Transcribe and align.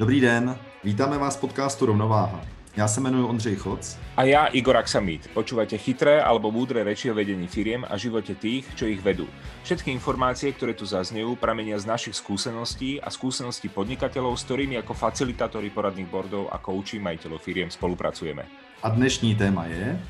Dobrý 0.00 0.20
den, 0.20 0.56
vítáme 0.84 1.20
vás 1.20 1.36
v 1.36 1.40
podcastu 1.40 1.92
Rovnováha. 1.92 2.40
Ja 2.72 2.88
sa 2.88 3.04
menujem 3.04 3.36
Ondřej 3.36 3.60
Choc. 3.60 4.00
A 4.16 4.24
ja 4.24 4.48
Igor 4.48 4.80
Aksamit. 4.80 5.28
Počúvate 5.36 5.76
chytré 5.76 6.24
alebo 6.24 6.48
múdre 6.48 6.80
reči 6.80 7.12
o 7.12 7.14
vedení 7.14 7.44
firiem 7.44 7.84
a 7.84 8.00
živote 8.00 8.32
tých, 8.32 8.64
čo 8.80 8.88
ich 8.88 9.04
vedú. 9.04 9.28
Všetky 9.60 9.92
informácie, 9.92 10.56
ktoré 10.56 10.72
tu 10.72 10.88
zaznejú, 10.88 11.36
pramenia 11.36 11.76
z 11.76 11.84
našich 11.84 12.16
skúseností 12.16 12.96
a 12.96 13.12
skúseností 13.12 13.68
podnikateľov, 13.68 14.40
s 14.40 14.48
ktorými 14.48 14.80
ako 14.80 14.96
facilitátori 14.96 15.68
poradných 15.68 16.08
bordov 16.08 16.48
a 16.48 16.56
kouči 16.56 16.96
majiteľov 16.96 17.36
firiem 17.36 17.68
spolupracujeme. 17.68 18.48
A 18.80 18.88
dnešní 18.88 19.36
téma 19.36 19.68
je? 19.68 20.00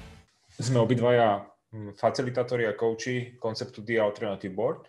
Sme 0.55 0.87
obidvaja 0.87 1.51
hm, 1.75 1.99
facilitátori 1.99 2.63
a 2.71 2.79
kouči 2.79 3.43
konceptu 3.43 3.83
The 3.83 3.99
Alternative 3.99 4.55
Board. 4.55 4.87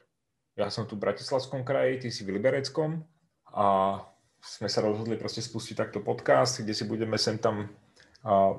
Ja 0.53 0.69
som 0.69 0.85
tu 0.85 0.93
v 0.93 1.09
Bratislavskom 1.09 1.65
kraji, 1.65 2.05
ty 2.05 2.07
si 2.13 2.21
v 2.21 2.37
Libereckom 2.37 3.01
a 3.49 3.97
sme 4.41 4.67
sa 4.67 4.81
rozhodli 4.81 5.15
proste 5.21 5.39
spustiť 5.45 5.77
takto 5.77 6.01
podcast, 6.01 6.59
kde 6.59 6.73
si 6.73 6.83
budeme 6.89 7.15
sem 7.21 7.37
tam 7.37 7.69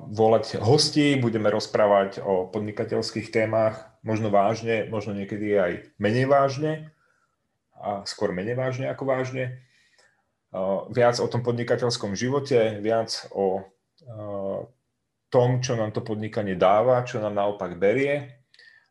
volať 0.07 0.59
hosti, 0.59 1.15
budeme 1.15 1.47
rozprávať 1.47 2.19
o 2.19 2.47
podnikateľských 2.51 3.31
témach, 3.31 3.95
možno 4.03 4.27
vážne, 4.27 4.87
možno 4.91 5.15
niekedy 5.15 5.55
aj 5.55 5.71
menej 5.99 6.27
vážne, 6.27 6.91
a 7.79 8.03
skôr 8.07 8.31
menej 8.31 8.55
vážne 8.55 8.87
ako 8.87 9.03
vážne. 9.07 9.59
Viac 10.91 11.19
o 11.19 11.27
tom 11.27 11.43
podnikateľskom 11.43 12.15
živote, 12.15 12.79
viac 12.79 13.27
o 13.31 13.63
tom, 15.31 15.49
čo 15.59 15.73
nám 15.73 15.91
to 15.95 16.05
podnikanie 16.05 16.53
dáva, 16.53 17.07
čo 17.07 17.23
nám 17.23 17.33
naopak 17.33 17.75
berie 17.79 18.43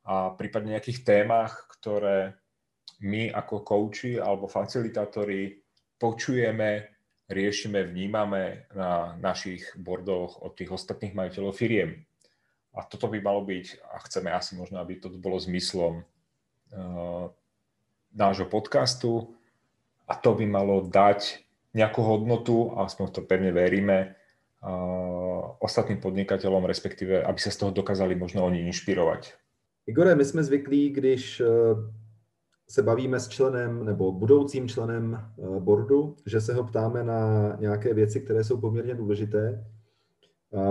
a 0.02 0.34
prípadne 0.34 0.74
nejakých 0.74 1.06
témach, 1.06 1.70
ktoré 1.78 2.34
my 2.98 3.30
ako 3.30 3.62
kouči 3.62 4.18
alebo 4.18 4.50
facilitátori 4.50 5.61
počujeme, 6.02 6.90
riešime, 7.30 7.86
vnímame 7.86 8.66
na 8.74 9.14
našich 9.22 9.78
bordoch 9.78 10.42
od 10.42 10.58
tých 10.58 10.74
ostatných 10.74 11.14
majiteľov 11.14 11.54
firiem. 11.54 12.02
A 12.74 12.82
toto 12.82 13.06
by 13.06 13.22
malo 13.22 13.46
byť, 13.46 13.78
a 13.86 14.02
chceme 14.02 14.34
asi 14.34 14.58
možno, 14.58 14.82
aby 14.82 14.98
toto 14.98 15.14
bolo 15.22 15.38
zmyslom 15.38 16.02
uh, 16.02 17.30
nášho 18.10 18.50
podcastu 18.50 19.30
a 20.10 20.18
to 20.18 20.34
by 20.34 20.42
malo 20.42 20.82
dať 20.82 21.46
nejakú 21.70 22.02
hodnotu, 22.02 22.74
aspoň 22.82 23.04
v 23.06 23.14
to 23.14 23.22
pevne 23.22 23.52
veríme, 23.54 24.18
uh, 24.66 25.54
ostatným 25.62 26.02
podnikateľom, 26.02 26.66
respektíve, 26.66 27.22
aby 27.22 27.38
sa 27.38 27.54
z 27.54 27.62
toho 27.62 27.70
dokázali 27.70 28.18
možno 28.18 28.42
oni 28.42 28.66
inšpirovať. 28.66 29.38
Igore, 29.86 30.14
my 30.14 30.24
jsme 30.24 30.42
zvyklí, 30.42 30.90
když 30.90 31.40
uh 31.40 32.01
se 32.68 32.82
bavíme 32.82 33.20
s 33.20 33.28
členem 33.28 33.84
nebo 33.84 34.12
budoucím 34.12 34.68
členem 34.68 35.14
eh, 35.14 35.60
boardu, 35.60 36.16
že 36.26 36.40
se 36.40 36.54
ho 36.54 36.64
ptáme 36.64 37.04
na 37.04 37.52
nějaké 37.60 37.94
věci, 37.94 38.20
které 38.20 38.44
jsou 38.44 38.60
poměrně 38.60 38.94
důležité. 38.94 39.64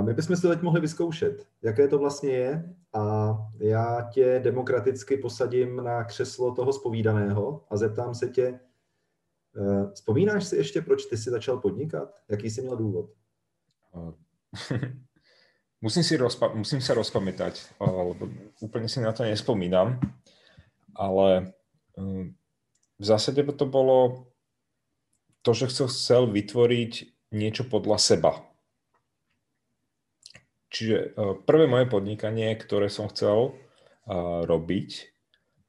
My 0.02 0.14
bychom 0.14 0.36
si 0.36 0.48
teď 0.48 0.62
mohli 0.62 0.82
vyzkoušet, 0.82 1.48
jaké 1.62 1.88
to 1.88 2.00
vlastně 2.00 2.30
je 2.30 2.76
a 2.94 3.38
já 3.60 4.10
tě 4.14 4.40
demokraticky 4.44 5.18
posadím 5.18 5.84
na 5.84 6.04
křeslo 6.04 6.56
toho 6.56 6.74
spovídaného 6.74 7.64
a 7.70 7.78
zeptám 7.78 8.16
se 8.16 8.28
tě, 8.30 8.60
eh, 9.58 9.92
vzpomínáš 9.94 10.46
si 10.46 10.56
ještě, 10.56 10.82
proč 10.82 11.06
ty 11.06 11.18
jsi 11.18 11.30
začal 11.30 11.58
podnikat? 11.58 12.14
Jaký 12.30 12.50
jsi 12.50 12.62
měl 12.62 12.78
důvod? 12.78 13.10
musím, 15.82 16.04
si 16.04 16.18
rozpa- 16.18 16.56
musím 16.56 16.82
sa 16.82 16.94
rozpamätať, 16.94 17.76
lebo 17.82 18.30
úplne 18.62 18.88
si 18.88 19.02
na 19.02 19.12
to 19.12 19.24
nespomínam, 19.24 20.00
ale 20.96 21.54
v 21.98 23.04
zásade 23.04 23.42
to 23.56 23.66
bolo 23.66 24.30
to, 25.42 25.52
že 25.58 25.74
som 25.74 25.90
chcel 25.90 26.30
vytvoriť 26.30 26.94
niečo 27.34 27.66
podľa 27.66 27.98
seba. 27.98 28.32
Čiže 30.72 30.98
e, 30.98 31.08
prvé 31.44 31.66
moje 31.68 31.90
podnikanie, 31.90 32.56
ktoré 32.56 32.88
som 32.88 33.12
chcel 33.12 33.52
e, 33.52 33.52
robiť, 34.48 35.12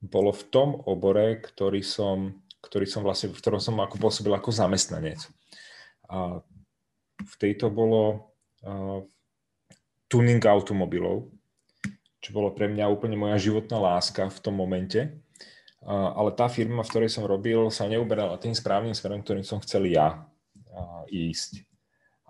bolo 0.02 0.30
v 0.34 0.42
tom 0.50 0.74
obore, 0.86 1.38
ktorý 1.38 1.80
som, 1.82 2.42
ktorý 2.58 2.86
som 2.86 3.06
vlastne, 3.06 3.30
v 3.30 3.38
ktorom 3.38 3.62
som 3.62 3.78
ako 3.78 3.98
pôsobil 4.02 4.34
ako 4.34 4.50
zamestnanec. 4.50 5.22
A 6.10 6.42
v 7.22 7.34
tejto 7.38 7.70
bolo 7.70 8.34
uh, 8.66 8.98
tuning 10.10 10.42
automobilov, 10.42 11.30
čo 12.18 12.34
bolo 12.34 12.50
pre 12.50 12.66
mňa 12.66 12.91
úplne 12.91 13.14
moja 13.14 13.38
životná 13.38 13.78
láska 13.78 14.26
v 14.26 14.38
tom 14.42 14.58
momente 14.58 15.22
ale 15.87 16.31
tá 16.38 16.47
firma, 16.47 16.87
v 16.87 16.91
ktorej 16.91 17.10
som 17.10 17.26
robil, 17.26 17.66
sa 17.75 17.91
neuberala 17.91 18.38
tým 18.38 18.54
správnym 18.54 18.94
smerom, 18.94 19.22
ktorým 19.22 19.43
som 19.43 19.59
chcel 19.62 19.91
ja 19.91 20.26
ísť. 21.10 21.66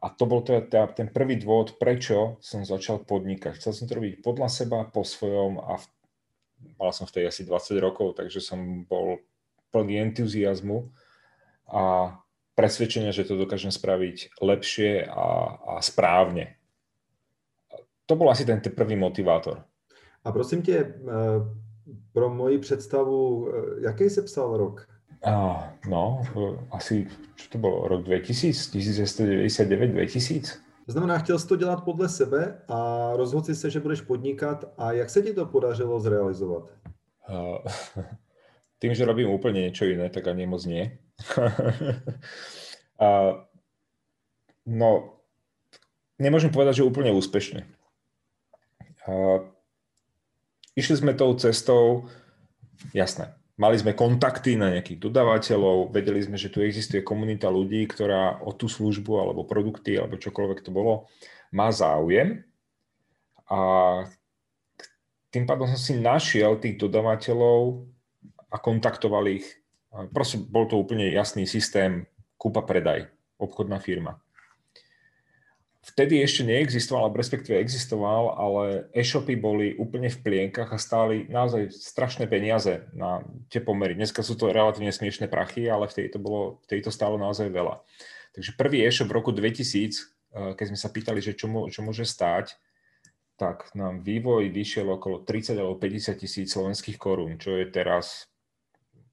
A 0.02 0.10
to 0.10 0.26
bol 0.26 0.42
teda, 0.42 0.66
teda 0.66 0.86
ten 0.90 1.08
prvý 1.14 1.38
dôvod, 1.38 1.78
prečo 1.78 2.42
som 2.42 2.66
začal 2.66 3.06
podnikať. 3.06 3.54
Chcel 3.54 3.72
som 3.72 3.84
to 3.86 4.02
robiť 4.02 4.18
podľa 4.18 4.48
seba, 4.50 4.82
po 4.82 5.06
svojom 5.06 5.62
a 5.62 5.78
v, 5.78 5.84
mal 6.74 6.90
som 6.90 7.06
vtedy 7.06 7.30
asi 7.30 7.46
20 7.46 7.78
rokov, 7.78 8.18
takže 8.18 8.42
som 8.42 8.82
bol 8.82 9.22
plný 9.70 10.02
entuziasmu 10.10 10.90
a 11.70 12.18
presvedčenia, 12.58 13.14
že 13.14 13.24
to 13.24 13.38
dokážem 13.38 13.70
spraviť 13.70 14.42
lepšie 14.42 15.06
a, 15.06 15.26
a 15.54 15.74
správne. 15.78 16.58
To 18.10 18.18
bol 18.18 18.26
asi 18.28 18.42
ten, 18.42 18.58
ten 18.58 18.74
prvý 18.74 18.98
motivátor. 18.98 19.62
A 20.24 20.32
prosím 20.32 20.62
tě, 20.62 20.94
pro 22.12 22.34
moji 22.34 22.58
představu, 22.58 23.48
eh, 23.48 23.80
jaký 23.84 24.10
se 24.10 24.22
psal 24.22 24.56
rok? 24.56 24.88
Uh, 25.26 25.62
no, 25.88 26.22
asi, 26.70 27.06
čo 27.38 27.48
to 27.54 27.58
bolo, 27.58 27.88
rok 27.88 28.02
2000, 28.02 28.74
1999-2000. 28.74 30.58
To 30.86 30.92
znamená, 30.92 31.18
chtěl 31.18 31.38
jsi 31.38 31.48
to 31.48 31.56
dělat 31.56 31.84
podle 31.84 32.08
sebe 32.08 32.58
a 32.68 33.10
rozhodl 33.16 33.46
si 33.46 33.54
se, 33.54 33.70
že 33.70 33.80
budeš 33.80 34.00
podnikat 34.00 34.64
a 34.78 34.92
jak 34.92 35.10
se 35.10 35.22
ti 35.22 35.34
to 35.34 35.46
podařilo 35.46 36.00
zrealizovat? 36.00 36.70
Uh, 37.28 37.58
tým, 38.82 38.98
že 38.98 39.06
robím 39.06 39.30
úplne 39.30 39.62
niečo 39.62 39.86
iné, 39.86 40.10
tak 40.10 40.26
ani 40.26 40.42
moc 40.42 40.66
nie. 40.66 40.98
uh, 42.98 43.38
no, 44.66 44.90
nemôžem 46.18 46.50
povedať, 46.50 46.82
že 46.82 46.88
úplne 46.90 47.14
úspešne. 47.14 47.62
Uh, 49.06 49.51
išli 50.76 50.94
sme 50.98 51.12
tou 51.12 51.32
cestou, 51.36 52.08
jasné, 52.96 53.32
mali 53.60 53.76
sme 53.76 53.92
kontakty 53.92 54.56
na 54.56 54.72
nejakých 54.72 54.98
dodávateľov, 54.98 55.92
vedeli 55.92 56.24
sme, 56.24 56.40
že 56.40 56.48
tu 56.48 56.64
existuje 56.64 57.04
komunita 57.04 57.52
ľudí, 57.52 57.84
ktorá 57.88 58.40
o 58.40 58.56
tú 58.56 58.66
službu 58.66 59.12
alebo 59.20 59.48
produkty 59.48 59.96
alebo 60.00 60.20
čokoľvek 60.20 60.60
to 60.64 60.70
bolo, 60.72 61.08
má 61.52 61.68
záujem. 61.68 62.42
A 63.52 63.58
tým 65.28 65.44
pádom 65.44 65.68
som 65.68 65.80
si 65.80 65.96
našiel 65.96 66.56
tých 66.56 66.80
dodávateľov 66.80 67.84
a 68.48 68.56
kontaktoval 68.56 69.28
ich. 69.28 69.44
Proste 70.12 70.40
bol 70.40 70.64
to 70.64 70.80
úplne 70.80 71.12
jasný 71.12 71.44
systém 71.44 72.08
kúpa-predaj, 72.40 73.12
obchodná 73.36 73.76
firma 73.76 74.20
vtedy 75.82 76.22
ešte 76.22 76.46
neexistoval, 76.46 77.10
alebo 77.10 77.18
respektíve 77.18 77.58
existoval, 77.58 78.38
ale 78.38 78.86
e-shopy 78.94 79.34
boli 79.34 79.74
úplne 79.74 80.06
v 80.06 80.22
plienkach 80.22 80.70
a 80.70 80.78
stáli 80.78 81.26
naozaj 81.26 81.74
strašné 81.74 82.30
peniaze 82.30 82.86
na 82.94 83.26
tie 83.50 83.58
pomery. 83.58 83.98
Dneska 83.98 84.22
sú 84.22 84.38
to 84.38 84.54
relatívne 84.54 84.94
smiešné 84.94 85.26
prachy, 85.26 85.66
ale 85.66 85.90
vtedy 85.90 86.14
to, 86.14 86.22
bolo, 86.22 86.62
vtedy 86.70 86.86
to 86.86 86.94
stálo 86.94 87.18
naozaj 87.18 87.50
veľa. 87.50 87.82
Takže 88.32 88.54
prvý 88.54 88.86
e-shop 88.86 89.10
v 89.10 89.16
roku 89.18 89.30
2000, 89.34 89.98
eh, 90.32 90.54
keď 90.54 90.66
sme 90.70 90.78
sa 90.78 90.88
pýtali, 90.88 91.18
že 91.18 91.34
čo, 91.34 91.50
čo 91.50 91.80
môže 91.82 92.06
stáť, 92.06 92.54
tak 93.36 93.74
nám 93.74 94.06
vývoj 94.06 94.54
vyšiel 94.54 94.86
okolo 94.86 95.26
30 95.26 95.58
alebo 95.58 95.74
50 95.74 96.14
tisíc 96.14 96.54
slovenských 96.54 96.94
korún, 96.94 97.42
čo 97.42 97.58
je 97.58 97.66
teraz 97.66 98.30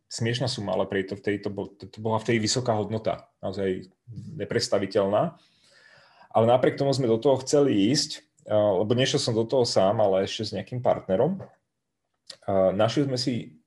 smiešná 0.06 0.46
suma, 0.46 0.78
ale 0.78 0.86
pre 0.86 1.02
to, 1.02 1.18
vtedy 1.18 1.42
to, 1.42 1.50
bol, 1.50 1.70
to 1.70 1.98
bola 1.98 2.22
vtedy 2.22 2.38
vysoká 2.42 2.78
hodnota, 2.78 3.30
naozaj 3.42 3.90
nepredstaviteľná. 4.38 5.38
Ale 6.30 6.46
napriek 6.46 6.78
tomu 6.78 6.94
sme 6.94 7.10
do 7.10 7.18
toho 7.18 7.42
chceli 7.42 7.90
ísť, 7.90 8.22
lebo 8.50 8.94
nešiel 8.94 9.22
som 9.22 9.34
do 9.34 9.46
toho 9.46 9.66
sám, 9.66 10.02
ale 10.02 10.26
ešte 10.26 10.46
s 10.46 10.54
nejakým 10.54 10.82
partnerom. 10.82 11.42
Našli 12.50 13.10
sme 13.10 13.18
si 13.18 13.60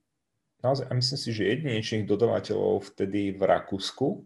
naozaj, 0.62 0.86
a 0.86 0.92
myslím 0.94 1.18
si, 1.18 1.30
že 1.34 1.50
jedinečných 1.50 2.06
dodavateľov 2.06 2.94
vtedy 2.94 3.34
v 3.34 3.42
Rakúsku 3.42 4.22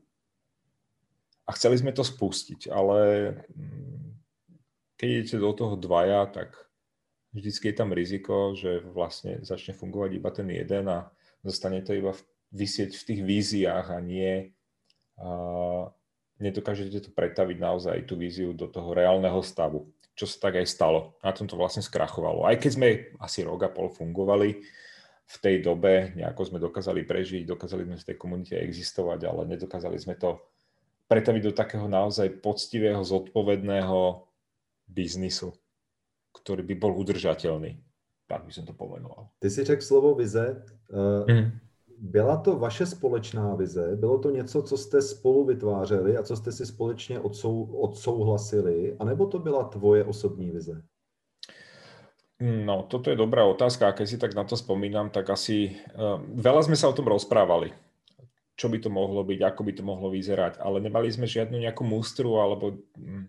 a 1.48 1.50
chceli 1.56 1.80
sme 1.80 1.96
to 1.96 2.04
spustiť, 2.04 2.68
ale 2.68 3.32
mm, 3.56 4.06
keď 5.00 5.08
idete 5.08 5.36
do 5.40 5.50
toho 5.56 5.74
dvaja, 5.80 6.28
tak 6.28 6.52
vždycky 7.32 7.72
je 7.72 7.76
tam 7.76 7.96
riziko, 7.96 8.52
že 8.52 8.84
vlastne 8.84 9.40
začne 9.44 9.72
fungovať 9.72 10.10
iba 10.16 10.30
ten 10.32 10.48
jeden 10.52 10.84
a 10.92 11.08
zostane 11.40 11.80
to 11.80 11.96
iba 11.96 12.12
vysieť 12.52 12.92
v 12.96 13.06
tých 13.06 13.20
víziách 13.24 13.86
a 13.92 13.98
nie 14.00 14.52
nedokážete 16.40 17.08
to 17.08 17.10
pretaviť 17.12 17.56
naozaj 17.60 17.96
tú 18.04 18.16
víziu 18.16 18.52
do 18.52 18.68
toho 18.68 18.92
reálneho 18.92 19.40
stavu, 19.40 19.88
čo 20.16 20.28
sa 20.28 20.48
tak 20.48 20.60
aj 20.60 20.66
stalo. 20.68 21.16
Na 21.20 21.32
tom 21.32 21.48
to 21.48 21.56
vlastne 21.56 21.84
skrachovalo. 21.84 22.44
Aj 22.44 22.56
keď 22.56 22.70
sme 22.72 22.88
asi 23.20 23.44
rok 23.44 23.64
a 23.64 23.70
pol 23.72 23.88
fungovali, 23.88 24.60
v 25.26 25.36
tej 25.42 25.58
dobe 25.58 26.14
nejako 26.14 26.42
sme 26.46 26.58
dokázali 26.62 27.02
prežiť, 27.02 27.50
dokázali 27.50 27.82
sme 27.82 27.96
v 27.98 28.06
tej 28.06 28.16
komunite 28.16 28.54
existovať, 28.54 29.26
ale 29.26 29.42
nedokázali 29.58 29.98
sme 29.98 30.14
to 30.14 30.38
pretaviť 31.10 31.42
do 31.50 31.52
takého 31.54 31.86
naozaj 31.90 32.30
poctivého, 32.38 33.02
zodpovedného 33.02 34.22
biznisu, 34.86 35.50
ktorý 36.30 36.62
by 36.62 36.74
bol 36.78 36.94
udržateľný. 36.94 37.74
Tak 38.26 38.46
by 38.46 38.52
som 38.54 38.66
to 38.66 38.74
pomenoval. 38.74 39.30
Ty 39.38 39.50
si 39.50 39.62
řekl 39.66 39.82
slovo 39.82 40.14
vize. 40.14 40.62
Mm. 40.90 41.65
Byla 41.98 42.36
to 42.36 42.56
vaše 42.56 42.86
společná 42.86 43.54
vize? 43.54 43.96
Bylo 43.96 44.18
to 44.18 44.30
něco, 44.30 44.62
co 44.62 44.76
jste 44.76 45.02
spolu 45.02 45.44
vytvářeli 45.44 46.16
a 46.16 46.22
co 46.22 46.36
jste 46.36 46.52
si 46.52 46.66
společně 46.66 47.20
odsou, 47.20 47.62
odsouhlasili? 47.62 48.96
A 48.98 49.04
nebo 49.04 49.26
to 49.26 49.38
byla 49.38 49.64
tvoje 49.64 50.04
osobní 50.04 50.50
vize? 50.50 50.82
No, 52.40 52.82
toto 52.82 53.10
je 53.10 53.16
dobrá 53.16 53.44
otázka 53.44 53.88
a 53.88 53.96
keď 53.96 54.06
si 54.08 54.18
tak 54.20 54.36
na 54.36 54.44
to 54.44 54.60
spomínam, 54.60 55.08
tak 55.08 55.32
asi 55.32 55.72
uh, 55.72 56.20
veľa 56.20 56.68
sme 56.68 56.76
sa 56.76 56.92
o 56.92 56.92
tom 56.92 57.08
rozprávali 57.08 57.72
čo 58.56 58.72
by 58.72 58.80
to 58.80 58.88
mohlo 58.88 59.20
byť, 59.20 59.40
ako 59.44 59.60
by 59.68 59.72
to 59.76 59.82
mohlo 59.84 60.08
vyzerať, 60.08 60.58
ale 60.64 60.80
nemali 60.80 61.12
sme 61.12 61.28
žiadnu 61.28 61.60
nejakú 61.60 61.84
mústru 61.84 62.40
alebo 62.40 62.80
hm, 62.96 63.28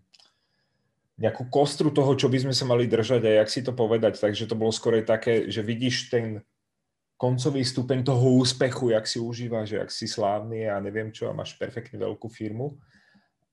nejakú 1.19 1.51
kostru 1.51 1.91
toho, 1.91 2.15
čo 2.15 2.31
by 2.31 2.47
sme 2.47 2.53
sa 2.55 2.63
mali 2.63 2.87
držať 2.87 3.21
a 3.27 3.43
jak 3.43 3.49
si 3.51 3.59
to 3.59 3.75
povedať. 3.75 4.15
Takže 4.15 4.47
to 4.47 4.55
bolo 4.55 4.71
skôr 4.71 5.03
také, 5.03 5.51
že 5.51 5.59
vidíš 5.59 6.07
ten 6.07 6.25
koncový 7.17 7.65
stupeň 7.65 8.03
toho 8.03 8.37
úspechu, 8.37 8.89
jak 8.89 9.07
si 9.07 9.19
užívaš, 9.19 9.71
jak 9.71 9.89
si 9.91 10.07
slávny 10.07 10.69
a 10.69 10.79
neviem 10.79 11.11
čo, 11.11 11.29
a 11.29 11.37
máš 11.37 11.57
perfektne 11.57 11.99
veľkú 11.99 12.29
firmu 12.29 12.77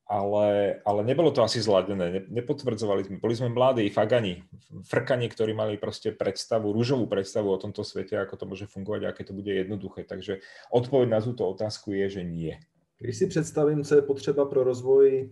ale, 0.05 0.79
ale 0.85 1.01
nebolo 1.05 1.33
to 1.33 1.41
asi 1.41 1.65
zladené, 1.65 2.29
nepotvrdzovali 2.29 3.03
sme, 3.09 3.17
boli 3.25 3.35
sme 3.35 3.49
mladí, 3.49 3.89
fagani, 3.89 4.45
frkani, 4.85 5.33
ktorí 5.33 5.57
mali 5.57 5.81
proste 5.81 6.13
predstavu, 6.13 6.77
rúžovú 6.77 7.09
predstavu 7.09 7.49
o 7.49 7.61
tomto 7.61 7.81
svete, 7.81 8.21
ako 8.21 8.37
to 8.37 8.45
môže 8.45 8.67
fungovať 8.69 9.09
aké 9.09 9.25
to 9.25 9.33
bude 9.33 9.49
jednoduché. 9.49 10.05
Takže 10.05 10.45
odpoveď 10.69 11.09
na 11.09 11.21
túto 11.25 11.49
otázku 11.49 11.97
je, 11.97 12.21
že 12.21 12.23
nie. 12.25 12.61
Když 13.01 13.17
si 13.17 13.27
představím, 13.27 13.85
co 13.85 13.95
je 13.97 14.03
potřeba 14.03 14.45
pro 14.45 14.65
rozvoj 14.65 15.31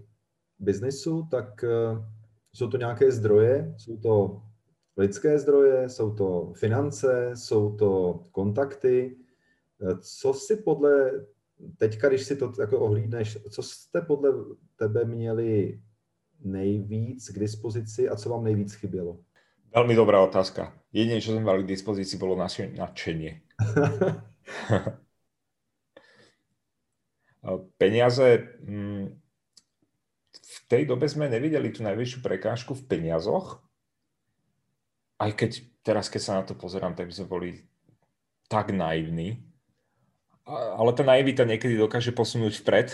biznesu, 0.58 1.28
tak 1.30 1.64
uh, 1.64 2.04
jsou 2.52 2.68
to 2.68 2.76
nějaké 2.76 3.12
zdroje, 3.12 3.74
jsou 3.76 3.96
to 3.96 4.42
lidské 4.96 5.38
zdroje, 5.38 5.88
jsou 5.88 6.14
to 6.14 6.52
finance, 6.56 7.30
jsou 7.34 7.76
to 7.76 8.20
kontakty. 8.32 9.16
Co 10.00 10.34
si 10.34 10.56
podle 10.56 11.10
teďka, 11.76 12.08
když 12.08 12.22
si 12.22 12.36
to 12.36 12.52
jako 12.60 12.80
ohlídneš, 12.80 13.38
co 13.50 13.62
jste 13.62 14.00
podle 14.00 14.30
tebe 14.76 15.04
měli 15.04 15.80
nejvíc 16.44 17.28
k 17.28 17.38
dispozici 17.38 18.08
a 18.08 18.16
co 18.16 18.30
vám 18.30 18.44
nejvíc 18.44 18.74
chybělo? 18.74 19.18
Veľmi 19.72 19.96
dobrá 19.96 20.20
otázka. 20.20 20.76
Jediné, 20.92 21.24
čo 21.24 21.32
sme 21.32 21.48
mali 21.48 21.64
k 21.64 21.72
dispozícii, 21.72 22.20
bolo 22.20 22.36
naše 22.36 22.68
nadšenie. 22.76 23.40
Peniaze, 27.80 28.52
mm, 28.68 29.04
v 30.36 30.58
tej 30.68 30.84
dobe 30.84 31.08
sme 31.08 31.32
nevideli 31.32 31.72
tú 31.72 31.80
najväčšiu 31.88 32.20
prekážku 32.20 32.76
v 32.76 32.84
peniazoch, 32.84 33.64
aj 35.22 35.30
keď 35.38 35.50
teraz, 35.86 36.10
keď 36.10 36.20
sa 36.20 36.32
na 36.38 36.42
to 36.42 36.58
pozerám, 36.58 36.98
tak 36.98 37.06
by 37.06 37.14
sme 37.14 37.26
boli 37.30 37.50
tak 38.50 38.74
naivní, 38.74 39.38
ale 40.50 40.90
tá 40.92 41.06
naivita 41.06 41.46
niekedy 41.46 41.78
dokáže 41.78 42.10
posunúť 42.10 42.58
vpred 42.60 42.88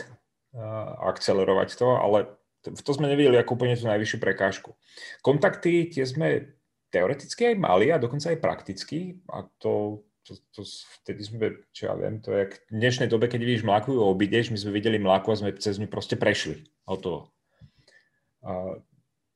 a 0.52 1.08
akcelerovať 1.12 1.80
to, 1.80 1.88
ale 1.96 2.18
to 2.64 2.90
sme 2.92 3.08
nevideli 3.08 3.40
ako 3.40 3.56
úplne 3.56 3.78
tú 3.78 3.88
najvyššiu 3.88 4.18
prekážku. 4.20 4.76
Kontakty 5.24 5.88
tie 5.88 6.04
sme 6.04 6.52
teoreticky 6.92 7.54
aj 7.54 7.56
mali 7.56 7.88
a 7.92 8.00
dokonca 8.00 8.32
aj 8.32 8.38
prakticky 8.40 9.20
a 9.32 9.44
to, 9.60 10.04
to, 10.24 10.36
to 10.52 10.60
vtedy 11.00 11.24
sme, 11.24 11.46
čo 11.72 11.92
ja 11.92 11.94
viem, 11.96 12.20
to 12.20 12.32
je 12.32 12.52
v 12.68 12.76
dnešnej 12.76 13.08
dobe, 13.08 13.28
keď 13.28 13.40
vidíš 13.44 13.64
mláku 13.64 13.96
obideš, 13.96 14.52
my 14.52 14.58
sme 14.60 14.76
videli 14.76 15.00
mláku 15.00 15.32
a 15.32 15.38
sme 15.40 15.56
cez 15.56 15.80
ňu 15.80 15.88
proste 15.88 16.16
prešli. 16.16 16.64
A, 16.88 16.96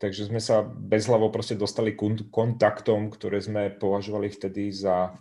takže 0.03 0.27
sme 0.27 0.43
sa 0.43 0.67
bezhlavo 0.67 1.31
proste 1.31 1.55
dostali 1.55 1.95
kontaktom, 2.27 3.07
ktoré 3.15 3.39
sme 3.39 3.71
považovali 3.71 4.35
vtedy 4.35 4.75
za, 4.75 5.15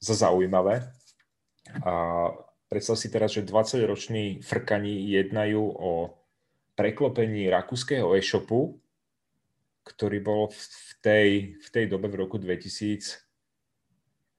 za 0.00 0.14
zaujímavé. 0.16 0.88
A 1.84 1.92
predstav 2.72 2.96
si 2.96 3.12
teraz, 3.12 3.36
že 3.36 3.44
20-roční 3.44 4.40
frkani 4.40 5.12
jednajú 5.20 5.60
o 5.60 6.16
preklopení 6.72 7.52
rakúskeho 7.52 8.16
e-shopu, 8.16 8.80
ktorý 9.84 10.18
bol 10.24 10.42
v 10.48 10.90
tej, 11.04 11.28
v 11.60 11.68
tej 11.68 11.84
dobe 11.92 12.08
v 12.08 12.24
roku 12.24 12.40
2000 12.40 13.31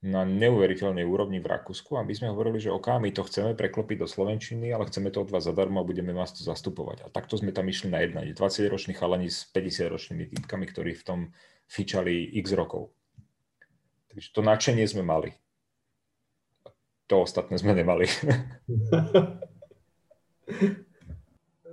na 0.03 0.27
neuveriteľnej 0.27 1.07
úrovni 1.07 1.39
v 1.39 1.47
Rakúsku 1.47 1.95
a 1.95 2.03
my 2.03 2.11
sme 2.11 2.27
hovorili, 2.27 2.59
že 2.59 2.75
OK, 2.75 2.99
my 2.99 3.09
to 3.15 3.23
chceme 3.23 3.55
preklopiť 3.55 4.03
do 4.03 4.07
Slovenčiny, 4.07 4.75
ale 4.75 4.91
chceme 4.91 5.09
to 5.15 5.23
od 5.23 5.31
vás 5.31 5.47
zadarmo 5.47 5.79
a 5.79 5.87
budeme 5.87 6.11
vás 6.11 6.35
tu 6.35 6.43
zastupovať. 6.43 7.07
A 7.07 7.11
takto 7.11 7.39
sme 7.39 7.55
tam 7.55 7.71
išli 7.71 7.87
na 7.87 8.03
jednanie. 8.03 8.35
20-roční 8.35 8.93
chalani 8.99 9.31
s 9.31 9.47
50-ročnými 9.55 10.27
typkami, 10.35 10.65
ktorí 10.67 10.91
v 10.99 11.03
tom 11.07 11.19
fičali 11.71 12.35
x 12.43 12.51
rokov. 12.51 12.91
Takže 14.11 14.27
to 14.35 14.41
nadšenie 14.43 14.83
sme 14.83 15.07
mali 15.07 15.31
to 17.13 17.21
ostatné 17.21 17.61
sme 17.61 17.77
nemali. 17.77 18.09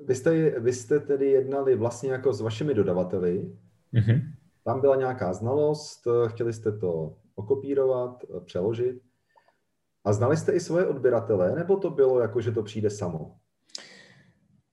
vy, 0.07 0.15
jste, 0.15 0.61
vy 0.61 0.73
jste 0.73 1.01
tedy 1.01 1.27
jednali 1.27 1.77
vlastně 1.77 2.11
jako 2.11 2.33
s 2.33 2.41
vašimi 2.41 2.75
dodavateli. 2.75 3.53
Mm-hmm. 3.95 4.21
Tam 4.65 4.81
byla 4.81 4.97
nějaká 4.97 5.33
znalost, 5.33 6.09
chtěli 6.29 6.53
jste 6.53 6.73
to 6.73 7.17
okopírovat, 7.41 8.25
přeložit. 8.45 9.01
A 10.05 10.13
znali 10.13 10.37
jste 10.37 10.53
i 10.53 10.61
svoje 10.61 10.87
odběratele, 10.87 11.55
nebo 11.57 11.77
to 11.77 11.91
bylo 11.91 12.21
jako, 12.21 12.41
že 12.41 12.53
to 12.53 12.63
přijde 12.63 12.91
samo? 12.91 13.37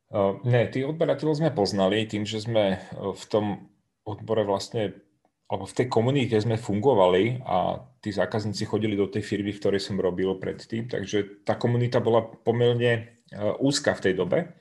Uh, 0.08 0.40
ne, 0.48 0.72
tí 0.72 0.88
odberateľov 0.88 1.36
sme 1.36 1.52
poznali 1.52 2.08
tým, 2.08 2.24
že 2.24 2.40
sme 2.40 2.80
v 2.96 3.24
tom 3.28 3.68
odbore 4.08 4.48
vlastne 4.48 4.96
alebo 5.52 5.68
v 5.68 5.78
tej 5.84 5.88
komunite 5.92 6.36
sme 6.40 6.56
fungovali 6.56 7.44
a 7.44 7.84
tí 8.04 8.16
zákazníci 8.16 8.68
chodili 8.68 8.96
do 8.96 9.12
tej 9.12 9.24
firmy, 9.24 9.52
v 9.52 9.60
ktorej 9.60 9.84
som 9.84 10.00
robil 10.00 10.36
predtým, 10.40 10.88
takže 10.88 11.44
tá 11.44 11.60
komunita 11.60 12.00
bola 12.04 12.24
pomerne 12.24 13.20
úzka 13.60 13.96
v 13.96 14.04
tej 14.08 14.14
dobe 14.16 14.56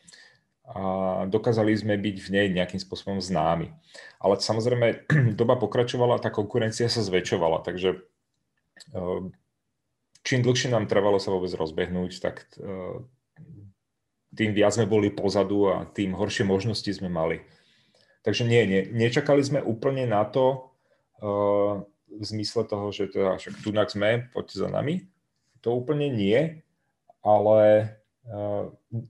a 0.66 0.82
dokázali 1.30 1.70
sme 1.78 1.94
byť 1.94 2.16
v 2.18 2.28
nej 2.34 2.46
nejakým 2.50 2.82
spôsobom 2.82 3.22
známi. 3.22 3.70
Ale 4.18 4.34
samozrejme, 4.42 5.06
doba 5.40 5.54
pokračovala, 5.54 6.18
tá 6.18 6.34
konkurencia 6.34 6.90
sa 6.90 7.06
zväčšovala, 7.06 7.62
takže 7.62 8.02
e, 8.90 9.00
čím 10.26 10.42
dlhšie 10.42 10.74
nám 10.74 10.90
trvalo 10.90 11.22
sa 11.22 11.30
vôbec 11.30 11.54
rozbehnúť, 11.54 12.12
tak 12.18 12.50
e, 12.58 13.06
tým 14.34 14.50
viac 14.52 14.74
sme 14.74 14.90
boli 14.90 15.14
pozadu 15.14 15.70
a 15.70 15.86
tým 15.86 16.18
horšie 16.18 16.42
možnosti 16.42 16.90
sme 16.90 17.06
mali. 17.08 17.46
Takže 18.26 18.43
nie, 18.43 18.67
nie, 18.67 18.82
nečakali 18.91 19.38
sme 19.38 19.62
úplne 19.62 20.02
na 20.02 20.26
to, 20.26 20.74
v 22.17 22.22
zmysle 22.24 22.64
toho, 22.64 22.93
že 22.93 23.08
teda 23.08 23.36
však 23.36 23.60
tu 23.60 23.72
sme, 23.72 24.29
poďte 24.32 24.56
za 24.60 24.69
nami. 24.69 25.08
To 25.64 25.76
úplne 25.76 26.12
nie, 26.12 26.62
ale 27.24 27.95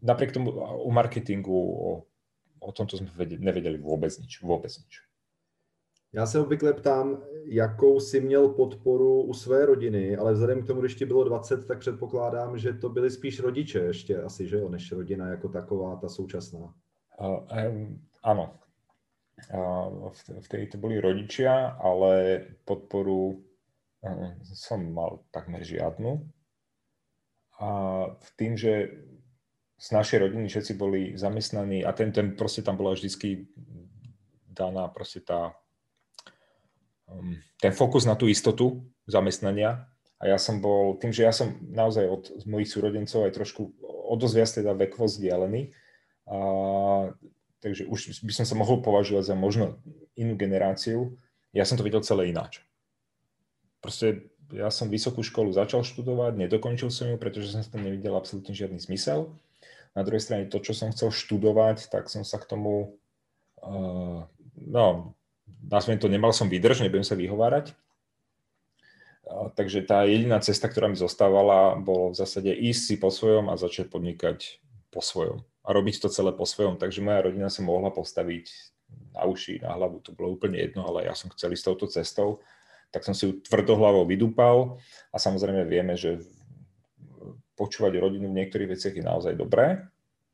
napriek 0.02 0.32
tomu 0.32 0.50
u 0.82 0.90
marketingu 0.90 1.56
o, 1.56 2.04
o 2.60 2.70
tomto 2.72 2.96
sme 2.96 3.08
nevedeli 3.40 3.78
vôbec 3.78 4.12
nič, 4.18 4.42
vôbec 4.42 4.72
nič. 4.72 5.02
Já 6.12 6.26
se 6.26 6.40
obvykle 6.40 6.72
ptám, 6.72 7.22
jakou 7.44 8.00
si 8.00 8.20
měl 8.20 8.48
podporu 8.48 9.22
u 9.22 9.34
své 9.34 9.66
rodiny, 9.66 10.16
ale 10.16 10.32
vzhledem 10.32 10.62
k 10.62 10.66
tomu, 10.66 10.80
když 10.80 10.94
ti 10.94 11.04
bylo 11.04 11.24
20, 11.24 11.66
tak 11.66 11.78
předpokládám, 11.78 12.58
že 12.58 12.72
to 12.72 12.88
byly 12.88 13.10
spíš 13.10 13.40
rodiče 13.40 13.78
ještě 13.78 14.22
asi, 14.22 14.48
že 14.48 14.56
jo, 14.56 14.68
než 14.68 14.92
rodina 14.92 15.28
jako 15.28 15.48
taková, 15.48 15.96
ta 15.96 16.08
současná. 16.08 16.74
Uh, 17.20 17.44
um, 17.70 18.00
áno, 18.22 18.52
vtedy 20.40 20.66
to 20.66 20.78
boli 20.78 21.00
rodičia, 21.00 21.76
ale 21.80 22.40
podporu 22.64 23.44
eh, 24.04 24.36
som 24.42 24.92
mal 24.92 25.20
takmer 25.30 25.64
žiadnu. 25.64 26.24
A 27.56 27.68
tým, 28.36 28.56
že 28.56 29.00
z 29.76 29.88
našej 29.92 30.28
rodiny 30.28 30.48
všetci 30.48 30.72
boli 30.76 31.16
zamestnaní 31.16 31.84
a 31.84 31.92
ten, 31.92 32.12
ten 32.12 32.32
proste 32.36 32.64
tam 32.64 32.80
bola 32.80 32.96
vždycky 32.96 33.48
daná 34.48 34.88
proste 34.88 35.20
tá, 35.20 35.52
um, 37.08 37.36
ten 37.60 37.76
fokus 37.76 38.08
na 38.08 38.16
tú 38.16 38.28
istotu 38.28 38.84
zamestnania. 39.04 39.84
A 40.16 40.32
ja 40.32 40.40
som 40.40 40.64
bol, 40.64 40.96
tým, 40.96 41.12
že 41.12 41.28
ja 41.28 41.32
som 41.32 41.60
naozaj 41.60 42.04
od 42.08 42.24
mojich 42.48 42.72
súrodencov 42.72 43.28
aj 43.28 43.36
trošku 43.36 43.76
o 43.84 44.14
dosť 44.16 44.34
viac 44.36 44.50
teda 44.56 44.72
vekovo 44.72 45.04
vzdialený, 45.04 45.76
a 46.26 46.36
takže 47.62 47.86
už 47.86 48.22
by 48.26 48.32
som 48.34 48.46
sa 48.46 48.58
mohol 48.58 48.82
považovať 48.82 49.30
za 49.30 49.36
možno 49.38 49.78
inú 50.18 50.34
generáciu. 50.34 51.14
Ja 51.54 51.62
som 51.62 51.78
to 51.78 51.86
videl 51.86 52.02
celé 52.02 52.34
ináč. 52.34 52.66
Proste 53.78 54.34
ja 54.54 54.70
som 54.70 54.86
vysokú 54.86 55.26
školu 55.26 55.50
začal 55.50 55.82
študovať, 55.82 56.38
nedokončil 56.38 56.92
som 56.92 57.10
ju, 57.10 57.16
pretože 57.18 57.50
som 57.50 57.62
tam 57.66 57.82
nevidel 57.82 58.14
absolútne 58.14 58.54
žiadny 58.54 58.78
zmysel. 58.78 59.32
Na 59.96 60.04
druhej 60.04 60.22
strane 60.22 60.46
to, 60.46 60.60
čo 60.60 60.76
som 60.76 60.92
chcel 60.92 61.10
študovať, 61.10 61.88
tak 61.88 62.12
som 62.12 62.22
sa 62.22 62.36
k 62.36 62.46
tomu, 62.46 63.00
uh, 63.64 64.28
no, 64.54 64.86
nazviem 65.66 65.98
to, 65.98 66.06
nemal 66.06 66.30
som 66.30 66.52
výdrž, 66.52 66.84
nebudem 66.84 67.06
sa 67.06 67.16
vyhovárať. 67.16 67.72
Uh, 69.26 69.50
takže 69.56 69.82
tá 69.82 70.04
jediná 70.06 70.38
cesta, 70.38 70.68
ktorá 70.68 70.86
mi 70.86 71.00
zostávala, 71.00 71.74
bolo 71.80 72.12
v 72.12 72.18
zásade 72.20 72.52
ísť 72.52 72.82
si 72.82 72.94
po 73.00 73.10
svojom 73.10 73.50
a 73.50 73.58
začať 73.58 73.88
podnikať 73.90 74.62
po 74.92 75.00
svojom. 75.02 75.42
a 75.66 75.74
robiť 75.74 75.98
to 75.98 76.08
celé 76.08 76.30
po 76.30 76.46
svojom. 76.46 76.78
Takže 76.78 77.02
moja 77.02 77.26
rodina 77.26 77.50
sa 77.50 77.66
mohla 77.66 77.90
postaviť 77.90 78.46
na 79.18 79.26
uši, 79.26 79.58
na 79.66 79.74
hlavu, 79.74 79.98
to 79.98 80.14
bolo 80.14 80.38
úplne 80.38 80.62
jedno, 80.62 80.86
ale 80.86 81.10
ja 81.10 81.14
som 81.18 81.26
chcel 81.34 81.50
ísť 81.50 81.64
touto 81.66 81.86
cestou, 81.90 82.38
tak 82.90 83.04
som 83.04 83.14
si 83.14 83.28
ju 83.28 83.32
tvrdohlavo 83.42 84.06
vydúpal 84.08 84.78
a 85.12 85.16
samozrejme 85.16 85.68
vieme, 85.68 85.94
že 85.98 86.22
počúvať 87.56 87.96
rodinu 87.96 88.28
v 88.30 88.38
niektorých 88.42 88.72
veciach 88.76 88.94
je 88.94 89.04
naozaj 89.04 89.34
dobré, 89.36 89.88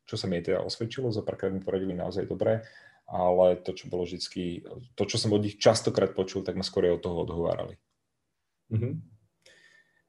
čo 0.06 0.18
sa 0.18 0.26
mi 0.26 0.42
teda 0.42 0.62
osvedčilo, 0.66 1.14
za 1.14 1.22
párkrát 1.22 1.54
mi 1.54 1.62
poradili 1.62 1.94
naozaj 1.94 2.26
dobré, 2.26 2.66
ale 3.06 3.62
to, 3.62 3.72
čo 3.72 3.86
bolo 3.86 4.02
vždy, 4.02 4.18
to, 4.98 5.02
čo 5.06 5.16
som 5.18 5.30
od 5.30 5.42
nich 5.42 5.58
častokrát 5.58 6.12
počul, 6.12 6.42
tak 6.42 6.58
ma 6.58 6.66
skôr 6.66 6.90
od 6.90 7.02
toho 7.02 7.22
odhovárali. 7.22 7.78
Mm-hmm. 8.72 8.94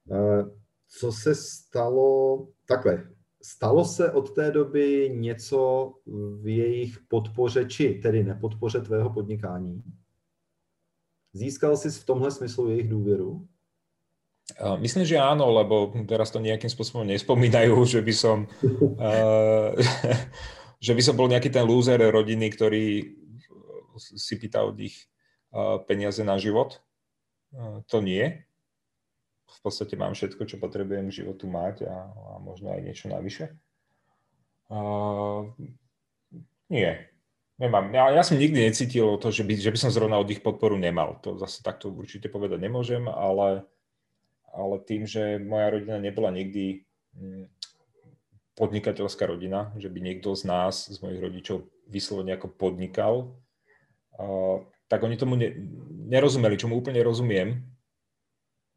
Uh, 0.10 0.52
co 0.88 1.12
se 1.12 1.36
stalo, 1.36 2.48
takhle, 2.66 3.14
Stalo 3.46 3.86
se 3.86 4.12
od 4.12 4.36
té 4.36 4.52
doby 4.52 5.10
něco 5.14 5.94
v 6.42 6.48
jejich 6.48 7.00
podpoře, 7.08 7.66
či 7.66 7.94
tedy 7.94 8.24
nepodpoře 8.24 8.82
tvého 8.82 9.10
podnikání? 9.10 9.84
Získal 11.34 11.78
jsi 11.78 11.90
v 11.90 12.06
tomhle 12.06 12.32
smyslu 12.32 12.70
jejich 12.70 12.90
důvěru? 12.90 13.48
Myslím, 14.78 15.06
že 15.08 15.16
áno, 15.18 15.56
lebo 15.56 15.96
teraz 16.04 16.28
to 16.28 16.44
nejakým 16.44 16.68
spôsobom 16.68 17.08
nespomínajú, 17.08 17.80
že 17.88 18.04
by 18.04 18.14
som 18.14 18.44
že 20.84 20.92
by 20.92 21.02
som 21.02 21.16
bol 21.16 21.32
nejaký 21.32 21.48
ten 21.48 21.64
lúzer 21.64 21.96
rodiny, 21.96 22.52
ktorý 22.52 23.16
si 23.98 24.36
pýta 24.36 24.68
od 24.68 24.76
nich 24.76 25.08
peniaze 25.88 26.20
na 26.28 26.36
život. 26.36 26.84
To 27.88 27.98
nie 28.04 28.44
v 29.54 29.60
podstate 29.62 29.96
mám 29.96 30.18
všetko, 30.18 30.44
čo 30.44 30.58
potrebujem 30.58 31.08
k 31.08 31.24
životu 31.24 31.46
mať 31.48 31.88
a, 31.88 31.96
a 32.12 32.32
možno 32.42 32.74
aj 32.74 32.82
niečo 32.84 33.08
navyše. 33.08 33.54
Nie, 36.68 37.13
nemám. 37.64 37.88
Ja, 37.96 38.12
ja 38.12 38.24
som 38.28 38.36
nikdy 38.36 38.68
necítil 38.68 39.16
to, 39.16 39.32
že 39.32 39.48
by, 39.48 39.56
že 39.56 39.72
by 39.72 39.80
som 39.80 39.96
zrovna 39.96 40.20
od 40.20 40.28
ich 40.28 40.44
podporu 40.44 40.76
nemal. 40.76 41.24
To 41.24 41.40
zase 41.40 41.64
takto 41.64 41.88
určite 41.88 42.28
povedať 42.28 42.60
nemôžem, 42.60 43.08
ale, 43.08 43.64
ale 44.52 44.76
tým, 44.84 45.08
že 45.08 45.40
moja 45.40 45.72
rodina 45.72 46.04
nebola 46.04 46.36
nikdy 46.36 46.84
hm, 47.16 47.48
podnikateľská 48.60 49.24
rodina, 49.26 49.72
že 49.80 49.88
by 49.88 50.00
niekto 50.04 50.36
z 50.36 50.44
nás, 50.44 50.92
z 50.92 51.00
mojich 51.00 51.24
rodičov 51.24 51.66
vyslovene 51.88 52.36
ako 52.36 52.52
podnikal, 52.52 53.40
uh, 54.20 54.62
tak 54.92 55.02
oni 55.02 55.18
tomu 55.18 55.40
ne, 55.40 55.50
nerozumeli, 56.06 56.60
čomu 56.60 56.78
úplne 56.78 57.02
rozumiem, 57.02 57.66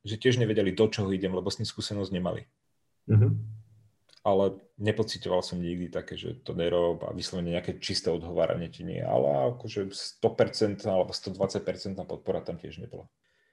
že 0.07 0.17
tiež 0.17 0.39
nevedeli, 0.41 0.73
do 0.73 0.87
čoho 0.89 1.11
idem, 1.13 1.35
lebo 1.35 1.51
s 1.51 1.59
tým 1.61 1.69
skúsenosť 1.69 2.11
nemali. 2.15 2.47
Mm-hmm. 3.11 3.56
Ale 4.27 4.59
nepocitoval 4.75 5.47
som 5.47 5.63
nikdy 5.63 5.87
také, 5.87 6.19
že 6.19 6.43
to 6.43 6.51
nerob 6.51 7.07
a 7.07 7.15
vyslovene 7.15 7.55
nejaké 7.55 7.79
čisté 7.79 8.11
odhováranie 8.11 8.67
ti 8.67 8.83
nie. 8.83 8.99
Ale 8.99 9.55
akože 9.55 9.95
100% 9.95 10.83
alebo 10.83 11.15
120% 11.15 11.95
podpora 12.03 12.43
tam 12.43 12.59
tiež 12.59 12.83
nebola. 12.83 13.07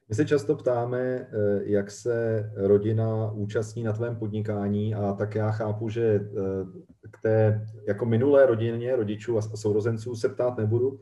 My 0.09 0.15
se 0.15 0.25
často 0.25 0.55
ptáme, 0.55 0.99
eh, 0.99 1.27
jak 1.63 1.91
se 1.91 2.49
rodina 2.55 3.31
účastní 3.31 3.83
na 3.83 3.93
tvém 3.93 4.15
podnikání 4.15 4.95
a 4.95 5.13
tak 5.13 5.35
já 5.35 5.51
chápu, 5.51 5.89
že 5.89 6.03
eh, 6.03 7.09
k 7.11 7.21
té 7.21 7.67
jako 7.87 8.05
minulé 8.05 8.45
rodině 8.45 8.95
rodičů 8.95 9.37
a 9.37 9.41
sourozenců 9.41 10.15
se 10.15 10.29
ptát 10.29 10.57
nebudu, 10.57 10.99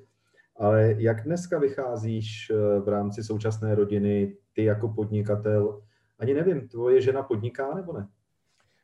ale 0.57 0.95
jak 0.97 1.23
dneska 1.23 1.59
vycházíš 1.59 2.51
eh, 2.51 2.79
v 2.79 2.87
rámci 2.87 3.23
současné 3.23 3.75
rodiny, 3.75 4.35
ty 4.53 4.63
jako 4.63 4.87
podnikatel? 4.89 5.81
Ani 6.19 6.33
nevím, 6.33 6.67
tvoje 6.67 7.01
žena 7.01 7.23
podniká 7.23 7.73
nebo 7.73 7.93
ne? 7.93 8.07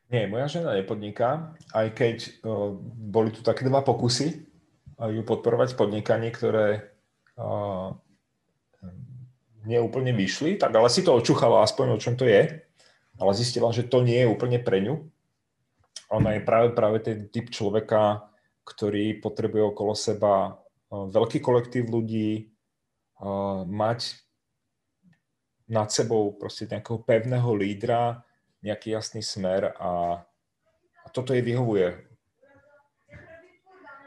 Nie, 0.08 0.24
moja 0.24 0.48
žena 0.48 0.72
nepodniká, 0.72 1.60
aj 1.76 1.88
keď 1.92 2.18
uh, 2.48 2.72
boli 2.96 3.36
tu 3.36 3.44
také 3.44 3.68
dva 3.68 3.84
pokusy 3.84 4.40
uh, 5.04 5.12
ju 5.12 5.20
podporovať 5.28 5.76
v 5.76 5.80
podnikaní, 5.84 6.32
ktoré 6.32 6.96
uh, 7.36 7.92
neúplne 9.68 10.16
vyšli, 10.16 10.56
tak 10.56 10.72
ale 10.72 10.88
si 10.88 11.04
to 11.04 11.12
očúchala 11.12 11.60
aspoň 11.60 12.00
o 12.00 12.00
čom 12.00 12.16
to 12.16 12.24
je, 12.24 12.64
ale 13.20 13.32
zistila, 13.36 13.68
že 13.76 13.84
to 13.84 14.00
nie 14.00 14.24
je 14.24 14.32
úplne 14.32 14.64
pre 14.64 14.80
ňu. 14.80 15.04
Ona 16.08 16.40
je 16.40 16.42
práve, 16.48 16.72
práve 16.72 17.04
ten 17.04 17.28
typ 17.28 17.52
človeka, 17.52 18.32
ktorý 18.64 19.20
potrebuje 19.20 19.76
okolo 19.76 19.92
seba 19.92 20.56
veľký 20.88 21.44
kolektív 21.44 21.92
ľudí, 21.92 22.48
mať 23.68 24.16
nad 25.68 25.92
sebou 25.92 26.32
proste 26.40 26.64
nejakého 26.64 27.04
pevného 27.04 27.52
lídra, 27.52 28.24
nejaký 28.68 28.92
jasný 28.92 29.24
smer 29.24 29.72
a, 29.80 30.22
a 31.04 31.08
toto 31.16 31.32
jej 31.32 31.42
vyhovuje. 31.42 32.04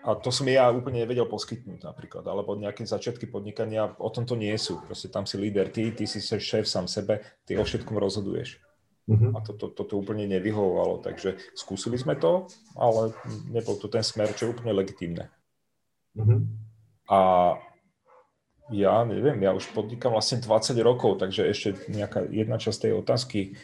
A 0.00 0.16
to 0.16 0.32
som 0.32 0.48
ja 0.48 0.72
úplne 0.72 1.04
nevedel 1.04 1.28
poskytnúť 1.28 1.84
napríklad, 1.84 2.24
alebo 2.24 2.56
nejaké 2.56 2.88
začiatky 2.88 3.28
podnikania 3.28 3.92
o 4.00 4.08
tomto 4.08 4.32
nie 4.32 4.52
sú. 4.56 4.80
Proste 4.80 5.12
tam 5.12 5.28
si 5.28 5.36
líder 5.36 5.68
ty, 5.68 5.92
ty 5.92 6.08
si 6.08 6.24
šéf 6.24 6.64
sám 6.64 6.88
sebe, 6.88 7.20
ty 7.44 7.60
o 7.60 7.64
všetkom 7.64 8.00
rozhoduješ. 8.00 8.64
Uh-huh. 9.10 9.36
A 9.36 9.44
toto 9.44 9.68
to, 9.68 9.84
to, 9.84 9.92
to 9.92 9.94
úplne 10.00 10.24
nevyhovovalo, 10.24 11.04
takže 11.04 11.36
skúsili 11.52 12.00
sme 12.00 12.16
to, 12.16 12.48
ale 12.78 13.12
nebol 13.52 13.76
to 13.76 13.92
ten 13.92 14.06
smer, 14.06 14.32
čo 14.32 14.48
je 14.48 14.52
úplne 14.56 14.72
legitímne. 14.72 15.28
Uh-huh. 16.16 16.48
A 17.10 17.20
ja 18.70 19.02
neviem, 19.02 19.42
ja 19.42 19.50
už 19.50 19.66
podnikám 19.74 20.14
vlastne 20.14 20.38
20 20.38 20.78
rokov, 20.86 21.18
takže 21.18 21.42
ešte 21.42 21.68
nejaká 21.90 22.22
jedna 22.30 22.56
časť 22.56 22.86
tej 22.86 22.92
otázky 23.02 23.58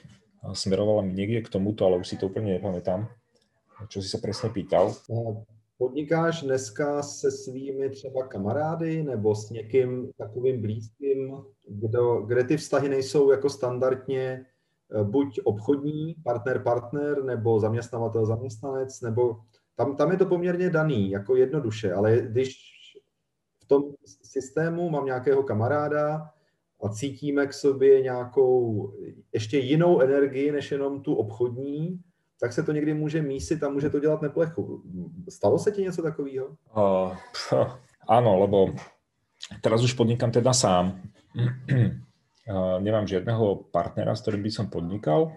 smerovala 0.52 1.02
mi 1.02 1.12
niekde 1.14 1.42
k 1.42 1.52
tomuto, 1.58 1.86
ale 1.86 1.98
už 2.02 2.08
si 2.08 2.16
to 2.16 2.28
úplne 2.28 2.58
nepamätám, 2.58 3.08
čo 3.88 4.02
si 4.02 4.08
sa 4.08 4.18
presne 4.22 4.50
pýtal. 4.50 4.94
Podnikáš 5.78 6.42
dneska 6.42 7.02
se 7.02 7.30
svými 7.30 7.90
třeba 7.90 8.26
kamarády 8.26 9.02
nebo 9.02 9.34
s 9.34 9.50
někým 9.50 10.12
takovým 10.18 10.62
blízkým, 10.62 11.36
kdo, 11.68 12.20
kde 12.20 12.44
ty 12.44 12.56
vztahy 12.56 12.88
nejsou 12.88 13.30
jako 13.30 13.50
standardně 13.50 14.20
e, 14.20 14.44
buď 15.04 15.40
obchodní, 15.44 16.14
partner-partner, 16.24 17.24
nebo 17.24 17.60
zaměstnavatel-zaměstnanec, 17.60 19.00
nebo 19.00 19.36
tam, 19.76 19.96
tam 19.96 20.10
je 20.10 20.16
to 20.16 20.26
poměrně 20.26 20.70
daný, 20.70 21.10
jako 21.10 21.36
jednoduše, 21.36 21.92
ale 21.92 22.20
když 22.20 22.56
v 23.58 23.64
tom 23.66 23.82
systému 24.22 24.90
mám 24.90 25.04
nějakého 25.04 25.42
kamaráda 25.42 26.30
a 26.84 26.88
cítíme 26.88 27.46
k 27.46 27.52
sobě 27.52 28.02
nějakou 28.02 28.92
ještě 29.32 29.58
jinou 29.58 30.00
energii, 30.00 30.52
než 30.52 30.72
jenom 30.72 31.02
tu 31.02 31.14
obchodní, 31.14 32.00
tak 32.40 32.52
se 32.52 32.62
to 32.62 32.72
někdy 32.72 32.94
může 32.94 33.22
mísit 33.22 33.62
a 33.62 33.68
může 33.68 33.90
to 33.90 34.00
dělat 34.00 34.22
neplechu. 34.22 34.82
Stalo 35.28 35.58
se 35.58 35.72
ti 35.72 35.82
něco 35.82 36.02
takového? 36.02 36.56
Uh, 36.76 37.16
áno, 38.08 38.40
lebo 38.44 38.76
teraz 39.64 39.80
už 39.82 39.96
podnikám 39.96 40.30
teda 40.30 40.52
sám. 40.52 41.00
Uh, 42.46 42.78
nemám 42.80 43.08
žiadneho 43.08 43.72
partnera, 43.72 44.12
s 44.12 44.20
ktorým 44.20 44.42
by 44.44 44.50
som 44.52 44.66
podnikal. 44.68 45.32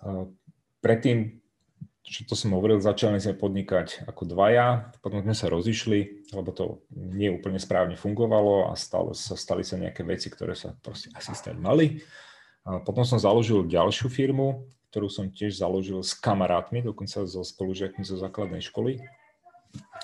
Uh, 0.00 0.32
predtým 0.80 1.41
čo 2.02 2.26
to 2.26 2.34
som 2.34 2.50
hovoril, 2.52 2.82
začali 2.82 3.22
sme 3.22 3.38
podnikať 3.38 4.10
ako 4.10 4.26
dvaja, 4.26 4.90
potom 4.98 5.22
sme 5.22 5.38
sa 5.38 5.46
rozišli, 5.46 6.30
lebo 6.34 6.50
to 6.50 6.82
nie 6.90 7.30
úplne 7.30 7.62
správne 7.62 7.94
fungovalo 7.94 8.68
a 8.68 8.74
stalo, 8.74 9.14
sa, 9.14 9.38
stali 9.38 9.62
sa 9.62 9.78
nejaké 9.78 10.02
veci, 10.02 10.26
ktoré 10.26 10.58
sa 10.58 10.74
proste 10.82 11.14
asi 11.14 11.30
stať 11.30 11.56
mali. 11.62 12.02
A 12.66 12.82
potom 12.82 13.06
som 13.06 13.22
založil 13.22 13.66
ďalšiu 13.70 14.10
firmu, 14.10 14.66
ktorú 14.90 15.06
som 15.08 15.30
tiež 15.30 15.56
založil 15.56 16.02
s 16.02 16.12
kamarátmi, 16.18 16.82
dokonca 16.82 17.22
so 17.24 17.40
spolužiakmi 17.46 18.02
zo 18.02 18.18
základnej 18.18 18.60
školy, 18.60 19.00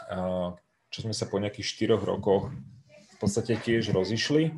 a 0.08 0.56
čo 0.88 0.98
sme 1.04 1.12
sa 1.12 1.28
po 1.28 1.36
nejakých 1.36 1.66
štyroch 1.66 2.00
rokoch 2.00 2.48
v 2.88 3.16
podstate 3.20 3.60
tiež 3.60 3.92
rozišli, 3.92 4.54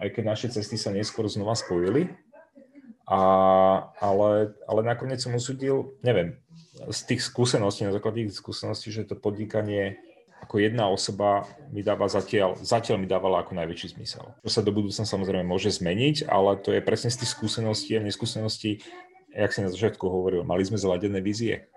aj 0.00 0.08
keď 0.16 0.22
naše 0.26 0.48
cesty 0.50 0.74
sa 0.74 0.90
neskôr 0.90 1.28
znova 1.30 1.54
spojili. 1.54 2.10
A, 3.10 3.20
ale, 3.98 4.54
ale 4.70 4.80
nakoniec 4.86 5.18
som 5.18 5.34
usúdil, 5.34 5.98
neviem, 6.02 6.38
z 6.88 7.00
tých 7.04 7.20
skúseností, 7.20 7.84
na 7.84 7.92
základe 7.92 8.24
tých 8.24 8.40
skúseností, 8.40 8.88
že 8.88 9.04
to 9.04 9.18
podnikanie 9.18 10.00
ako 10.40 10.56
jedna 10.56 10.88
osoba 10.88 11.44
mi 11.68 11.84
dáva 11.84 12.08
zatiaľ, 12.08 12.56
zatiaľ 12.56 12.96
mi 12.96 13.06
dávala 13.06 13.44
ako 13.44 13.52
najväčší 13.60 14.00
zmysel. 14.00 14.24
To 14.40 14.48
sa 14.48 14.64
do 14.64 14.72
budúcna 14.72 15.04
samozrejme 15.04 15.44
môže 15.44 15.68
zmeniť, 15.68 16.32
ale 16.32 16.56
to 16.56 16.72
je 16.72 16.80
presne 16.80 17.12
z 17.12 17.20
tých 17.20 17.36
skúseností 17.36 18.00
a 18.00 18.04
neskúseností, 18.04 18.80
jak 19.36 19.52
si 19.52 19.60
na 19.60 19.68
začiatku 19.68 20.00
hovoril, 20.08 20.42
mali 20.48 20.64
sme 20.64 20.80
zladené 20.80 21.20
vízie? 21.20 21.68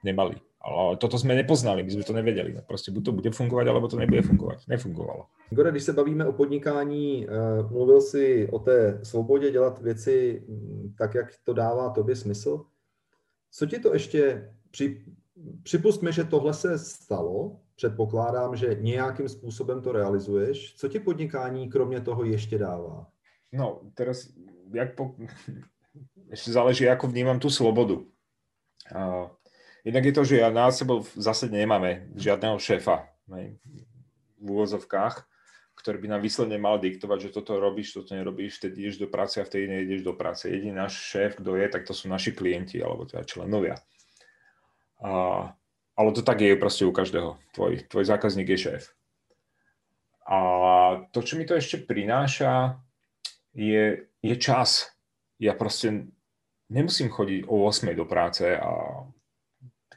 Nemali. 0.00 0.40
Ale 0.66 0.98
toto 0.98 1.14
sme 1.14 1.38
nepoznali, 1.38 1.86
my 1.86 1.90
sme 1.94 2.02
to 2.02 2.10
nevedeli. 2.10 2.50
No 2.50 2.58
proste 2.66 2.90
buď 2.90 3.02
to 3.06 3.12
bude 3.14 3.30
fungovať, 3.30 3.66
alebo 3.70 3.86
to 3.86 4.02
nebude 4.02 4.26
fungovať. 4.26 4.66
Nefungovalo. 4.66 5.30
Igore, 5.52 5.70
když 5.70 5.82
se 5.82 5.92
bavíme 5.92 6.26
o 6.26 6.32
podnikání, 6.32 7.26
eh, 7.26 7.62
mluvil 7.70 8.00
si 8.00 8.48
o 8.50 8.58
té 8.58 8.98
svobodě 9.02 9.50
dělat 9.50 9.78
věci 9.82 10.42
mm, 10.48 10.94
tak, 10.98 11.14
jak 11.14 11.26
to 11.44 11.52
dává 11.54 11.90
tobě 11.90 12.16
smysl. 12.16 12.64
Co 13.56 13.66
ti 13.66 13.78
to 13.78 13.92
ještě, 13.92 14.52
při, 14.70 15.04
připustme, 15.62 16.12
že 16.12 16.24
tohle 16.24 16.54
se 16.54 16.78
stalo, 16.78 17.60
předpokládám, 17.76 18.56
že 18.56 18.76
nějakým 18.80 19.28
způsobem 19.28 19.82
to 19.82 19.92
realizuješ. 19.92 20.74
Co 20.76 20.88
ti 20.88 21.00
podnikání 21.00 21.68
kromě 21.68 22.00
toho 22.00 22.24
ještě 22.24 22.58
dává? 22.58 23.08
No, 23.52 23.80
teraz, 23.94 24.28
jak 24.72 24.94
po... 24.94 25.16
ešte 26.28 26.52
záleží, 26.52 26.84
ako 26.84 27.08
vnímam 27.08 27.40
tú 27.40 27.48
slobodu. 27.48 28.04
Jednak 29.86 30.04
je 30.04 30.12
to, 30.12 30.22
že 30.26 30.42
ja 30.42 30.50
na 30.50 30.68
sebou 30.74 31.06
zase 31.14 31.48
nemáme 31.48 32.10
žiadneho 32.18 32.58
šéfa 32.58 33.08
ne, 33.30 33.56
v 34.36 34.46
úvozovkách, 34.50 35.24
ktorý 35.76 36.02
by 36.02 36.08
nám 36.16 36.24
výsledne 36.24 36.56
mal 36.56 36.80
diktovať, 36.80 37.28
že 37.28 37.34
toto 37.36 37.60
robíš, 37.60 37.92
toto 37.94 38.16
nerobíš, 38.16 38.58
vtedy 38.58 38.88
ideš 38.88 39.04
do 39.04 39.08
práce 39.12 39.38
a 39.38 39.46
vtedy 39.46 39.68
nejdeš 39.68 40.02
do 40.02 40.16
práce. 40.16 40.48
Jediný 40.48 40.82
náš 40.82 40.96
šéf, 40.98 41.36
kto 41.36 41.54
je, 41.54 41.66
tak 41.68 41.84
to 41.84 41.92
sú 41.92 42.08
naši 42.08 42.32
klienti 42.32 42.80
alebo 42.80 43.04
teda 43.04 43.22
členovia. 43.28 43.76
A, 45.04 45.12
ale 45.94 46.08
to 46.16 46.24
tak 46.24 46.40
je 46.40 46.56
proste 46.56 46.88
u 46.88 46.92
každého. 46.92 47.36
Tvoj, 47.52 47.86
tvoj 47.92 48.04
zákazník 48.08 48.48
je 48.56 48.58
šéf. 48.58 48.82
A 50.26 50.38
to, 51.14 51.22
čo 51.22 51.38
mi 51.38 51.46
to 51.46 51.54
ešte 51.54 51.86
prináša, 51.86 52.82
je, 53.54 54.10
je 54.20 54.34
čas. 54.42 54.90
Ja 55.38 55.54
proste 55.54 56.10
nemusím 56.66 57.12
chodiť 57.12 57.46
o 57.46 57.62
8 57.68 57.94
do 57.94 58.08
práce 58.08 58.42
a 58.42 59.04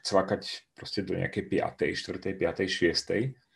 cvakať 0.00 0.72
proste 0.78 1.02
do 1.02 1.18
nejakej 1.18 1.44
5., 1.50 1.98
4., 1.98 2.36
5., 2.36 2.68
6. 2.68 3.49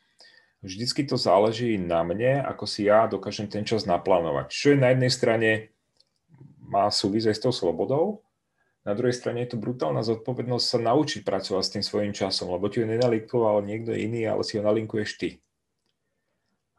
Vždycky 0.65 1.05
to 1.05 1.21
záleží 1.21 1.77
na 1.77 2.01
mne, 2.01 2.41
ako 2.41 2.65
si 2.65 2.89
ja 2.89 3.05
dokážem 3.05 3.53
ten 3.53 3.69
čas 3.69 3.85
naplánovať. 3.85 4.49
Čo 4.49 4.73
je 4.73 4.81
na 4.81 4.97
jednej 4.97 5.13
strane 5.13 5.51
má 6.65 6.89
súvisť 6.89 7.37
s 7.37 7.45
tou 7.45 7.53
slobodou, 7.53 8.25
na 8.85 8.93
druhej 8.93 9.17
strane 9.17 9.41
je 9.45 9.57
to 9.57 9.61
brutálna 9.61 10.05
zodpovednosť 10.05 10.65
sa 10.65 10.79
naučiť 10.81 11.25
pracovať 11.25 11.63
s 11.65 11.73
tým 11.73 11.85
svojím 11.85 12.13
časom, 12.13 12.53
lebo 12.53 12.69
ti 12.69 12.85
ho 12.85 12.87
nenalinkoval 12.89 13.65
niekto 13.65 13.97
iný, 13.97 14.29
ale 14.29 14.45
si 14.45 14.61
ho 14.61 14.63
nalinkuješ 14.65 15.11
ty. 15.17 15.29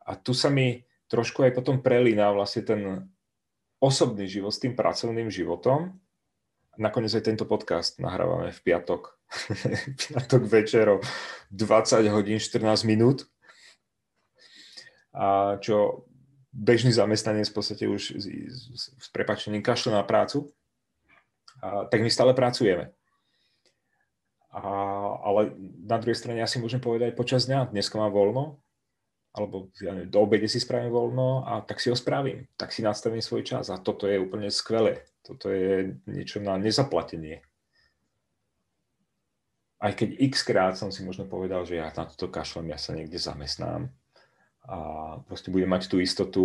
A 0.05 0.13
tu 0.13 0.37
sa 0.37 0.53
mi 0.53 0.85
trošku 1.09 1.41
aj 1.41 1.57
potom 1.57 1.81
prelína 1.81 2.29
vlastne 2.29 2.61
ten 2.61 2.81
osobný 3.81 4.29
život 4.29 4.53
s 4.53 4.61
tým 4.61 4.77
pracovným 4.77 5.33
životom. 5.33 5.97
Nakoniec 6.77 7.09
aj 7.09 7.25
tento 7.25 7.49
podcast 7.49 7.97
nahrávame 7.97 8.53
v 8.53 8.59
piatok. 8.61 9.17
piatok 10.13 10.41
večer 10.45 10.85
o 10.93 10.97
20 11.49 12.05
hodín 12.13 12.37
14 12.37 12.85
minút. 12.85 13.25
A 15.15 15.55
čo 15.63 16.03
bežný 16.51 16.91
zamestnanec 16.91 17.47
v 17.47 17.55
podstate 17.55 17.87
už 17.87 18.19
s 18.99 19.07
prepačením 19.15 19.63
kašle 19.63 19.95
na 19.95 20.03
prácu, 20.03 20.51
a, 21.63 21.87
tak 21.87 22.03
my 22.03 22.11
stále 22.11 22.35
pracujeme. 22.35 22.91
A, 24.51 24.59
ale 25.23 25.55
na 25.83 25.99
druhej 25.99 26.19
strane 26.19 26.43
ja 26.43 26.47
si 26.47 26.59
môžem 26.59 26.83
povedať 26.83 27.15
počas 27.15 27.47
dňa, 27.47 27.71
dneska 27.71 27.95
mám 27.95 28.11
voľno, 28.11 28.59
alebo 29.35 29.71
ja 29.83 29.91
neviem, 29.91 30.11
do 30.11 30.19
obede 30.23 30.47
si 30.47 30.63
spravím 30.63 30.95
voľno 30.95 31.43
a 31.43 31.59
tak 31.59 31.83
si 31.83 31.91
ho 31.91 31.95
spravím, 31.95 32.47
tak 32.55 32.71
si 32.71 32.79
nastavím 32.79 33.19
svoj 33.19 33.43
čas 33.43 33.67
a 33.67 33.79
toto 33.79 34.07
je 34.07 34.15
úplne 34.15 34.47
skvelé. 34.47 35.03
Toto 35.27 35.51
je 35.51 35.99
niečo 36.07 36.39
na 36.39 36.55
nezaplatenie. 36.55 37.43
Aj 39.79 39.91
keď 39.91 40.15
x 40.31 40.47
krát 40.47 40.79
som 40.79 40.87
si 40.87 41.03
možno 41.03 41.27
povedal, 41.27 41.67
že 41.67 41.83
ja 41.83 41.91
na 41.91 42.07
toto 42.07 42.31
kašlem, 42.31 42.71
ja 42.71 42.79
sa 42.79 42.95
niekde 42.95 43.19
zamestnám 43.19 43.91
a 44.65 44.79
proste 45.29 45.53
budem 45.53 45.69
mať 45.69 45.87
tú 45.87 46.01
istotu 46.01 46.43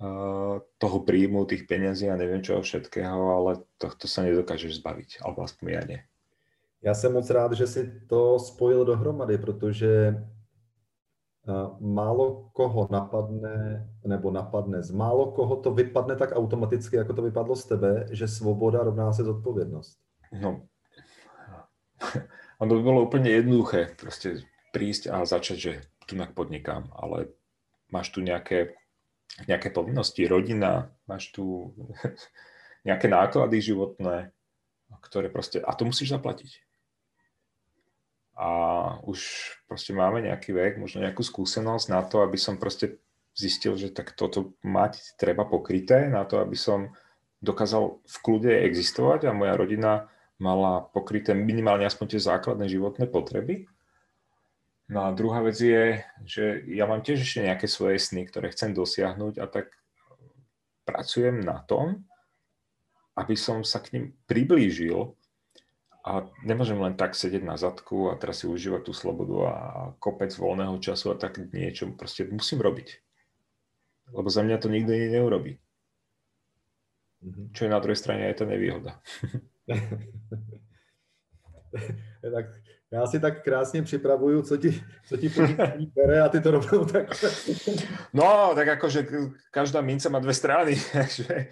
uh, 0.00 0.60
toho 0.80 0.98
príjmu, 1.04 1.44
tých 1.44 1.68
peniazí 1.68 2.08
a 2.08 2.16
neviem 2.16 2.40
čoho 2.40 2.64
všetkého, 2.64 3.20
ale 3.32 3.62
tohto 3.76 4.08
sa 4.08 4.24
nedokážeš 4.24 4.80
zbaviť, 4.80 5.20
alebo 5.24 5.44
aspoň 5.44 5.66
ja 5.68 5.84
nie. 5.84 6.00
Já 6.82 6.94
jsem 6.94 7.12
moc 7.12 7.30
rád, 7.30 7.52
že 7.52 7.66
si 7.66 8.00
to 8.06 8.38
spojil 8.38 8.84
dohromady, 8.84 9.38
protože 9.38 10.22
málo 11.80 12.50
koho 12.52 12.88
napadne, 12.90 13.86
nebo 14.04 14.30
napadne, 14.30 14.82
z 14.82 14.90
málo 14.90 15.30
koho 15.30 15.56
to 15.56 15.70
vypadne 15.70 16.16
tak 16.16 16.32
automaticky, 16.32 16.96
jako 16.96 17.12
to 17.12 17.22
vypadlo 17.22 17.56
z 17.56 17.64
tebe, 17.64 18.06
že 18.10 18.28
svoboda 18.28 18.82
rovná 18.82 19.12
se 19.12 19.24
zodpovědnost. 19.24 19.98
No, 20.42 20.66
ono 22.58 22.74
by 22.74 22.82
bolo 22.82 23.06
úplne 23.06 23.30
jednoduché 23.30 23.94
proste 23.94 24.42
prísť 24.74 25.06
a 25.08 25.24
začať, 25.24 25.56
že 25.56 25.72
tu 26.06 26.14
podnikám, 26.14 26.88
ale 26.94 27.34
máš 27.90 28.14
tu 28.14 28.22
nejaké, 28.22 28.78
nejaké 29.50 29.74
povinnosti, 29.74 30.22
rodina, 30.24 30.90
máš 31.10 31.34
tu 31.34 31.74
nejaké 32.88 33.10
náklady 33.10 33.58
životné, 33.60 34.30
ktoré 35.02 35.28
proste, 35.28 35.58
a 35.58 35.74
to 35.74 35.84
musíš 35.84 36.14
zaplatiť 36.14 36.66
a 38.36 38.48
už 39.08 39.20
proste 39.64 39.96
máme 39.96 40.20
nejaký 40.20 40.52
vek, 40.52 40.76
možno 40.76 41.00
nejakú 41.00 41.24
skúsenosť 41.24 41.86
na 41.88 42.04
to, 42.04 42.20
aby 42.20 42.36
som 42.36 42.60
proste 42.60 43.00
zistil, 43.32 43.80
že 43.80 43.88
tak 43.88 44.12
toto 44.12 44.52
mať 44.60 45.16
treba 45.16 45.48
pokryté, 45.48 46.12
na 46.12 46.28
to, 46.28 46.44
aby 46.44 46.52
som 46.52 46.92
dokázal 47.40 47.96
v 48.04 48.16
kľude 48.20 48.52
existovať 48.68 49.28
a 49.28 49.36
moja 49.36 49.56
rodina 49.56 50.12
mala 50.36 50.84
pokryté 50.92 51.32
minimálne 51.32 51.88
aspoň 51.88 52.16
tie 52.16 52.20
základné 52.20 52.68
životné 52.68 53.08
potreby. 53.08 53.72
No 54.86 55.02
a 55.02 55.10
druhá 55.10 55.42
vec 55.42 55.58
je, 55.58 55.98
že 56.22 56.62
ja 56.70 56.86
mám 56.86 57.02
tiež 57.02 57.26
ešte 57.26 57.42
nejaké 57.42 57.66
svoje 57.66 57.98
sny, 57.98 58.30
ktoré 58.30 58.54
chcem 58.54 58.70
dosiahnuť 58.70 59.34
a 59.42 59.46
tak 59.50 59.74
pracujem 60.86 61.42
na 61.42 61.58
tom, 61.66 62.06
aby 63.18 63.34
som 63.34 63.66
sa 63.66 63.82
k 63.82 63.98
ním 63.98 64.14
priblížil 64.30 65.18
a 66.06 66.22
nemôžem 66.46 66.78
len 66.78 66.94
tak 66.94 67.18
sedieť 67.18 67.42
na 67.42 67.58
zadku 67.58 68.14
a 68.14 68.16
teraz 68.20 68.42
si 68.42 68.46
užívať 68.46 68.86
tú 68.86 68.94
slobodu 68.94 69.36
a 69.50 69.54
kopec 69.98 70.30
voľného 70.38 70.78
času 70.78 71.10
a 71.10 71.18
tak 71.18 71.42
niečo 71.50 71.90
proste 71.98 72.30
musím 72.30 72.62
robiť. 72.62 72.88
Lebo 74.14 74.30
za 74.30 74.46
mňa 74.46 74.56
to 74.62 74.70
nikto 74.70 74.94
iný 74.94 75.18
neurobí. 75.18 75.58
Mm-hmm. 77.26 77.46
Čo 77.58 77.66
je 77.66 77.74
na 77.74 77.82
druhej 77.82 77.98
strane 77.98 78.30
aj 78.30 78.38
tá 78.38 78.46
nevýhoda. 78.46 79.02
tak 82.22 82.46
já 82.96 83.06
si 83.06 83.20
tak 83.20 83.44
krásně 83.44 83.82
připravuju, 83.82 84.42
co 84.42 84.56
ti, 84.56 84.82
co 85.08 85.16
ti 85.16 85.28
podnikání 85.28 85.92
bere 85.96 86.20
a 86.22 86.28
ty 86.28 86.40
to 86.40 86.50
rovnou 86.50 86.84
tak... 86.84 87.06
no, 88.12 88.52
tak 88.54 88.68
akože 88.68 89.06
každá 89.50 89.80
mince 89.80 90.08
má 90.08 90.18
dve 90.18 90.34
strany, 90.34 90.76
takže 90.92 91.46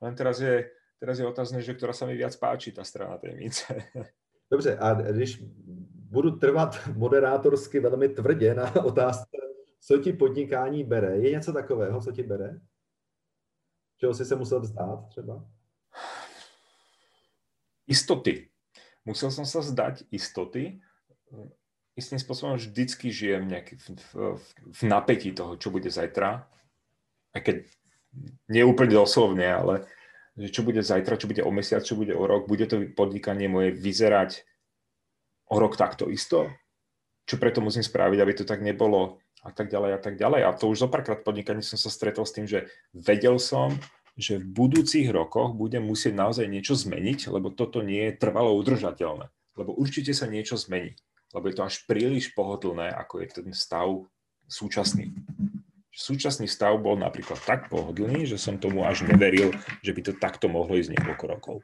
len 0.00 0.14
teraz 0.14 0.40
je 0.40 0.70
Teraz 1.00 1.16
je 1.16 1.24
otázne, 1.24 1.64
že 1.64 1.72
ktorá 1.72 1.96
sa 1.96 2.04
mi 2.04 2.12
viac 2.12 2.36
páči, 2.36 2.76
tá 2.76 2.84
strana 2.84 3.16
tej 3.16 3.32
mince. 3.32 3.64
Dobře, 4.52 4.76
a 4.76 4.92
když 4.94 5.40
budu 6.12 6.36
trvat 6.36 6.76
moderátorsky 6.92 7.80
velmi 7.80 8.08
tvrdě 8.08 8.54
na 8.54 8.84
otázce, 8.84 9.36
co 9.80 9.98
ti 9.98 10.12
podnikání 10.12 10.84
bere, 10.84 11.16
je 11.16 11.30
něco 11.30 11.52
takového, 11.52 12.00
co 12.00 12.12
ti 12.12 12.22
bere? 12.22 12.60
Čeho 13.96 14.14
si 14.14 14.24
se 14.24 14.36
musel 14.36 14.60
vzdát 14.60 15.08
třeba? 15.08 15.44
Istoty. 17.86 18.48
Musel 19.04 19.30
som 19.32 19.48
sa 19.48 19.64
zdať 19.64 20.04
istoty. 20.12 20.76
Istým 21.98 22.18
spôsobom 22.22 22.56
vždycky 22.56 23.10
žijem 23.10 23.50
nejaký 23.50 23.76
v, 23.76 23.86
v, 24.14 24.40
v 24.70 24.80
napätí 24.86 25.34
toho, 25.34 25.58
čo 25.58 25.74
bude 25.74 25.90
zajtra. 25.90 26.46
Aj 27.30 27.40
keď 27.42 27.66
nie 28.50 28.62
úplne 28.66 28.94
doslovne, 28.94 29.46
ale 29.46 29.74
že 30.38 30.50
čo 30.50 30.62
bude 30.62 30.80
zajtra, 30.80 31.20
čo 31.20 31.28
bude 31.28 31.42
o 31.42 31.50
mesiac, 31.52 31.82
čo 31.82 31.98
bude 31.98 32.14
o 32.14 32.24
rok, 32.24 32.46
bude 32.46 32.64
to 32.66 32.88
podnikanie 32.94 33.50
moje 33.50 33.74
vyzerať 33.74 34.46
o 35.50 35.58
rok 35.58 35.74
takto 35.76 36.06
isto? 36.08 36.50
Čo 37.26 37.38
preto 37.38 37.62
musím 37.62 37.84
spraviť, 37.84 38.18
aby 38.18 38.32
to 38.34 38.44
tak 38.46 38.62
nebolo 38.64 39.20
a 39.44 39.50
tak 39.50 39.70
ďalej 39.70 39.90
a 39.96 40.00
tak 40.00 40.14
ďalej. 40.16 40.40
A 40.46 40.56
to 40.56 40.70
už 40.70 40.86
zopárkrát 40.86 41.20
podnikaní 41.20 41.62
som 41.62 41.76
sa 41.76 41.92
stretol 41.92 42.24
s 42.26 42.34
tým, 42.34 42.46
že 42.46 42.70
vedel 42.92 43.38
som, 43.38 43.76
že 44.18 44.36
v 44.36 44.46
budúcich 44.46 45.08
rokoch 45.08 45.56
budem 45.56 45.84
musieť 45.86 46.12
naozaj 46.12 46.46
niečo 46.46 46.76
zmeniť, 46.76 47.30
lebo 47.32 47.52
toto 47.54 47.80
nie 47.80 48.10
je 48.10 48.18
trvalo 48.20 48.52
udržateľné. 48.58 49.32
Lebo 49.56 49.70
určite 49.76 50.12
sa 50.12 50.28
niečo 50.28 50.60
zmení. 50.60 50.96
Lebo 51.30 51.46
je 51.46 51.56
to 51.56 51.66
až 51.66 51.86
príliš 51.86 52.34
pohodlné, 52.34 52.90
ako 52.90 53.22
je 53.22 53.26
ten 53.30 53.48
stav 53.54 53.86
súčasný 54.50 55.14
súčasný 56.00 56.46
stav 56.46 56.78
bol 56.78 56.94
napríklad 56.96 57.38
tak 57.42 57.68
pohodlný, 57.68 58.24
že 58.24 58.38
som 58.38 58.56
tomu 58.56 58.86
až 58.86 59.04
neveril, 59.04 59.52
že 59.82 59.92
by 59.92 60.00
to 60.00 60.12
takto 60.16 60.46
mohlo 60.46 60.78
ísť 60.78 60.96
niekoľko 60.96 61.24
rokov. 61.28 61.56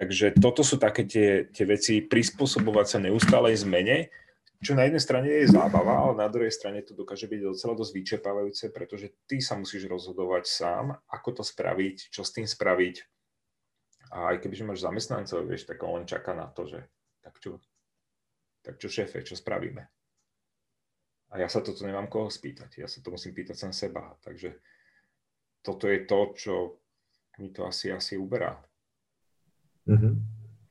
Takže 0.00 0.32
toto 0.40 0.64
sú 0.64 0.80
také 0.80 1.04
tie, 1.04 1.44
tie 1.52 1.68
veci, 1.68 2.00
prispôsobovať 2.00 2.86
sa 2.88 2.98
neustálej 3.04 3.60
zmene, 3.60 4.08
čo 4.60 4.72
na 4.72 4.88
jednej 4.88 5.00
strane 5.00 5.28
je 5.28 5.52
zábava, 5.52 6.08
ale 6.08 6.24
na 6.24 6.28
druhej 6.28 6.52
strane 6.52 6.80
to 6.84 6.96
dokáže 6.96 7.28
byť 7.28 7.40
docela 7.52 7.76
dosť 7.76 7.92
vyčerpávajúce, 7.96 8.64
pretože 8.72 9.12
ty 9.28 9.40
sa 9.44 9.56
musíš 9.60 9.88
rozhodovať 9.88 10.44
sám, 10.48 10.96
ako 11.08 11.40
to 11.40 11.42
spraviť, 11.44 12.12
čo 12.12 12.24
s 12.24 12.32
tým 12.32 12.48
spraviť. 12.48 12.96
A 14.10 14.32
aj 14.32 14.40
kebyže 14.40 14.64
máš 14.64 14.84
zamestnancov, 14.84 15.44
vieš, 15.44 15.68
tak 15.68 15.84
on 15.84 16.08
čaká 16.08 16.32
na 16.32 16.48
to, 16.48 16.64
že 16.64 16.80
tak 17.30 17.38
čo, 17.38 17.62
tak 18.66 18.74
čo 18.82 18.90
šéfe, 18.90 19.22
čo 19.22 19.38
spravíme. 19.38 19.86
A 21.30 21.38
ja 21.38 21.46
sa 21.46 21.62
toto 21.62 21.86
nemám 21.86 22.10
koho 22.10 22.26
spýtať. 22.26 22.82
Ja 22.82 22.90
sa 22.90 22.98
to 22.98 23.14
musím 23.14 23.30
pýtať 23.30 23.54
sám 23.54 23.70
seba. 23.70 24.18
Takže 24.18 24.58
toto 25.62 25.86
je 25.86 26.02
to, 26.02 26.20
čo 26.34 26.54
mi 27.38 27.54
to 27.54 27.70
asi, 27.70 27.94
asi 27.94 28.18
uberá. 28.18 28.58
Mm-hmm. 29.86 30.14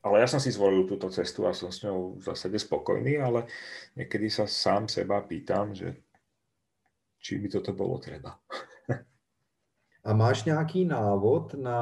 Ale 0.04 0.20
ja 0.20 0.28
som 0.28 0.40
si 0.40 0.52
zvolil 0.52 0.84
túto 0.84 1.08
cestu 1.08 1.48
a 1.48 1.56
som 1.56 1.72
s 1.72 1.80
ňou 1.80 2.20
v 2.20 2.22
zásade 2.24 2.60
spokojný, 2.60 3.20
ale 3.20 3.48
niekedy 3.96 4.28
sa 4.28 4.44
sám 4.44 4.88
seba 4.88 5.24
pýtam, 5.24 5.72
že 5.72 5.96
či 7.20 7.40
by 7.40 7.48
toto 7.48 7.72
bolo 7.72 7.96
treba. 7.96 8.36
A 10.04 10.12
máš 10.12 10.44
nějaký 10.44 10.84
návod 10.84 11.54
na 11.54 11.80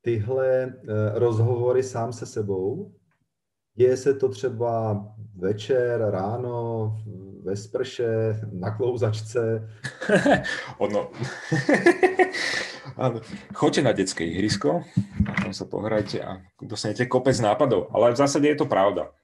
tyhle 0.00 0.74
rozhovory 1.14 1.82
sám 1.82 2.12
se 2.12 2.26
sebou? 2.26 2.94
Děje 3.78 3.96
se 3.96 4.14
to 4.14 4.28
třeba 4.28 5.04
večer, 5.36 6.10
ráno, 6.10 6.92
ve 7.44 7.56
sprše, 7.56 8.40
na 8.52 8.76
klouzačce? 8.76 9.70
ono. 10.78 11.10
Choďte 13.54 13.82
na 13.82 13.92
detské 13.94 14.26
ihrisko, 14.26 14.82
tam 15.42 15.54
sa 15.54 15.62
pohrajte 15.70 16.18
a 16.18 16.42
dostanete 16.58 17.06
kopec 17.06 17.38
nápadov. 17.38 17.94
Ale 17.94 18.10
v 18.10 18.18
zásade 18.18 18.50
je 18.50 18.58
to 18.58 18.66
pravda. 18.66 19.14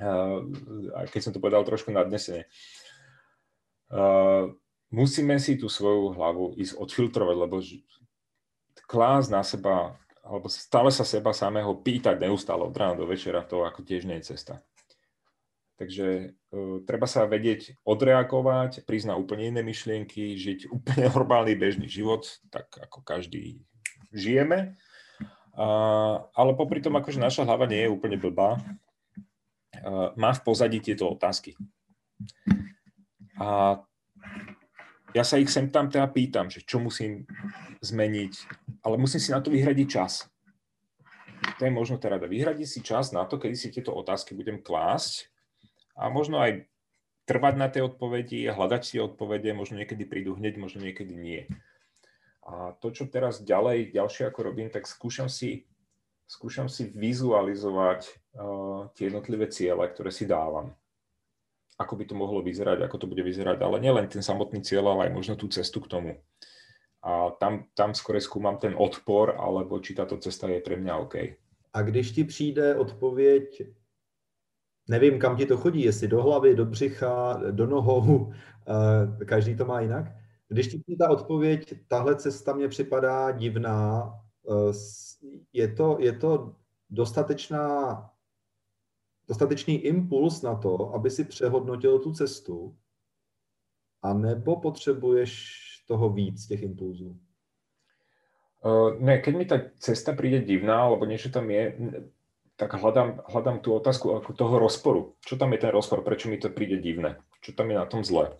Uh, 0.00 0.48
keď 1.12 1.20
som 1.20 1.32
to 1.36 1.44
povedal 1.44 1.68
trošku 1.68 1.92
nadnesene. 1.92 2.48
Uh, 3.92 4.56
musíme 4.88 5.36
si 5.36 5.60
tú 5.60 5.68
svoju 5.68 6.16
hlavu 6.16 6.56
ísť 6.56 6.80
odfiltrovať, 6.80 7.36
lebo 7.36 7.60
klás 8.88 9.28
na 9.28 9.44
seba 9.44 10.00
alebo 10.24 10.48
stále 10.48 10.88
sa 10.88 11.04
seba 11.04 11.36
samého 11.36 11.76
pýtať 11.76 12.16
neustále 12.16 12.64
od 12.64 12.72
rána 12.72 12.96
do 12.96 13.04
večera, 13.04 13.44
to 13.44 13.68
ako 13.68 13.84
tiež 13.84 14.08
nie 14.08 14.16
je 14.24 14.32
cesta. 14.32 14.64
Takže 15.76 16.32
uh, 16.32 16.80
treba 16.88 17.04
sa 17.04 17.28
vedieť 17.28 17.76
odreagovať, 17.84 18.88
prísť 18.88 19.12
na 19.12 19.20
úplne 19.20 19.52
iné 19.52 19.60
myšlienky, 19.60 20.32
žiť 20.40 20.72
úplne 20.72 21.10
normálny 21.14 21.52
bežný 21.58 21.86
život, 21.86 22.24
tak 22.48 22.72
ako 22.72 23.04
každý 23.04 23.60
žijeme. 24.14 24.80
Uh, 25.54 26.24
ale 26.34 26.56
popri 26.58 26.82
tom, 26.82 26.98
akože 26.98 27.20
naša 27.20 27.46
hlava 27.46 27.68
nie 27.70 27.86
je 27.86 27.92
úplne 27.92 28.18
blbá, 28.18 28.58
uh, 28.58 30.10
má 30.16 30.34
v 30.34 30.42
pozadí 30.42 30.80
tieto 30.82 31.06
otázky. 31.06 31.54
A 33.38 33.82
ja 35.14 35.22
sa 35.22 35.38
ich 35.38 35.48
sem 35.48 35.70
tam 35.70 35.86
teda 35.86 36.10
pýtam, 36.10 36.50
že 36.50 36.66
čo 36.66 36.82
musím 36.82 37.22
zmeniť, 37.80 38.32
ale 38.82 38.98
musím 38.98 39.22
si 39.22 39.30
na 39.30 39.38
to 39.38 39.54
vyhradiť 39.54 39.86
čas. 39.86 40.26
To 41.58 41.62
je 41.62 41.70
možno 41.70 42.02
teda 42.02 42.18
vyhradiť 42.18 42.66
si 42.66 42.80
čas 42.82 43.14
na 43.14 43.22
to, 43.22 43.38
kedy 43.38 43.54
si 43.54 43.70
tieto 43.70 43.94
otázky 43.94 44.34
budem 44.34 44.58
klásť 44.58 45.30
a 45.94 46.10
možno 46.10 46.42
aj 46.42 46.66
trvať 47.30 47.54
na 47.54 47.70
tej 47.70 47.94
odpovedi, 47.94 48.50
hľadať 48.50 48.82
si 48.82 48.96
odpovede, 48.98 49.54
možno 49.54 49.78
niekedy 49.78 50.02
prídu 50.02 50.34
hneď, 50.34 50.58
možno 50.58 50.82
niekedy 50.82 51.14
nie. 51.14 51.46
A 52.44 52.76
to, 52.76 52.92
čo 52.92 53.08
teraz 53.08 53.40
ďalej, 53.40 53.94
ďalšie 53.94 54.28
ako 54.28 54.40
robím, 54.52 54.68
tak 54.68 54.84
skúšam 54.84 55.32
si, 55.32 55.64
skúšam 56.28 56.68
si 56.68 56.90
vizualizovať 56.92 58.00
uh, 58.36 58.92
tie 58.92 59.08
jednotlivé 59.08 59.48
ciele, 59.48 59.88
ktoré 59.88 60.12
si 60.12 60.28
dávam 60.28 60.76
ako 61.78 61.94
by 61.96 62.04
to 62.06 62.14
mohlo 62.14 62.42
vyzerať, 62.42 62.86
ako 62.86 62.96
to 63.02 63.06
bude 63.10 63.22
vyzerať, 63.22 63.58
ale 63.58 63.82
nielen 63.82 64.06
ten 64.06 64.22
samotný 64.22 64.62
cieľ, 64.62 64.94
ale 64.94 65.10
aj 65.10 65.12
možno 65.14 65.34
tú 65.34 65.50
cestu 65.50 65.82
k 65.82 65.90
tomu. 65.90 66.12
A 67.04 67.34
tam, 67.36 67.68
tam 67.76 67.92
skôr 67.92 68.16
skúmam 68.22 68.56
ten 68.56 68.72
odpor, 68.78 69.36
alebo 69.36 69.76
či 69.82 69.92
táto 69.92 70.16
cesta 70.16 70.48
je 70.48 70.62
pre 70.62 70.78
mňa 70.80 70.94
OK. 71.04 71.14
A 71.74 71.78
když 71.82 72.12
ti 72.12 72.24
přijde 72.24 72.76
odpověď, 72.76 73.62
nevím, 74.88 75.18
kam 75.18 75.36
ti 75.36 75.46
to 75.46 75.56
chodí, 75.56 75.82
jestli 75.82 76.08
do 76.08 76.22
hlavy, 76.22 76.54
do 76.54 76.64
břicha, 76.66 77.40
do 77.50 77.66
nohou, 77.66 78.32
eh, 79.20 79.24
každý 79.24 79.56
to 79.56 79.64
má 79.64 79.80
jinak. 79.80 80.06
Když 80.48 80.68
ti 80.68 80.78
přijde 80.78 81.04
ta 81.04 81.10
odpověď, 81.10 81.74
tahle 81.88 82.16
cesta 82.16 82.52
mě 82.52 82.68
připadá 82.68 83.30
divná, 83.30 84.14
eh, 84.50 84.72
je 85.52 85.68
to, 85.68 85.96
je 86.00 86.12
to 86.12 86.54
dostatečná 86.90 88.13
dostatečný 89.28 89.74
impuls 89.74 90.42
na 90.42 90.54
to, 90.54 90.94
aby 90.94 91.10
si 91.10 91.24
přehodnotil 91.24 91.98
tu 91.98 92.12
cestu, 92.12 92.76
a 94.04 94.14
nebo 94.14 94.56
potřebuješ 94.56 95.60
toho 95.88 96.10
víc, 96.10 96.46
těch 96.46 96.62
impulzů? 96.62 97.16
Uh, 98.64 98.96
ne, 99.00 99.20
keď 99.20 99.32
mi 99.36 99.44
tá 99.44 99.60
cesta 99.76 100.16
príde 100.16 100.40
divná, 100.40 100.88
alebo 100.88 101.04
niečo 101.04 101.28
tam 101.28 101.52
je, 101.52 101.76
tak 102.56 102.72
hľadám, 102.80 103.20
hľadám 103.28 103.60
tú 103.60 103.76
otázku 103.76 104.16
ako 104.16 104.32
toho 104.32 104.56
rozporu. 104.56 105.20
Čo 105.20 105.36
tam 105.36 105.52
je 105.52 105.60
ten 105.60 105.68
rozpor? 105.68 106.00
Prečo 106.00 106.32
mi 106.32 106.40
to 106.40 106.48
príde 106.48 106.80
divné? 106.80 107.20
Čo 107.44 107.52
tam 107.52 107.68
je 107.68 107.76
na 107.76 107.84
tom 107.84 108.00
zle? 108.00 108.32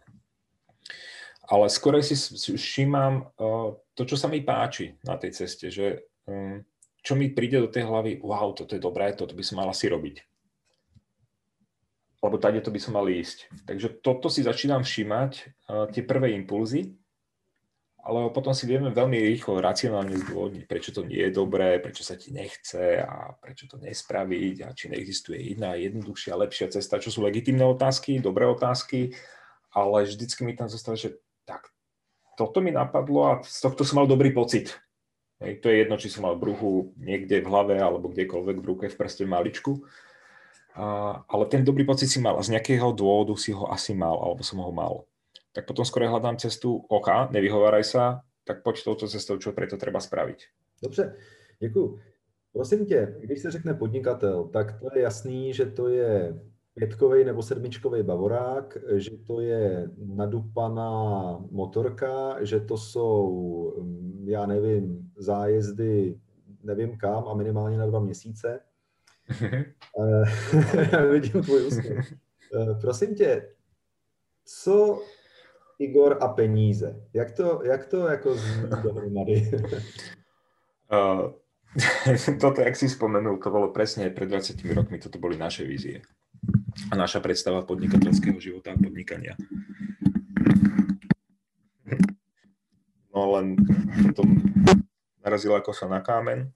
Ale 1.44 1.68
skôr 1.68 2.00
si 2.00 2.16
všímam 2.56 3.28
uh, 3.36 3.76
to, 3.92 4.08
čo 4.08 4.16
sa 4.16 4.32
mi 4.32 4.40
páči 4.40 4.96
na 5.04 5.20
tej 5.20 5.36
ceste, 5.36 5.68
že 5.68 6.08
um, 6.24 6.64
čo 7.04 7.20
mi 7.20 7.28
príde 7.28 7.60
do 7.60 7.68
tej 7.68 7.84
hlavy, 7.84 8.24
wow, 8.24 8.56
toto 8.56 8.72
je 8.72 8.80
dobré, 8.80 9.12
toto 9.12 9.36
by 9.36 9.44
som 9.44 9.60
mal 9.60 9.68
asi 9.68 9.92
robiť 9.92 10.24
lebo 12.24 12.40
tady 12.40 12.64
to 12.64 12.72
by 12.72 12.80
som 12.80 12.96
mal 12.96 13.04
ísť. 13.04 13.52
Takže 13.68 14.00
toto 14.00 14.32
si 14.32 14.40
začínam 14.40 14.80
všímať, 14.80 15.32
uh, 15.68 15.92
tie 15.92 16.00
prvé 16.00 16.32
impulzy, 16.32 16.96
ale 18.04 18.28
potom 18.32 18.52
si 18.52 18.68
vieme 18.68 18.92
veľmi 18.92 19.16
rýchlo, 19.16 19.64
racionálne 19.64 20.16
zdôvodniť, 20.28 20.68
prečo 20.68 20.92
to 20.92 21.08
nie 21.08 21.24
je 21.24 21.32
dobré, 21.32 21.80
prečo 21.80 22.04
sa 22.04 22.20
ti 22.20 22.36
nechce 22.36 23.00
a 23.00 23.32
prečo 23.40 23.64
to 23.64 23.80
nespraviť 23.80 24.56
a 24.60 24.76
či 24.76 24.92
neexistuje 24.92 25.56
iná, 25.56 25.72
jednoduchšia, 25.76 26.36
lepšia 26.36 26.68
cesta, 26.68 27.00
čo 27.00 27.08
sú 27.08 27.24
legitimné 27.24 27.64
otázky, 27.64 28.20
dobré 28.20 28.44
otázky, 28.44 29.16
ale 29.72 30.04
vždycky 30.04 30.44
mi 30.44 30.52
tam 30.52 30.68
zostalo, 30.68 31.00
že 31.00 31.16
tak, 31.48 31.64
toto 32.36 32.60
mi 32.60 32.76
napadlo 32.76 33.20
a 33.24 33.32
z 33.40 33.58
tohto 33.64 33.88
som 33.88 34.04
mal 34.04 34.08
dobrý 34.08 34.36
pocit. 34.36 34.76
Hej, 35.40 35.64
to 35.64 35.72
je 35.72 35.76
jedno, 35.80 35.96
či 35.96 36.12
som 36.12 36.28
mal 36.28 36.36
bruchu 36.36 36.92
niekde 37.00 37.40
v 37.40 37.48
hlave 37.48 37.80
alebo 37.80 38.12
kdekoľvek 38.12 38.56
v 38.60 38.68
ruke, 38.68 38.86
v 38.92 38.96
prste 39.00 39.24
maličku 39.24 39.80
ale 41.28 41.44
ten 41.46 41.64
dobrý 41.64 41.86
pocit 41.86 42.10
si 42.10 42.18
mal 42.20 42.38
a 42.38 42.42
z 42.42 42.58
nejakého 42.58 42.90
dôvodu 42.92 43.38
si 43.38 43.54
ho 43.54 43.70
asi 43.70 43.94
mal, 43.94 44.18
alebo 44.18 44.42
som 44.42 44.58
ho 44.58 44.72
mal. 44.74 45.06
Tak 45.54 45.70
potom 45.70 45.86
skôr 45.86 46.02
hľadám 46.10 46.34
cestu, 46.36 46.82
OK, 46.90 47.30
nevyhováraj 47.30 47.84
sa, 47.86 48.04
tak 48.42 48.66
poď 48.66 48.82
touto 48.82 49.06
cestou, 49.06 49.38
čo 49.38 49.54
preto 49.54 49.78
treba 49.78 50.02
spraviť. 50.02 50.38
Dobře, 50.82 51.16
děkuji. 51.60 51.98
Prosím 52.52 52.86
tě, 52.86 53.16
když 53.20 53.42
se 53.42 53.50
řekne 53.50 53.74
podnikatel, 53.74 54.44
tak 54.44 54.80
to 54.80 54.88
je 54.94 55.02
jasný, 55.02 55.54
že 55.54 55.66
to 55.66 55.88
je 55.88 56.40
pětkový 56.74 57.24
nebo 57.24 57.42
sedmičkový 57.42 58.02
bavorák, 58.02 58.78
že 58.94 59.10
to 59.10 59.40
je 59.40 59.90
nadupaná 59.96 60.92
motorka, 61.50 62.44
že 62.44 62.60
to 62.60 62.76
jsou, 62.76 63.84
já 64.24 64.46
nevím, 64.46 65.10
zájezdy 65.16 66.18
nevím 66.62 66.96
kam 66.98 67.28
a 67.28 67.34
minimálně 67.34 67.78
na 67.78 67.86
dva 67.86 68.00
měsíce. 68.00 68.60
Uh, 69.96 71.12
vidím 71.12 71.42
tvůj 71.42 71.66
úsměv. 71.66 72.12
Uh, 72.54 72.80
prosím 72.80 73.14
tě, 73.14 73.48
co 74.44 75.02
Igor 75.78 76.18
a 76.20 76.28
peníze? 76.28 77.00
Jak 77.12 77.30
to, 77.32 77.62
jak 77.64 77.86
to 77.86 78.08
jako 78.08 78.34
zní 78.34 78.70
dohromady? 78.82 79.50
uh, 80.92 81.32
toto, 82.40 82.60
jak 82.60 82.76
si 82.76 82.88
spomenul, 82.88 83.38
to 83.38 83.50
bolo 83.50 83.68
presne 83.74 84.10
pred 84.10 84.30
20 84.30 84.62
rokmi, 84.74 84.98
toto 84.98 85.18
boli 85.18 85.34
naše 85.34 85.66
vízie 85.66 86.02
a 86.90 86.94
naša 86.94 87.18
predstava 87.18 87.66
podnikateľského 87.66 88.38
života 88.38 88.74
a 88.74 88.78
podnikania. 88.78 89.34
No 93.14 93.30
len 93.38 93.58
potom 94.10 94.42
narazil 95.22 95.54
ako 95.54 95.70
sa 95.70 95.86
na 95.86 96.02
kámen 96.02 96.50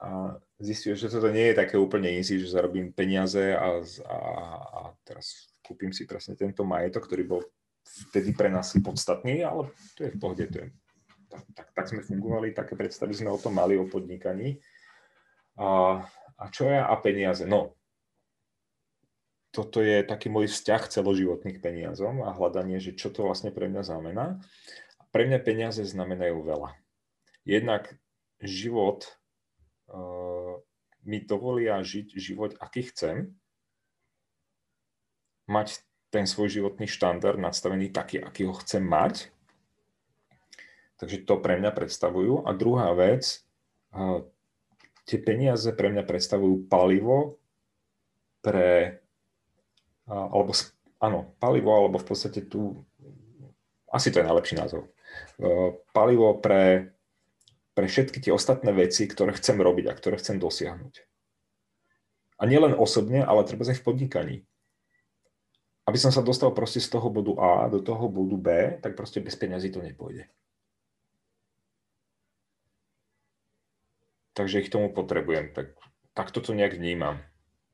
a 0.00 0.40
zistil, 0.60 0.96
že 0.96 1.12
toto 1.12 1.28
nie 1.28 1.52
je 1.52 1.58
také 1.60 1.76
úplne 1.76 2.08
easy, 2.08 2.40
že 2.40 2.52
zarobím 2.52 2.92
peniaze 2.92 3.52
a, 3.52 3.80
a, 4.08 4.18
a 4.56 4.80
teraz 5.04 5.52
kúpim 5.60 5.92
si 5.92 6.08
presne 6.08 6.38
tento 6.38 6.64
majetok, 6.64 7.04
ktorý 7.04 7.22
bol 7.26 7.40
vtedy 8.08 8.32
pre 8.32 8.48
nás 8.48 8.72
podstatný, 8.80 9.44
ale 9.44 9.70
to 9.94 10.08
je 10.08 10.10
v 10.14 10.18
pohode, 10.18 10.44
to 10.48 10.58
je, 10.64 10.68
tak, 11.28 11.44
tak, 11.54 11.68
tak 11.74 11.86
sme 11.90 12.02
fungovali, 12.02 12.56
také 12.56 12.74
predstavy 12.74 13.12
sme 13.14 13.30
o 13.30 13.38
tom 13.40 13.54
mali, 13.54 13.76
o 13.76 13.86
podnikaní. 13.86 14.58
A, 15.60 16.00
a 16.36 16.44
čo 16.52 16.68
je 16.68 16.76
a 16.76 16.94
peniaze? 17.00 17.44
No, 17.44 17.76
toto 19.56 19.80
je 19.80 20.04
taký 20.04 20.28
môj 20.28 20.52
vzťah 20.52 20.82
celoživotný 20.92 21.56
k 21.56 21.62
peniazom 21.64 22.20
a 22.20 22.36
hľadanie, 22.36 22.76
že 22.76 22.92
čo 22.92 23.08
to 23.08 23.24
vlastne 23.24 23.48
pre 23.56 23.72
mňa 23.72 23.82
znamená. 23.88 24.36
Pre 25.12 25.24
mňa 25.24 25.40
peniaze 25.40 25.80
znamenajú 25.80 26.44
veľa. 26.44 26.76
Jednak 27.48 27.96
život 28.44 29.16
mi 31.06 31.18
dovolia 31.22 31.78
žiť 31.82 32.18
život, 32.18 32.58
aký 32.58 32.90
chcem, 32.90 33.30
mať 35.46 35.78
ten 36.10 36.26
svoj 36.26 36.50
životný 36.50 36.90
štandard 36.90 37.38
nastavený 37.38 37.94
taký, 37.94 38.18
aký 38.18 38.50
ho 38.50 38.54
chcem 38.58 38.82
mať. 38.82 39.30
Takže 40.96 41.28
to 41.28 41.38
pre 41.38 41.60
mňa 41.60 41.70
predstavujú. 41.70 42.48
A 42.48 42.50
druhá 42.56 42.90
vec, 42.96 43.44
tie 45.06 45.18
peniaze 45.22 45.70
pre 45.76 45.92
mňa 45.92 46.02
predstavujú 46.02 46.66
palivo 46.66 47.38
pre, 48.42 48.98
alebo 50.08 50.50
áno, 50.98 51.30
palivo, 51.38 51.70
alebo 51.70 52.02
v 52.02 52.06
podstate 52.10 52.42
tu, 52.48 52.82
asi 53.92 54.10
to 54.10 54.18
je 54.18 54.26
najlepší 54.26 54.56
názov, 54.58 54.90
palivo 55.92 56.42
pre 56.42 56.95
pre 57.76 57.84
všetky 57.84 58.24
tie 58.24 58.32
ostatné 58.32 58.72
veci, 58.72 59.04
ktoré 59.04 59.36
chcem 59.36 59.60
robiť 59.60 59.92
a 59.92 59.96
ktoré 59.96 60.16
chcem 60.16 60.40
dosiahnuť. 60.40 61.04
A 62.40 62.42
nielen 62.48 62.72
osobne, 62.72 63.20
ale 63.20 63.44
treba 63.44 63.68
aj 63.68 63.76
v 63.76 63.86
podnikaní. 63.86 64.36
Aby 65.84 66.00
som 66.00 66.10
sa 66.10 66.24
dostal 66.24 66.50
proste 66.56 66.80
z 66.80 66.88
toho 66.88 67.12
bodu 67.12 67.36
A 67.36 67.68
do 67.68 67.84
toho 67.84 68.08
bodu 68.08 68.36
B, 68.40 68.48
tak 68.80 68.96
proste 68.96 69.20
bez 69.20 69.36
peňazí 69.36 69.70
to 69.70 69.84
nepôjde. 69.84 70.26
takže 74.36 74.60
ich 74.60 74.70
tomu 74.70 74.92
potrebujem. 74.92 75.56
Tak, 75.56 75.72
tak 76.12 76.28
toto 76.30 76.52
nejak 76.52 76.76
vnímam. 76.76 77.24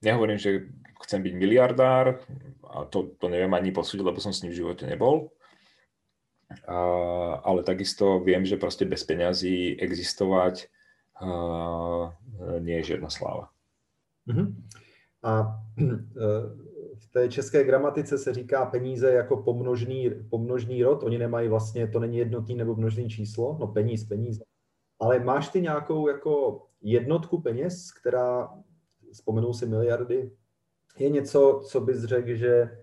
Nehovorím, 0.06 0.38
že 0.38 0.70
chcem 1.02 1.18
byť 1.26 1.34
miliardár, 1.34 2.22
a 2.62 2.86
to, 2.86 3.18
to 3.18 3.26
neviem 3.26 3.50
ani 3.58 3.74
posúdiť, 3.74 4.06
lebo 4.06 4.22
som 4.22 4.30
s 4.30 4.46
ním 4.46 4.54
v 4.54 4.62
živote 4.62 4.86
nebol. 4.86 5.34
A, 6.68 6.78
ale 7.42 7.62
takisto 7.62 8.20
viem, 8.20 8.46
že 8.46 8.56
proste 8.56 8.84
bez 8.84 9.04
peňazí 9.04 9.76
existovať 9.80 10.68
a, 11.18 11.26
nie 12.58 12.76
je 12.82 12.94
žiadna 12.94 13.10
sláva. 13.10 13.50
Uh-huh. 14.28 14.54
A 15.22 15.58
v 16.98 17.06
té 17.12 17.28
české 17.28 17.64
gramatice 17.64 18.18
se 18.18 18.34
říká 18.34 18.66
peníze 18.66 19.12
jako 19.12 19.36
pomnožný, 19.36 20.10
pomnožný 20.30 20.82
rod. 20.82 21.02
Oni 21.02 21.18
nemají 21.18 21.48
vlastně, 21.48 21.88
to 21.88 22.00
není 22.00 22.18
jednotný 22.18 22.54
nebo 22.54 22.74
množný 22.74 23.10
číslo, 23.10 23.56
no 23.60 23.66
peníz, 23.66 24.04
peníze. 24.04 24.44
Ale 25.00 25.18
máš 25.18 25.48
ty 25.48 25.60
nějakou 25.60 26.08
jako 26.08 26.62
jednotku 26.82 27.40
peněz, 27.40 27.92
která, 27.92 28.48
vzpomenul 29.12 29.54
si 29.54 29.66
miliardy, 29.66 30.30
je 30.98 31.08
něco, 31.10 31.62
co 31.66 31.80
bys 31.80 32.04
řekl, 32.04 32.34
že, 32.34 32.78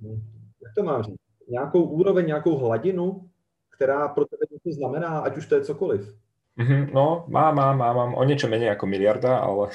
hm, 0.00 0.22
jak 0.62 0.74
to 0.74 0.82
mám 0.82 1.02
říct, 1.02 1.23
nějakou 1.48 1.82
úroveň, 1.82 2.26
nějakou 2.26 2.56
hladinu, 2.56 3.30
která 3.70 4.08
pro 4.08 4.24
tebe 4.24 4.46
něco 4.50 4.72
znamená, 4.72 5.18
ať 5.18 5.36
už 5.36 5.46
to 5.46 5.54
je 5.54 5.64
cokoliv. 5.64 6.18
Mm-hmm, 6.58 6.92
no, 6.94 7.24
mám, 7.28 7.54
mám, 7.54 7.78
mám, 7.78 7.96
mám 7.96 8.12
o 8.14 8.22
niečo 8.22 8.46
menej 8.46 8.70
ako 8.78 8.86
miliarda, 8.86 9.42
ale... 9.42 9.74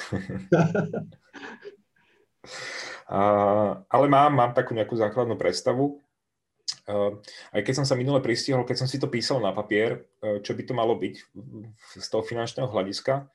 a, 3.08 3.20
ale 3.84 4.06
mám, 4.08 4.32
mám 4.32 4.52
takú 4.56 4.72
nejakú 4.72 4.96
základnú 4.96 5.36
predstavu. 5.36 6.00
Uh, 6.88 7.20
aj 7.52 7.60
keď 7.68 7.74
som 7.76 7.86
sa 7.86 8.00
minule 8.00 8.24
pristihol, 8.24 8.64
keď 8.64 8.76
som 8.80 8.88
si 8.88 8.96
to 8.96 9.12
písal 9.12 9.44
na 9.44 9.52
papier, 9.52 10.08
uh, 10.24 10.40
čo 10.40 10.56
by 10.56 10.62
to 10.64 10.72
malo 10.72 10.96
byť 10.96 11.14
z 12.00 12.06
toho 12.08 12.24
finančného 12.24 12.72
hľadiska, 12.72 13.28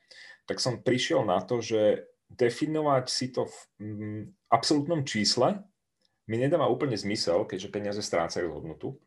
tak 0.50 0.58
som 0.58 0.82
prišiel 0.82 1.22
na 1.22 1.38
to, 1.38 1.62
že 1.62 2.10
definovať 2.26 3.04
si 3.06 3.30
to 3.30 3.46
v 3.46 3.56
mm, 3.78 4.22
absolútnom 4.50 5.06
čísle 5.06 5.62
mi 6.26 6.36
nedáva 6.38 6.66
úplne 6.66 6.98
zmysel, 6.98 7.46
keďže 7.46 7.72
peniaze 7.72 8.02
strácajú 8.02 8.50
hodnotu. 8.50 8.98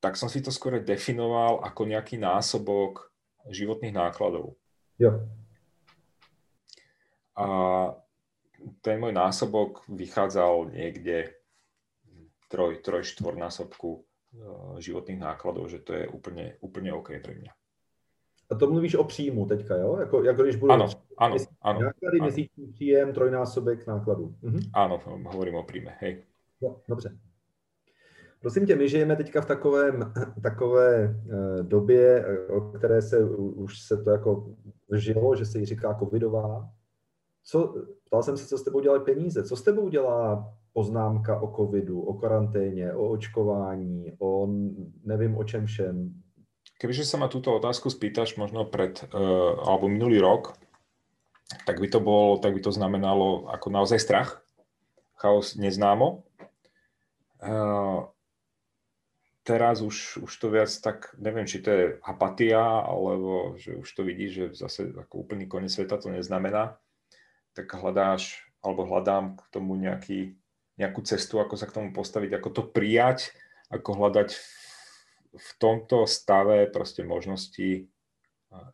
Tak 0.00 0.16
som 0.16 0.28
si 0.28 0.40
to 0.40 0.52
skôr 0.52 0.80
definoval 0.80 1.64
ako 1.64 1.88
nejaký 1.88 2.16
násobok 2.20 3.12
životných 3.48 3.94
nákladov. 3.94 4.56
Jo. 4.96 5.28
A 7.36 7.46
ten 8.80 8.96
môj 8.96 9.12
násobok 9.12 9.84
vychádzal 9.92 10.72
niekde 10.72 11.36
troj, 12.48 12.80
troj, 12.80 13.04
štvornásobku 13.04 13.90
e, 13.92 14.00
životných 14.80 15.20
nákladov, 15.20 15.68
že 15.68 15.84
to 15.84 15.92
je 15.92 16.04
úplne, 16.08 16.56
úplne 16.64 16.96
OK 16.96 17.20
pre 17.20 17.36
mňa. 17.36 17.52
A 18.46 18.52
to 18.54 18.70
mluvíš 18.70 18.94
o 18.94 19.04
příjmu 19.04 19.46
teďka, 19.46 19.76
jo? 19.76 19.96
Jako, 19.96 20.24
jako 20.24 20.42
když 20.42 20.56
budu 20.56 20.72
ano, 20.72 20.88
ano, 21.18 21.36
ano, 21.66 21.80
náklady, 21.80 22.20
měsíční 22.20 22.66
příjem, 22.66 23.12
trojnásobek 23.12 23.86
nákladů. 23.86 24.34
Mhm. 24.42 24.60
Ano, 24.74 25.00
hovorím 25.24 25.54
o 25.54 25.62
príjme, 25.62 25.96
hej. 26.00 26.22
Jo, 26.60 26.76
dobře. 26.88 27.18
Prosím 28.40 28.66
tě, 28.66 28.76
my 28.76 28.88
žijeme 28.88 29.16
teďka 29.16 29.40
v 29.40 29.46
takovém, 29.46 30.12
takové 30.42 31.04
eh, 31.04 31.62
době, 31.62 32.24
eh, 32.26 32.52
o 32.52 32.60
které 32.60 33.02
se 33.02 33.24
už 33.34 33.80
se 33.80 33.96
to 33.96 34.10
jako 34.10 34.54
žilo, 34.94 35.36
že 35.36 35.44
se 35.44 35.58
jí 35.58 35.66
říká 35.66 35.94
covidová. 35.94 36.70
Co, 37.44 37.74
ptal 38.04 38.22
jsem 38.22 38.36
se, 38.36 38.46
co 38.46 38.58
s 38.58 38.64
tebou 38.64 38.80
dělají 38.80 39.02
peníze. 39.04 39.44
Co 39.44 39.56
s 39.56 39.62
tebou 39.62 39.88
dělá 39.88 40.52
poznámka 40.72 41.40
o 41.40 41.56
covidu, 41.56 42.00
o 42.00 42.14
karanténě, 42.14 42.92
o 42.92 43.08
očkování, 43.08 44.12
o 44.18 44.48
nevím 45.04 45.36
o 45.36 45.44
čem 45.44 45.66
všem? 45.66 46.12
Kebyže 46.76 47.08
sa 47.08 47.16
ma 47.16 47.32
túto 47.32 47.56
otázku 47.56 47.88
spýtaš 47.88 48.36
možno 48.36 48.68
pred, 48.68 49.00
uh, 49.08 49.56
alebo 49.64 49.88
minulý 49.88 50.20
rok, 50.20 50.60
tak 51.66 51.78
by 51.78 51.88
to 51.90 52.02
bolo, 52.02 52.38
tak 52.42 52.54
by 52.54 52.60
to 52.62 52.74
znamenalo 52.74 53.46
ako 53.50 53.70
naozaj 53.70 54.02
strach, 54.02 54.42
chaos 55.18 55.54
neznámo. 55.54 56.26
Uh, 57.38 58.10
teraz 59.46 59.78
už, 59.78 60.26
už 60.26 60.32
to 60.34 60.50
viac 60.50 60.70
tak, 60.82 61.14
neviem, 61.22 61.46
či 61.46 61.62
to 61.62 61.70
je 61.70 61.84
apatia, 62.02 62.58
alebo 62.82 63.54
že 63.54 63.78
už 63.78 63.86
to 63.86 64.02
vidíš, 64.02 64.30
že 64.34 64.44
zase 64.66 64.90
ako 64.90 65.22
úplný 65.22 65.46
koniec 65.46 65.70
sveta 65.70 66.02
to 66.02 66.10
neznamená, 66.10 66.74
tak 67.54 67.70
hľadáš, 67.70 68.42
alebo 68.58 68.82
hľadám 68.82 69.38
k 69.38 69.42
tomu 69.54 69.78
nejaký, 69.78 70.34
nejakú 70.74 71.00
cestu, 71.06 71.38
ako 71.38 71.54
sa 71.54 71.70
k 71.70 71.78
tomu 71.78 71.94
postaviť, 71.94 72.42
ako 72.42 72.48
to 72.50 72.62
prijať, 72.66 73.30
ako 73.70 73.94
hľadať 73.94 74.34
v, 74.34 74.46
v 75.38 75.48
tomto 75.62 76.10
stave 76.10 76.66
proste 76.74 77.06
možnosti, 77.06 77.86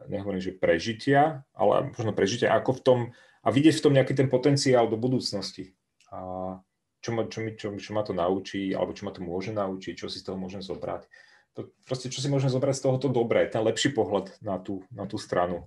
nehovorím, 0.07 0.43
že 0.43 0.57
prežitia, 0.57 1.47
ale 1.53 1.93
možno 1.95 2.13
prežitia 2.13 2.53
ako 2.55 2.71
v 2.79 2.83
tom, 2.83 2.99
a 3.43 3.49
vidieť 3.51 3.75
v 3.79 3.85
tom 3.85 3.95
nejaký 3.95 4.15
ten 4.15 4.29
potenciál 4.31 4.87
do 4.87 4.99
budúcnosti. 4.99 5.75
A, 6.15 6.59
čo 7.03 7.11
ma, 7.11 7.27
čo, 7.27 7.39
mi, 7.43 7.59
čo, 7.59 7.75
čo 7.75 7.91
ma 7.91 8.07
to 8.07 8.15
naučí, 8.15 8.71
alebo 8.71 8.95
čo 8.95 9.03
ma 9.05 9.13
to 9.13 9.25
môže 9.25 9.51
naučiť, 9.51 9.99
čo 9.99 10.07
si 10.07 10.23
z 10.23 10.31
toho 10.31 10.39
môžem 10.39 10.63
zobrať. 10.63 11.11
To, 11.59 11.69
proste, 11.85 12.09
čo 12.09 12.23
si 12.23 12.31
môžem 12.31 12.49
zobrať 12.49 12.79
z 12.79 12.85
tohoto 12.87 13.09
dobré, 13.11 13.45
ten 13.51 13.61
lepší 13.61 13.91
pohľad 13.93 14.39
na 14.41 14.57
tú, 14.63 14.87
na 14.95 15.05
tú 15.05 15.19
stranu. 15.19 15.67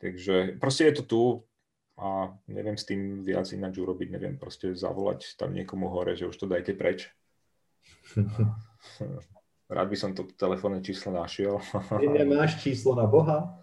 Takže 0.00 0.58
proste 0.58 0.90
je 0.90 0.94
to 0.98 1.04
tu 1.06 1.22
a 2.00 2.34
neviem 2.50 2.74
s 2.74 2.88
tým 2.88 3.22
viac 3.22 3.46
ináč 3.54 3.78
urobiť, 3.78 4.08
neviem 4.10 4.34
proste 4.40 4.74
zavolať 4.74 5.38
tam 5.38 5.54
niekomu 5.54 5.86
hore, 5.86 6.18
že 6.18 6.26
už 6.26 6.34
to 6.34 6.50
dajte 6.50 6.74
preč. 6.74 7.12
Rád 9.72 9.88
by 9.88 9.96
som 9.96 10.12
to 10.12 10.28
telefónne 10.36 10.84
číslo 10.84 11.16
našiel. 11.16 11.56
Ty 11.72 12.04
nemáš 12.04 12.60
číslo 12.60 12.92
na 12.92 13.08
Boha? 13.08 13.56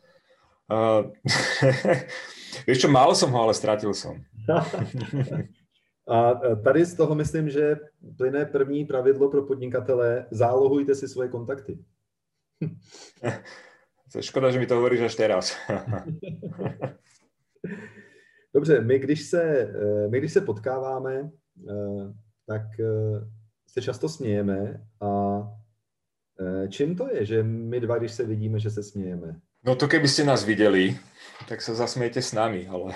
Uh, 0.65 1.13
vieš 2.65 2.85
čo, 2.85 2.89
mal 2.89 3.13
som 3.13 3.29
ho, 3.29 3.39
ale 3.45 3.53
stratil 3.53 3.93
som. 3.93 4.17
A 6.09 6.41
e, 6.45 6.55
tady 6.55 6.85
z 6.85 6.95
toho 6.95 7.15
myslím, 7.15 7.49
že 7.49 7.75
plyne 8.17 8.45
první 8.45 8.85
pravidlo 8.85 9.29
pro 9.29 9.45
podnikatele, 9.45 10.25
zálohujte 10.31 10.95
si 10.95 11.07
svoje 11.07 11.29
kontakty. 11.29 11.77
Škoda, 14.19 14.51
že 14.51 14.59
mi 14.59 14.65
to 14.65 14.75
hovoríš 14.75 15.01
až 15.01 15.15
teraz. 15.15 15.57
Dobře, 18.53 18.81
my 18.81 18.99
když 18.99 19.21
se, 19.21 19.43
e, 19.43 20.07
my 20.07 20.17
když 20.17 20.33
se 20.33 20.41
potkáváme, 20.41 21.13
e, 21.13 21.29
tak 22.47 22.61
se 23.67 23.81
často 23.81 24.09
smějeme 24.09 24.81
a 25.01 25.41
čím 26.69 26.95
to 26.95 27.07
je, 27.11 27.25
že 27.25 27.43
my 27.43 27.79
dva, 27.79 27.97
když 27.97 28.11
se 28.11 28.23
vidíme, 28.23 28.59
že 28.59 28.69
se 28.69 28.83
smějeme? 28.83 29.39
No 29.63 29.75
to 29.75 29.91
keby 29.91 30.07
ste 30.07 30.23
nás 30.23 30.47
videli, 30.47 30.95
tak 31.51 31.59
sa 31.59 31.75
zasmiete 31.75 32.23
s 32.23 32.31
nami, 32.31 32.67
ale 32.67 32.95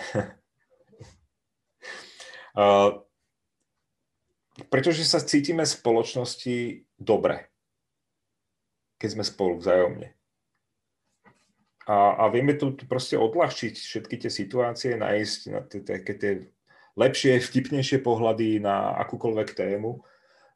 Uh, 2.53 3.01
pretože 4.71 5.03
sa 5.03 5.19
cítime 5.19 5.65
v 5.65 5.75
spoločnosti 5.75 6.85
dobre, 6.95 7.49
keď 9.01 9.09
sme 9.17 9.23
spolu 9.25 9.57
vzájomne. 9.57 10.13
A, 11.89 12.23
a 12.23 12.23
vieme 12.31 12.55
tu 12.55 12.77
proste 12.87 13.19
odľahčiť 13.19 13.73
všetky 13.75 14.15
tie 14.21 14.31
situácie, 14.31 14.95
nájsť 14.95 15.39
na 15.51 15.59
také 15.67 16.13
tie 16.15 16.33
lepšie, 16.95 17.43
vtipnejšie 17.43 17.99
pohľady 17.99 18.63
na 18.63 18.95
akúkoľvek 19.03 19.49
tému. 19.51 19.99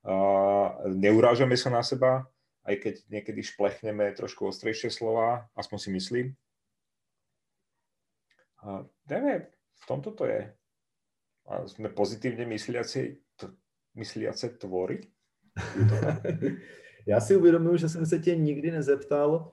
Uh, 0.08 0.88
neurážame 0.94 1.60
sa 1.60 1.68
na 1.68 1.84
seba, 1.84 2.30
aj 2.68 2.76
keď 2.84 2.96
niekedy 3.08 3.40
šplechneme 3.40 4.12
trošku 4.12 4.52
ostrejšie 4.52 4.92
slova, 4.92 5.48
aspoň 5.56 5.78
si 5.80 5.90
myslím. 5.96 6.26
Uh, 8.60 8.84
neviem, 9.08 9.48
v 9.80 9.84
tomto 9.88 10.12
to 10.12 10.28
je 10.28 10.52
a 11.48 11.64
sme 11.64 11.88
pozitívne 11.90 12.44
mysliaci, 12.46 13.24
t- 13.40 13.54
mysliace 13.96 14.50
tvory? 14.50 15.00
Já 17.08 17.20
si 17.26 17.36
uvědomuji, 17.36 17.78
že 17.78 17.90
jsem 17.90 18.06
se 18.06 18.20
tě 18.20 18.36
nikdy 18.36 18.72
nezeptal, 18.72 19.52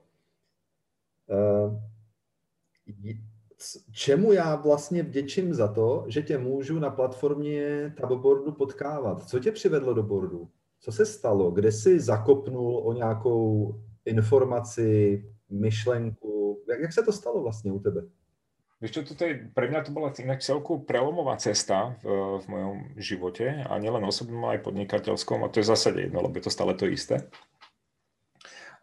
uh, 1.27 1.81
čemu 3.91 4.33
já 4.33 4.55
vlastně 4.55 5.03
vděčím 5.03 5.53
za 5.53 5.73
to, 5.73 6.05
že 6.07 6.21
tě 6.21 6.37
můžu 6.37 6.79
na 6.79 6.89
platformě 6.89 7.93
Taboboardu 7.97 8.51
potkávat. 8.51 9.29
Co 9.29 9.39
tě 9.39 9.51
přivedlo 9.51 9.93
do 9.93 10.03
boardu? 10.03 10.49
Co 10.85 10.91
se 10.91 11.05
stalo? 11.05 11.51
Kde 11.51 11.71
jsi 11.71 11.99
zakopnul 11.99 12.77
o 12.77 12.93
nějakou 12.93 13.75
informaci, 14.05 15.23
myšlenku? 15.49 16.63
Jak, 16.69 16.79
jak 16.79 16.93
se 16.93 17.03
to 17.03 17.11
stalo 17.11 17.43
vlastně 17.43 17.71
u 17.71 17.79
tebe? 17.79 18.01
Vieš 18.81 18.91
čo, 18.91 19.01
toto 19.07 19.25
je, 19.25 19.49
pre 19.55 19.71
mňa 19.71 19.87
to 19.87 19.95
bola 19.95 20.13
inak 20.19 20.43
celku 20.45 20.83
prelomová 20.83 21.39
cesta 21.41 21.95
v, 22.03 22.37
v 22.37 22.45
mojom 22.51 22.77
živote 22.99 23.65
a 23.65 23.71
nielen 23.81 24.03
osobnom, 24.05 24.45
aj 24.45 24.67
podnikateľskom 24.67 25.41
a 25.41 25.49
to 25.49 25.63
je 25.63 25.71
zase 25.71 25.89
jedno, 25.95 26.21
lebo 26.21 26.35
je 26.37 26.45
to 26.45 26.53
stále 26.53 26.75
to 26.75 26.85
isté. 26.85 27.23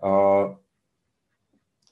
Uh, 0.02 0.58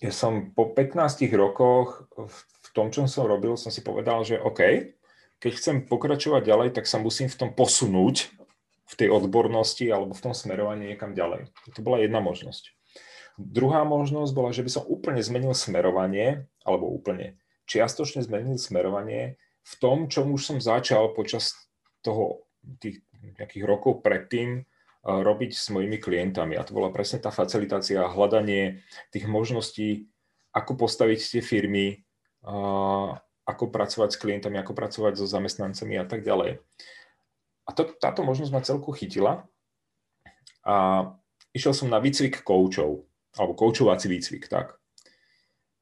ja 0.02 0.10
som 0.10 0.50
po 0.56 0.72
15 0.74 1.28
rokoch 1.36 2.08
v, 2.16 2.34
v 2.40 2.68
tom, 2.72 2.90
čo 2.90 3.06
som 3.06 3.28
robil, 3.30 3.54
som 3.54 3.70
si 3.70 3.84
povedal, 3.84 4.24
že 4.24 4.42
OK, 4.42 4.90
keď 5.38 5.52
chcem 5.54 5.76
pokračovať 5.86 6.42
ďalej, 6.42 6.68
tak 6.80 6.88
sa 6.88 6.98
musím 6.98 7.28
v 7.30 7.36
tom 7.36 7.50
posunúť 7.52 8.39
v 8.90 8.94
tej 8.98 9.08
odbornosti 9.14 9.86
alebo 9.86 10.10
v 10.10 10.24
tom 10.26 10.34
smerovaní 10.34 10.90
niekam 10.90 11.14
ďalej. 11.14 11.46
To 11.78 11.80
bola 11.86 12.02
jedna 12.02 12.18
možnosť. 12.18 12.74
Druhá 13.38 13.86
možnosť 13.86 14.32
bola, 14.34 14.50
že 14.50 14.66
by 14.66 14.70
som 14.70 14.84
úplne 14.90 15.22
zmenil 15.22 15.54
smerovanie, 15.54 16.50
alebo 16.66 16.90
úplne 16.90 17.40
čiastočne 17.70 18.20
zmenil 18.26 18.58
smerovanie 18.58 19.38
v 19.62 19.74
tom, 19.78 20.10
čo 20.10 20.26
už 20.26 20.42
som 20.42 20.58
začal 20.58 21.14
počas 21.14 21.54
toho, 22.02 22.44
tých 22.82 23.00
nejakých 23.40 23.64
rokov 23.64 24.04
predtým 24.04 24.60
uh, 24.60 25.22
robiť 25.22 25.56
s 25.56 25.70
mojimi 25.72 25.96
klientami. 25.96 26.58
A 26.58 26.66
to 26.66 26.76
bola 26.76 26.92
presne 26.92 27.22
tá 27.22 27.32
facilitácia, 27.32 28.10
hľadanie 28.10 28.84
tých 29.14 29.24
možností, 29.30 30.10
ako 30.50 30.76
postaviť 30.76 31.20
tie 31.38 31.42
firmy, 31.44 32.02
uh, 32.44 33.14
ako 33.46 33.64
pracovať 33.72 34.10
s 34.12 34.20
klientami, 34.20 34.60
ako 34.60 34.76
pracovať 34.76 35.16
so 35.16 35.26
zamestnancami 35.30 35.94
a 35.96 36.04
tak 36.04 36.26
ďalej. 36.26 36.60
A 37.70 37.74
to, 37.74 37.86
táto 38.02 38.26
možnosť 38.26 38.50
ma 38.50 38.66
celku 38.66 38.90
chytila 38.90 39.46
a 40.66 41.06
išiel 41.54 41.70
som 41.70 41.86
na 41.86 42.02
výcvik 42.02 42.42
koučov, 42.42 43.06
alebo 43.38 43.54
koučovací 43.54 44.10
výcvik, 44.10 44.50
tak. 44.50 44.74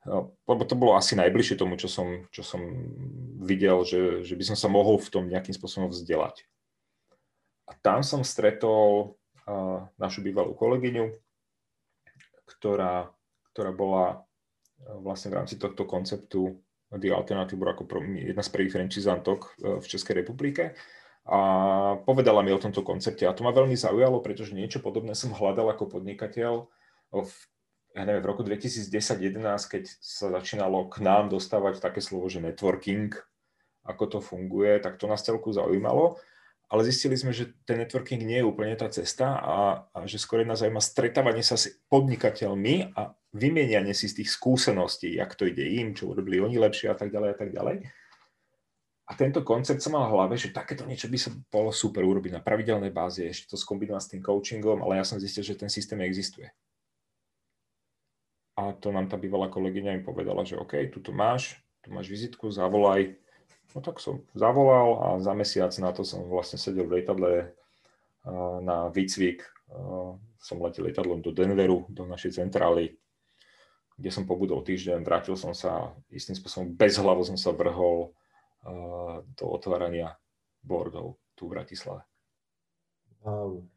No, 0.04 0.36
lebo 0.44 0.68
to 0.68 0.76
bolo 0.76 1.00
asi 1.00 1.16
najbližšie 1.16 1.56
tomu, 1.56 1.80
čo 1.80 1.88
som, 1.88 2.28
čo 2.28 2.44
som 2.44 2.60
videl, 3.40 3.80
že, 3.88 4.20
že 4.20 4.36
by 4.36 4.44
som 4.52 4.56
sa 4.56 4.68
mohol 4.68 5.00
v 5.00 5.08
tom 5.08 5.24
nejakým 5.32 5.56
spôsobom 5.56 5.88
vzdelať. 5.88 6.44
A 7.68 7.76
tam 7.80 8.04
som 8.04 8.20
stretol 8.20 9.16
uh, 9.48 9.88
našu 9.96 10.20
bývalú 10.20 10.56
kolegyňu, 10.56 11.12
ktorá, 12.48 13.12
ktorá 13.52 13.72
bola 13.72 14.28
vlastne 15.02 15.34
v 15.34 15.42
rámci 15.42 15.56
tohto 15.56 15.84
konceptu 15.84 16.56
The 16.88 17.12
Alternative 17.12 17.60
ako 17.60 17.84
jedna 18.16 18.40
z 18.40 18.52
prvých 18.54 18.72
franchisantok 18.72 19.52
v 19.60 19.84
Českej 19.84 20.24
republike 20.24 20.72
a 21.28 21.40
povedala 22.08 22.40
mi 22.40 22.56
o 22.56 22.62
tomto 22.62 22.80
koncepte 22.80 23.28
a 23.28 23.36
to 23.36 23.44
ma 23.44 23.52
veľmi 23.52 23.76
zaujalo, 23.76 24.24
pretože 24.24 24.56
niečo 24.56 24.80
podobné 24.80 25.12
som 25.12 25.36
hľadal 25.36 25.68
ako 25.76 26.00
podnikateľ 26.00 26.64
v, 27.12 27.32
ja 27.92 28.02
neviem, 28.08 28.24
v 28.24 28.30
roku 28.32 28.40
2010-2011, 28.40 29.44
keď 29.68 29.84
sa 30.00 30.32
začínalo 30.32 30.88
k 30.88 31.04
nám 31.04 31.28
dostávať 31.28 31.84
také 31.84 32.00
slovo, 32.00 32.32
že 32.32 32.40
networking, 32.40 33.12
ako 33.84 34.04
to 34.08 34.18
funguje, 34.24 34.80
tak 34.80 34.96
to 34.96 35.04
nás 35.04 35.20
celku 35.20 35.52
zaujímalo. 35.52 36.16
Ale 36.68 36.84
zistili 36.84 37.16
sme, 37.16 37.32
že 37.32 37.56
ten 37.64 37.80
networking 37.80 38.20
nie 38.20 38.44
je 38.44 38.48
úplne 38.48 38.76
tá 38.76 38.92
cesta 38.92 39.40
a, 39.40 39.88
a 39.88 39.98
že 40.04 40.20
skôr 40.20 40.44
nás 40.44 40.60
zaujíma 40.60 40.84
stretávanie 40.84 41.40
sa 41.40 41.56
s 41.56 41.72
podnikateľmi 41.88 42.92
a 42.92 43.16
vymienianie 43.32 43.96
si 43.96 44.04
z 44.08 44.20
tých 44.20 44.32
skúseností, 44.32 45.16
jak 45.16 45.32
to 45.32 45.48
ide 45.48 45.64
im, 45.64 45.96
čo 45.96 46.12
urobili 46.12 46.40
oni 46.40 46.60
lepšie 46.60 46.92
a 46.92 46.96
tak 46.96 47.08
ďalej 47.08 47.30
a 47.32 47.36
tak 47.36 47.50
ďalej. 47.56 47.76
A 49.08 49.16
tento 49.16 49.40
koncept 49.40 49.80
som 49.80 49.96
mal 49.96 50.04
v 50.04 50.20
hlave, 50.20 50.36
že 50.36 50.52
takéto 50.52 50.84
niečo 50.84 51.08
by 51.08 51.16
sa 51.16 51.32
bolo 51.48 51.72
super 51.72 52.04
urobiť 52.04 52.36
na 52.36 52.44
pravidelnej 52.44 52.92
báze, 52.92 53.24
ešte 53.24 53.48
to 53.48 53.56
skombinovať 53.56 54.02
s 54.04 54.10
tým 54.12 54.20
coachingom, 54.20 54.84
ale 54.84 55.00
ja 55.00 55.04
som 55.08 55.16
zistil, 55.16 55.40
že 55.40 55.56
ten 55.56 55.72
systém 55.72 55.96
existuje. 56.04 56.52
A 58.60 58.76
to 58.76 58.92
nám 58.92 59.08
tá 59.08 59.16
bývalá 59.16 59.48
kolegyňa 59.48 59.96
im 59.96 60.04
povedala, 60.04 60.44
že 60.44 60.60
OK, 60.60 60.92
tu 60.92 61.00
to 61.00 61.16
máš, 61.16 61.56
tu 61.80 61.88
máš 61.88 62.10
vizitku, 62.10 62.52
zavolaj. 62.52 63.16
No 63.72 63.80
tak 63.80 63.96
som 63.96 64.20
zavolal 64.36 64.88
a 65.00 65.06
za 65.24 65.32
mesiac 65.32 65.72
na 65.80 65.88
to 65.94 66.04
som 66.04 66.28
vlastne 66.28 66.60
sedel 66.60 66.84
v 66.84 67.00
lietadle 67.00 67.54
na 68.60 68.92
výcvik. 68.92 69.46
Som 70.36 70.60
letel 70.60 70.84
lietadlom 70.84 71.24
do 71.24 71.32
Denveru, 71.32 71.88
do 71.88 72.04
našej 72.04 72.44
centrály, 72.44 72.98
kde 73.96 74.10
som 74.12 74.28
pobudol 74.28 74.60
týždeň, 74.64 75.00
vrátil 75.00 75.32
som 75.32 75.56
sa 75.56 75.96
istým 76.12 76.36
spôsobom, 76.36 76.76
bez 76.76 77.00
hlavo 77.00 77.24
som 77.24 77.40
sa 77.40 77.56
vrhol 77.56 78.12
do 79.38 79.48
otvárania 79.48 80.16
boardov 80.62 81.16
tu 81.34 81.46
v 81.46 81.50
Bratislave. 81.50 82.02
Wow. 83.20 83.68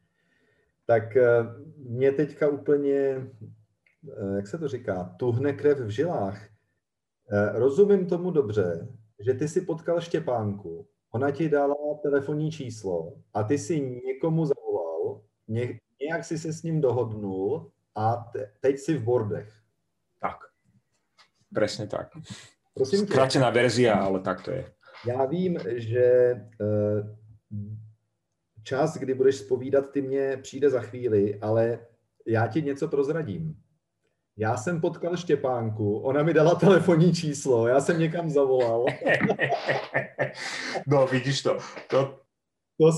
Tak 0.86 1.16
e, 1.16 1.28
mě 1.76 2.12
teďka 2.12 2.48
úplně, 2.48 2.94
e, 2.94 3.28
jak 4.36 4.46
se 4.46 4.58
to 4.58 4.68
říká, 4.68 5.14
tuhne 5.18 5.52
krev 5.52 5.78
v 5.78 5.88
žilách. 5.88 6.46
E, 6.46 6.50
rozumím 7.52 8.06
tomu 8.06 8.30
dobře, 8.30 8.88
že 9.18 9.34
ty 9.34 9.48
si 9.48 9.60
potkal 9.60 10.00
Štěpánku, 10.00 10.88
ona 11.10 11.30
ti 11.30 11.48
dala 11.48 11.74
telefonní 12.02 12.50
číslo 12.50 13.12
a 13.34 13.42
ty 13.42 13.58
si 13.58 14.00
někomu 14.06 14.46
zavolal, 14.46 15.20
ně, 15.48 15.80
nějak 16.00 16.24
si 16.24 16.38
se 16.38 16.52
s 16.52 16.62
ním 16.62 16.80
dohodnul 16.80 17.72
a 17.94 18.16
te, 18.32 18.52
teď 18.60 18.78
si 18.78 18.98
v 18.98 19.02
bordech. 19.02 19.62
Tak, 20.20 20.36
presne 21.54 21.86
tak. 21.86 22.08
Prosím 22.74 23.06
Skrátená 23.06 23.50
verzia, 23.50 23.94
ale 23.94 24.20
tak 24.20 24.42
to 24.42 24.50
je. 24.50 24.72
Já 25.06 25.24
vím, 25.24 25.58
že 25.76 26.04
eh, 26.04 27.16
čas, 28.62 28.96
kdy 28.96 29.14
budeš 29.14 29.36
spovídat, 29.36 29.90
ty 29.90 30.02
mě 30.02 30.38
přijde 30.42 30.70
za 30.70 30.80
chvíli, 30.80 31.38
ale 31.40 31.78
já 32.26 32.46
ti 32.46 32.62
něco 32.62 32.88
prozradím. 32.88 33.56
Já 34.36 34.56
jsem 34.56 34.80
potkal 34.80 35.16
Štěpánku, 35.16 35.98
ona 35.98 36.22
mi 36.22 36.34
dala 36.34 36.54
telefonní 36.54 37.14
číslo, 37.14 37.68
já 37.68 37.80
jsem 37.80 37.98
někam 37.98 38.30
zavolal. 38.30 38.84
no, 40.86 41.06
vidíš 41.06 41.42
to. 41.42 41.58
To, 41.88 42.20
to, 42.78 42.90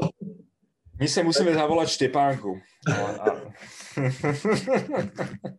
to... 0.00 0.08
My 1.00 1.08
se 1.08 1.22
musíme 1.22 1.54
zavolat 1.54 1.88
Štěpánku. 1.88 2.60
No, 2.88 3.16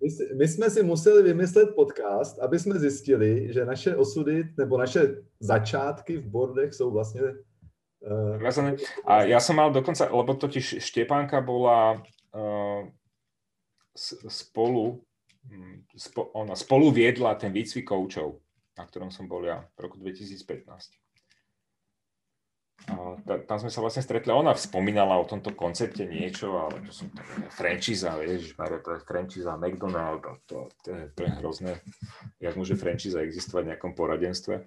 my, 0.02 0.10
my 0.38 0.48
jsme 0.48 0.70
si 0.70 0.84
museli 0.84 1.24
vymyslet 1.24 1.76
podcast, 1.76 2.40
aby 2.40 2.60
jsme 2.60 2.80
zjistili, 2.80 3.54
že 3.54 3.66
naše 3.66 3.96
osudy 3.96 4.44
nebo 4.58 4.78
naše 4.78 5.16
začátky 5.40 6.18
v 6.18 6.28
bordech 6.28 6.74
jsou 6.74 6.92
vlastně 6.92 7.22
Uh, 8.02 8.42
a 9.06 9.30
ja 9.30 9.38
som 9.38 9.62
mal 9.62 9.70
dokonca, 9.70 10.10
lebo 10.10 10.34
totiž 10.34 10.82
Štepánka 10.82 11.38
bola 11.38 12.02
uh, 12.34 12.90
spolu, 14.26 15.06
hm, 15.46 15.86
spo, 15.94 16.34
ona 16.34 16.58
spolu 16.58 16.90
viedla 16.90 17.38
ten 17.38 17.54
výcvik 17.54 17.86
koučov, 17.86 18.42
na 18.74 18.90
ktorom 18.90 19.14
som 19.14 19.30
bol 19.30 19.46
ja 19.46 19.70
v 19.78 19.86
roku 19.86 20.02
2015. 20.02 20.98
Tam 23.48 23.58
sme 23.62 23.70
sa 23.70 23.80
vlastne 23.80 24.02
stretli, 24.02 24.34
ona 24.34 24.58
spomínala 24.58 25.16
o 25.22 25.28
tomto 25.30 25.54
koncepte 25.54 26.04
niečo, 26.04 26.58
ale 26.58 26.82
to 26.82 26.92
som 26.92 27.08
tak, 27.14 27.26
franchise, 27.54 28.10
vieš, 28.20 28.58
Mario, 28.58 28.82
to 28.82 28.98
je 28.98 29.00
franchise 29.06 29.48
McDonald, 29.48 30.26
to, 30.50 30.68
to, 30.84 30.90
je, 30.90 31.04
to 31.14 31.20
je 31.24 31.32
hrozné, 31.40 31.72
jak 32.42 32.58
môže 32.58 32.76
franchise 32.76 33.16
existovať 33.16 33.62
v 33.64 33.70
nejakom 33.76 33.94
poradenstve. 33.94 34.66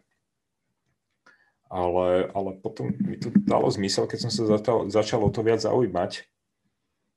Ale, 1.74 2.30
ale 2.30 2.50
potom 2.62 2.94
mi 2.94 3.18
to 3.18 3.34
dalo 3.34 3.66
zmysel, 3.66 4.06
keď 4.06 4.28
som 4.28 4.30
sa 4.30 4.46
začal, 4.46 4.86
začal 4.86 5.20
o 5.26 5.30
to 5.34 5.42
viac 5.42 5.58
zaujímať. 5.58 6.22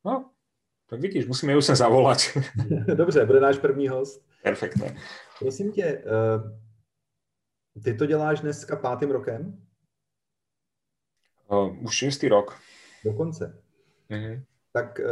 No, 0.02 0.34
tak 0.90 1.00
vidíš, 1.00 1.28
musíme 1.28 1.54
ju 1.54 1.62
sem 1.62 1.76
zavolať. 1.76 2.38
Dobře, 2.96 3.26
bude 3.26 3.40
náš 3.40 3.58
první 3.58 3.88
host. 3.88 4.24
Perfektné. 4.44 4.98
Prosím 5.40 5.72
tě, 5.72 6.04
uh, 6.06 6.52
ty 7.84 7.94
to 7.94 8.06
děláš 8.06 8.40
dneska 8.40 8.76
pátým 8.76 9.12
rokem? 9.12 9.68
Uh, 11.48 11.84
už 11.84 11.96
šestý 11.96 12.28
rok. 12.28 12.60
Dokonce. 13.04 13.56
Mm-hmm. 14.10 14.44
Tak 14.72 15.00
uh, 15.00 15.08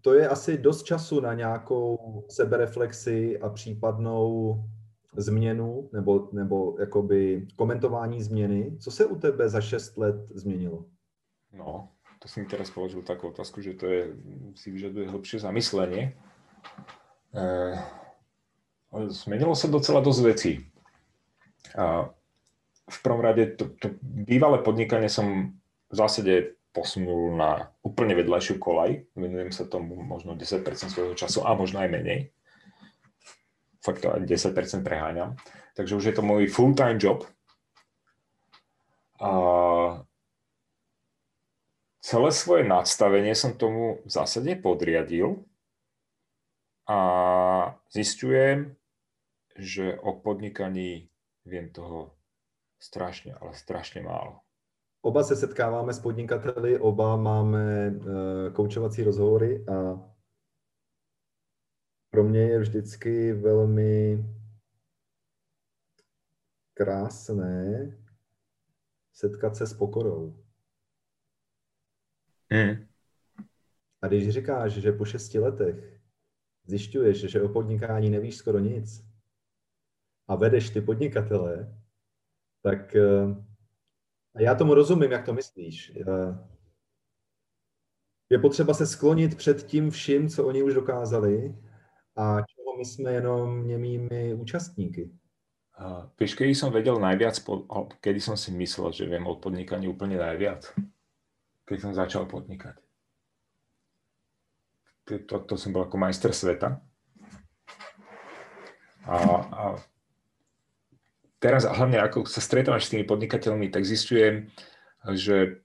to 0.00 0.14
je 0.14 0.28
asi 0.28 0.58
dost 0.58 0.82
času 0.82 1.20
na 1.20 1.34
nějakou 1.34 2.24
sebereflexi 2.28 3.38
a 3.38 3.48
případnou 3.48 4.56
změnu 5.16 5.90
nebo, 5.92 6.28
nebo 6.32 6.76
jakoby 6.80 7.46
komentování 7.56 8.22
změny. 8.22 8.76
Co 8.78 8.90
se 8.90 9.06
u 9.06 9.16
tebe 9.16 9.48
za 9.48 9.60
šest 9.60 9.96
let 9.96 10.16
změnilo? 10.34 10.84
No, 11.52 11.88
to 12.18 12.28
si 12.28 12.40
mi 12.40 12.46
teraz 12.46 12.70
položil 12.70 13.02
takú 13.02 13.32
otázku, 13.32 13.60
že 13.64 13.78
to 13.78 13.86
je, 13.86 14.12
si 14.56 14.68
vyžaduje 14.70 15.08
hlbšie 15.08 15.40
zamyslenie. 15.40 16.12
E, 17.32 17.46
zmenilo 19.08 19.56
sa 19.56 19.68
docela 19.72 20.04
dosť 20.04 20.20
vecí. 20.20 20.52
A 21.76 22.12
v 22.86 22.98
prvom 23.02 23.22
rade 23.24 23.56
to, 23.56 23.72
to 23.80 23.94
bývalé 24.02 24.60
podnikanie 24.60 25.08
som 25.08 25.56
v 25.90 25.94
zásade 25.94 26.56
posunul 26.76 27.32
na 27.32 27.72
úplne 27.80 28.12
vedľajšiu 28.12 28.60
kolaj. 28.60 29.08
Venujem 29.16 29.48
sa 29.48 29.64
tomu 29.64 29.96
možno 29.96 30.36
10% 30.36 30.60
svojho 30.92 31.16
času 31.16 31.40
a 31.48 31.56
možno 31.56 31.80
aj 31.80 31.88
menej. 31.88 32.20
Fakt 33.80 34.04
to 34.04 34.12
aj 34.12 34.28
10% 34.28 34.84
preháňam. 34.84 35.40
Takže 35.72 35.96
už 35.96 36.04
je 36.12 36.14
to 36.16 36.22
môj 36.24 36.52
full-time 36.52 37.00
job. 37.00 37.24
A 39.16 39.32
celé 42.04 42.28
svoje 42.30 42.62
nastavenie 42.68 43.32
som 43.32 43.56
tomu 43.56 44.04
v 44.04 44.10
zásade 44.12 44.52
podriadil 44.60 45.42
a 46.86 46.98
zistujem, 47.90 48.76
že 49.56 49.96
o 50.04 50.12
podnikaní 50.14 51.08
viem 51.48 51.72
toho 51.72 52.12
strašne, 52.76 53.34
ale 53.40 53.56
strašne 53.56 54.04
málo. 54.04 54.45
Oba 55.06 55.22
se 55.22 55.36
setkáváme 55.36 55.94
s 55.94 56.00
podnikateli, 56.00 56.78
oba 56.78 57.16
máme 57.16 57.90
uh, 57.90 58.52
koučovací 58.52 59.02
rozhovory 59.02 59.66
a 59.66 60.02
pro 62.10 62.24
mě 62.24 62.40
je 62.40 62.58
vždycky 62.58 63.32
velmi 63.32 64.24
krásné 66.74 67.90
setkat 69.12 69.56
se 69.56 69.66
s 69.66 69.74
pokorou. 69.74 70.44
Mm. 72.52 72.86
A 74.02 74.06
když 74.06 74.28
říkáš, 74.28 74.72
že 74.72 74.92
po 74.92 75.04
šesti 75.04 75.38
letech 75.38 76.00
zjišťuješ, 76.64 77.18
že 77.20 77.42
o 77.42 77.48
podnikání 77.48 78.10
nevíš 78.10 78.36
skoro 78.36 78.58
nic 78.58 79.06
a 80.28 80.36
vedeš 80.36 80.70
ty 80.70 80.80
podnikatele, 80.80 81.82
tak 82.62 82.96
eh, 82.96 83.02
a 83.02 83.45
já 84.38 84.54
tomu 84.54 84.74
rozumím, 84.74 85.12
jak 85.12 85.24
to 85.24 85.34
myslíš. 85.34 85.92
Eh, 85.96 86.38
je 88.30 88.38
potřeba 88.38 88.74
se 88.74 88.86
sklonit 88.86 89.34
před 89.36 89.66
tím 89.66 89.90
vším, 89.90 90.28
co 90.28 90.46
oni 90.46 90.62
už 90.62 90.74
dokázali 90.74 91.56
a 92.16 92.42
čeho 92.42 92.76
my 92.78 92.84
jsme 92.84 93.12
jenom 93.12 93.68
němými 93.68 94.34
účastníky. 94.34 95.10
Uh, 95.76 96.08
vieš, 96.16 96.32
kedy 96.40 96.56
som 96.56 96.72
vedel 96.72 96.96
najviac, 96.96 97.36
kedy 98.00 98.16
som 98.16 98.32
si 98.32 98.48
myslel, 98.48 98.96
že 98.96 99.04
viem 99.04 99.28
o 99.28 99.36
podnikaní 99.36 99.84
úplne 99.84 100.16
najviac? 100.16 100.72
Keď 101.68 101.78
som 101.84 101.92
začal 101.92 102.24
podnikať. 102.24 102.80
To, 105.28 105.36
to 105.44 105.54
som 105.60 105.76
bol 105.76 105.84
ako 105.84 106.00
majster 106.00 106.32
sveta. 106.32 106.80
A, 109.04 109.16
a 109.52 109.64
teraz 111.38 111.68
hlavne 111.68 112.00
ako 112.00 112.24
sa 112.24 112.40
stretávaš 112.40 112.88
s 112.88 112.92
tými 112.96 113.04
podnikateľmi, 113.04 113.68
tak 113.68 113.84
zistujem, 113.84 114.50
že 115.06 115.62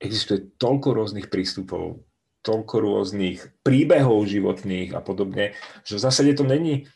existuje 0.00 0.52
toľko 0.60 0.88
rôznych 0.96 1.28
prístupov, 1.32 2.04
toľko 2.44 2.74
rôznych 2.78 3.42
príbehov 3.66 4.28
životných 4.28 4.94
a 4.94 5.00
podobne, 5.02 5.56
že 5.82 5.98
v 5.98 6.04
zásade 6.04 6.32
to 6.36 6.46
není, 6.46 6.86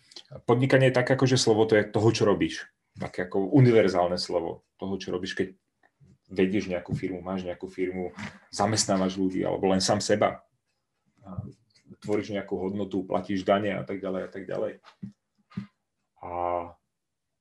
podnikanie 0.47 0.93
je 0.93 0.99
tak 1.01 1.11
ako, 1.11 1.25
že 1.27 1.41
slovo 1.41 1.67
to 1.67 1.75
je 1.75 1.89
toho, 1.91 2.09
čo 2.15 2.23
robíš. 2.29 2.71
Také 2.99 3.27
ako 3.27 3.51
univerzálne 3.57 4.21
slovo 4.21 4.63
toho, 4.79 4.95
čo 5.01 5.11
robíš, 5.11 5.35
keď 5.35 5.49
vedieš 6.31 6.71
nejakú 6.71 6.95
firmu, 6.95 7.19
máš 7.19 7.43
nejakú 7.43 7.67
firmu, 7.67 8.15
zamestnávaš 8.55 9.19
ľudí, 9.19 9.43
alebo 9.43 9.67
len 9.67 9.83
sám 9.83 9.99
seba. 9.99 10.47
Tvoríš 11.99 12.31
nejakú 12.31 12.55
hodnotu, 12.55 13.03
platíš 13.03 13.43
dane 13.43 13.75
a 13.75 13.83
tak 13.83 13.99
ďalej 13.99 14.23
a 14.23 14.31
tak 14.31 14.45
ďalej. 14.47 14.73
A 16.23 16.31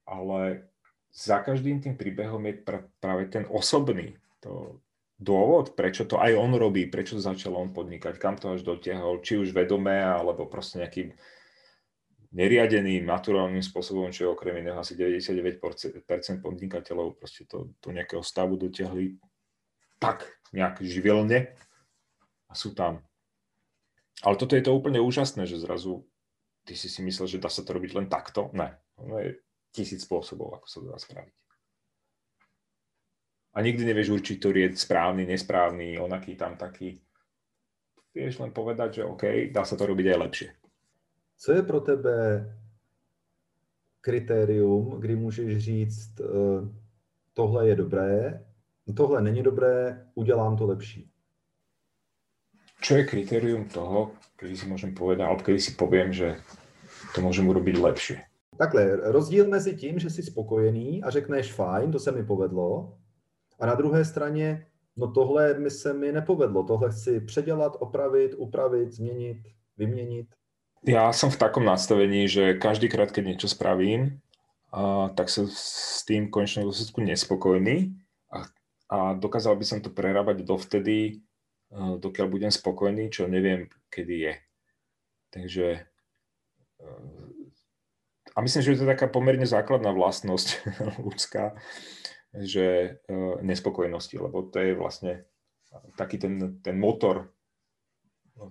ale 0.09 0.69
za 1.13 1.41
každým 1.45 1.81
tým 1.81 1.93
príbehom 1.93 2.41
je 2.49 2.53
pra, 2.57 2.81
práve 2.97 3.29
ten 3.29 3.45
osobný, 3.49 4.17
to 4.41 4.81
dôvod, 5.19 5.75
prečo 5.77 6.07
to 6.09 6.17
aj 6.17 6.33
on 6.33 6.55
robí, 6.55 6.87
prečo 6.87 7.19
začal 7.19 7.53
on 7.53 7.69
podnikať, 7.75 8.15
kam 8.17 8.39
to 8.39 8.55
až 8.55 8.65
dotiahol, 8.65 9.21
či 9.21 9.37
už 9.37 9.53
vedomé, 9.53 10.01
alebo 10.01 10.47
proste 10.47 10.81
nejakým 10.81 11.11
neriadeným, 12.29 13.09
naturálnym 13.09 13.61
spôsobom, 13.61 14.13
čo 14.13 14.29
je 14.29 14.33
okrem 14.33 14.61
iného 14.61 14.77
asi 14.77 14.93
99% 14.93 15.97
podnikateľov 16.45 17.17
proste 17.17 17.49
to 17.49 17.73
do 17.81 17.89
nejakého 17.89 18.21
stavu 18.21 18.53
dotiahli 18.53 19.17
tak 19.97 20.29
nejak 20.53 20.79
živelne 20.85 21.51
a 22.47 22.53
sú 22.53 22.77
tam. 22.77 23.01
Ale 24.21 24.35
toto 24.37 24.53
je 24.53 24.63
to 24.63 24.75
úplne 24.75 25.01
úžasné, 25.01 25.49
že 25.49 25.57
zrazu 25.57 26.05
ty 26.69 26.77
si 26.77 26.85
si 26.85 27.01
myslel, 27.01 27.25
že 27.25 27.41
dá 27.41 27.49
sa 27.49 27.65
to 27.65 27.73
robiť 27.73 27.91
len 27.97 28.07
takto. 28.07 28.53
Ne. 28.53 28.77
Ono 29.01 29.15
je 29.19 29.41
tisíc 29.71 30.05
spôsobov, 30.05 30.57
ako 30.57 30.67
sa 30.67 30.77
to 30.81 30.87
dá 30.89 30.97
spraviť. 30.97 31.35
A 33.53 33.57
nikdy 33.65 33.81
nevieš 33.85 34.13
určiť, 34.13 34.35
ktorý 34.37 34.59
je 34.69 34.77
správny, 34.77 35.25
nesprávny, 35.25 35.97
onaký 35.97 36.37
tam 36.37 36.53
taký. 36.53 37.01
Vieš 38.13 38.39
len 38.39 38.53
povedať, 38.53 39.01
že 39.01 39.09
OK, 39.09 39.49
dá 39.49 39.65
sa 39.65 39.73
to 39.73 39.89
robiť 39.89 40.05
aj 40.13 40.17
lepšie. 40.17 40.49
Co 41.39 41.49
je 41.51 41.61
pro 41.63 41.79
tebe 41.79 42.15
kritérium, 44.01 44.99
kdy 44.99 45.15
můžeš 45.15 45.57
říct, 45.57 46.21
eh, 46.21 46.25
tohle 47.33 47.67
je 47.67 47.75
dobré, 47.75 48.45
tohle 48.95 49.21
není 49.21 49.43
dobré, 49.43 50.05
udělám 50.15 50.57
to 50.57 50.65
lepší? 50.65 51.11
Čo 52.81 52.95
je 52.95 53.03
kritérium 53.03 53.67
toho, 53.67 54.15
kedy 54.39 54.55
si 54.55 54.65
môžem 54.65 54.95
povedať, 54.95 55.27
alebo 55.27 55.43
kedy 55.43 55.59
si 55.59 55.71
poviem, 55.75 56.15
že 56.15 56.39
to 57.11 57.19
môžem 57.19 57.43
urobiť 57.43 57.75
lepšie? 57.75 58.28
Takhle, 58.59 59.11
rozdíl 59.11 59.47
mezi 59.47 59.75
tím, 59.75 59.99
že 59.99 60.09
jsi 60.09 60.23
spokojený 60.23 61.03
a 61.03 61.09
řekneš 61.09 61.53
fajn, 61.53 61.91
to 61.91 61.99
se 61.99 62.11
mi 62.11 62.23
povedlo, 62.23 62.97
a 63.59 63.65
na 63.65 63.75
druhé 63.75 64.05
straně, 64.05 64.67
no 64.97 65.11
tohle 65.11 65.53
mi 65.59 65.71
se 65.71 65.93
mi 65.93 66.11
nepovedlo, 66.11 66.63
tohle 66.63 66.91
chci 66.91 67.19
předělat, 67.19 67.77
opravit, 67.79 68.35
upravit, 68.37 68.91
změnit, 68.91 69.37
vyměnit. 69.77 70.27
Ja 70.87 71.11
som 71.11 71.27
v 71.27 71.39
takom 71.39 71.67
nastavení, 71.67 72.27
že 72.31 72.55
každýkrát, 72.55 73.11
keď 73.11 73.23
niečo 73.35 73.51
spravím, 73.51 74.23
a, 74.71 75.11
tak 75.11 75.27
som 75.27 75.47
s 75.47 76.07
tým 76.07 76.31
konečnom 76.31 76.67
dôsledku 76.67 77.03
nespokojný 77.03 77.99
a, 78.31 78.47
a 78.87 78.97
dokázal 79.15 79.59
by 79.59 79.65
som 79.67 79.79
to 79.83 79.91
prerábať 79.91 80.47
dovtedy, 80.47 81.19
dokiaľ 81.75 82.27
budem 82.31 82.51
spokojný, 82.51 83.11
čo 83.11 83.27
neviem, 83.27 83.67
kedy 83.91 84.15
je. 84.23 84.33
Takže 85.35 85.67
a 88.39 88.43
myslím, 88.47 88.63
že 88.63 88.79
to 88.79 88.87
je 88.87 88.93
taká 88.95 89.11
pomerne 89.11 89.43
základná 89.43 89.91
vlastnosť 89.91 90.47
ľudská, 91.11 91.59
že 92.31 92.95
e, 93.03 93.19
nespokojnosti, 93.43 94.15
lebo 94.15 94.47
to 94.47 94.63
je 94.63 94.71
vlastne 94.79 95.27
taký 95.99 96.15
ten, 96.23 96.63
ten 96.63 96.79
motor 96.79 97.35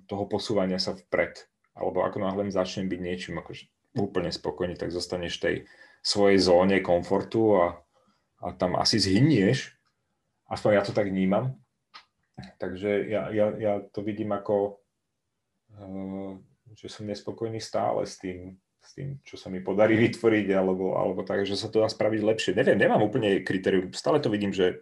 toho 0.04 0.28
posúvania 0.28 0.76
sa 0.76 0.92
vpred. 0.92 1.48
Alebo 1.72 2.04
ako 2.04 2.20
náhle 2.20 2.52
začnem 2.52 2.84
byť 2.84 3.00
niečím 3.00 3.40
akože 3.40 3.64
úplne 3.96 4.28
spokojný, 4.28 4.76
tak 4.76 4.92
zostaneš 4.92 5.40
v 5.40 5.44
tej 5.44 5.56
svojej 6.04 6.36
zóne 6.36 6.84
komfortu 6.84 7.56
a, 7.56 7.80
a 8.44 8.52
tam 8.52 8.76
asi 8.76 9.00
zhynieš. 9.00 9.72
Aspoň 10.52 10.70
ja 10.76 10.82
to 10.84 10.92
tak 10.92 11.08
vnímam. 11.08 11.56
Takže 12.60 13.08
ja, 13.08 13.32
ja, 13.32 13.56
ja 13.56 13.80
to 13.88 14.04
vidím 14.04 14.36
ako, 14.36 14.84
e, 15.72 15.88
že 16.76 16.92
som 16.92 17.08
nespokojný 17.08 17.56
stále 17.56 18.04
s 18.04 18.20
tým, 18.20 18.60
s 18.88 18.96
tým, 18.96 19.20
čo 19.20 19.36
sa 19.36 19.52
mi 19.52 19.60
podarí 19.60 20.00
vytvoriť, 20.08 20.46
alebo, 20.56 20.96
alebo 20.96 21.20
tak, 21.20 21.44
že 21.44 21.60
sa 21.60 21.68
to 21.68 21.84
dá 21.84 21.88
spraviť 21.92 22.20
lepšie. 22.24 22.52
Neviem, 22.56 22.80
nemám 22.80 23.04
úplne 23.04 23.44
kritérium. 23.44 23.92
Stále 23.92 24.24
to 24.24 24.32
vidím, 24.32 24.56
že 24.56 24.80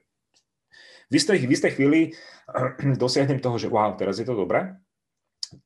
v 1.11 1.19
istej, 1.19 1.43
v 1.43 1.53
istej 1.53 1.73
chvíli 1.75 2.01
dosiahnem 3.03 3.43
toho, 3.43 3.59
že 3.59 3.67
wow, 3.67 3.99
teraz 3.99 4.23
je 4.23 4.27
to 4.27 4.39
dobré, 4.39 4.79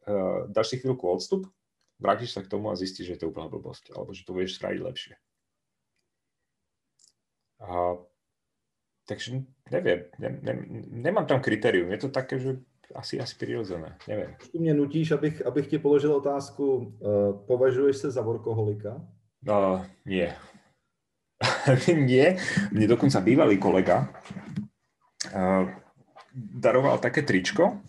uh, 0.09 0.49
dáš 0.49 0.73
si 0.73 0.77
chvíľku 0.81 1.05
odstup, 1.05 1.49
vrátiš 2.01 2.33
sa 2.33 2.41
k 2.41 2.49
tomu 2.49 2.73
a 2.73 2.81
zistíš, 2.81 3.13
že 3.13 3.15
je 3.17 3.21
to 3.25 3.29
úplná 3.29 3.53
blbosť, 3.53 3.93
alebo 3.93 4.17
že 4.17 4.25
to 4.25 4.33
budeš 4.33 4.57
spraviť 4.57 4.81
lepšie. 4.81 5.15
A, 7.61 8.01
takže 9.05 9.45
neviem, 9.69 10.09
ne, 10.17 10.31
ne, 10.41 10.55
nemám 11.05 11.29
tam 11.29 11.45
kritérium. 11.45 11.93
Je 11.93 12.01
to 12.01 12.09
také, 12.09 12.41
že 12.41 12.65
asi, 12.95 13.21
asi 13.21 13.35
prirodzené, 13.35 13.97
neviem. 14.09 14.35
Tu 14.53 14.59
mě 14.59 14.75
nutíš, 14.75 15.13
abych, 15.13 15.47
abych 15.47 15.67
ti 15.67 15.79
položil 15.79 16.15
otázku, 16.15 16.77
uh, 16.77 17.47
považuješ 17.47 17.97
se 17.97 18.11
za 18.11 18.23
workoholika? 18.23 19.01
Uh, 19.49 19.85
nie. 20.05 20.35
nie. 21.95 22.37
Mne 22.73 22.87
dokonca 22.87 23.21
bývalý 23.21 23.57
kolega 23.57 24.13
uh, 25.33 25.65
daroval 26.35 26.99
také 26.99 27.23
tričko 27.23 27.81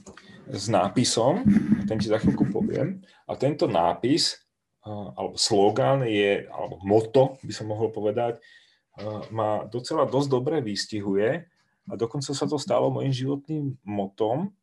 s 0.47 0.71
nápisom, 0.71 1.43
ten 1.87 1.99
ti 1.99 2.07
za 2.07 2.19
chvíľku 2.19 2.47
poviem, 2.51 3.03
a 3.27 3.35
tento 3.35 3.67
nápis, 3.67 4.39
uh, 4.87 5.11
alebo 5.15 5.35
slogan 5.35 6.07
je, 6.07 6.47
alebo 6.47 6.79
moto, 6.87 7.35
by 7.43 7.51
som 7.51 7.67
mohol 7.67 7.91
povedať, 7.91 8.39
uh, 8.39 9.27
ma 9.35 9.67
docela 9.67 10.07
dosť 10.07 10.29
dobre 10.31 10.63
vystihuje 10.63 11.43
a 11.89 11.93
dokonca 11.99 12.31
sa 12.31 12.45
to 12.47 12.55
stalo 12.55 12.87
mojim 12.87 13.11
životným 13.11 13.75
motom, 13.83 14.55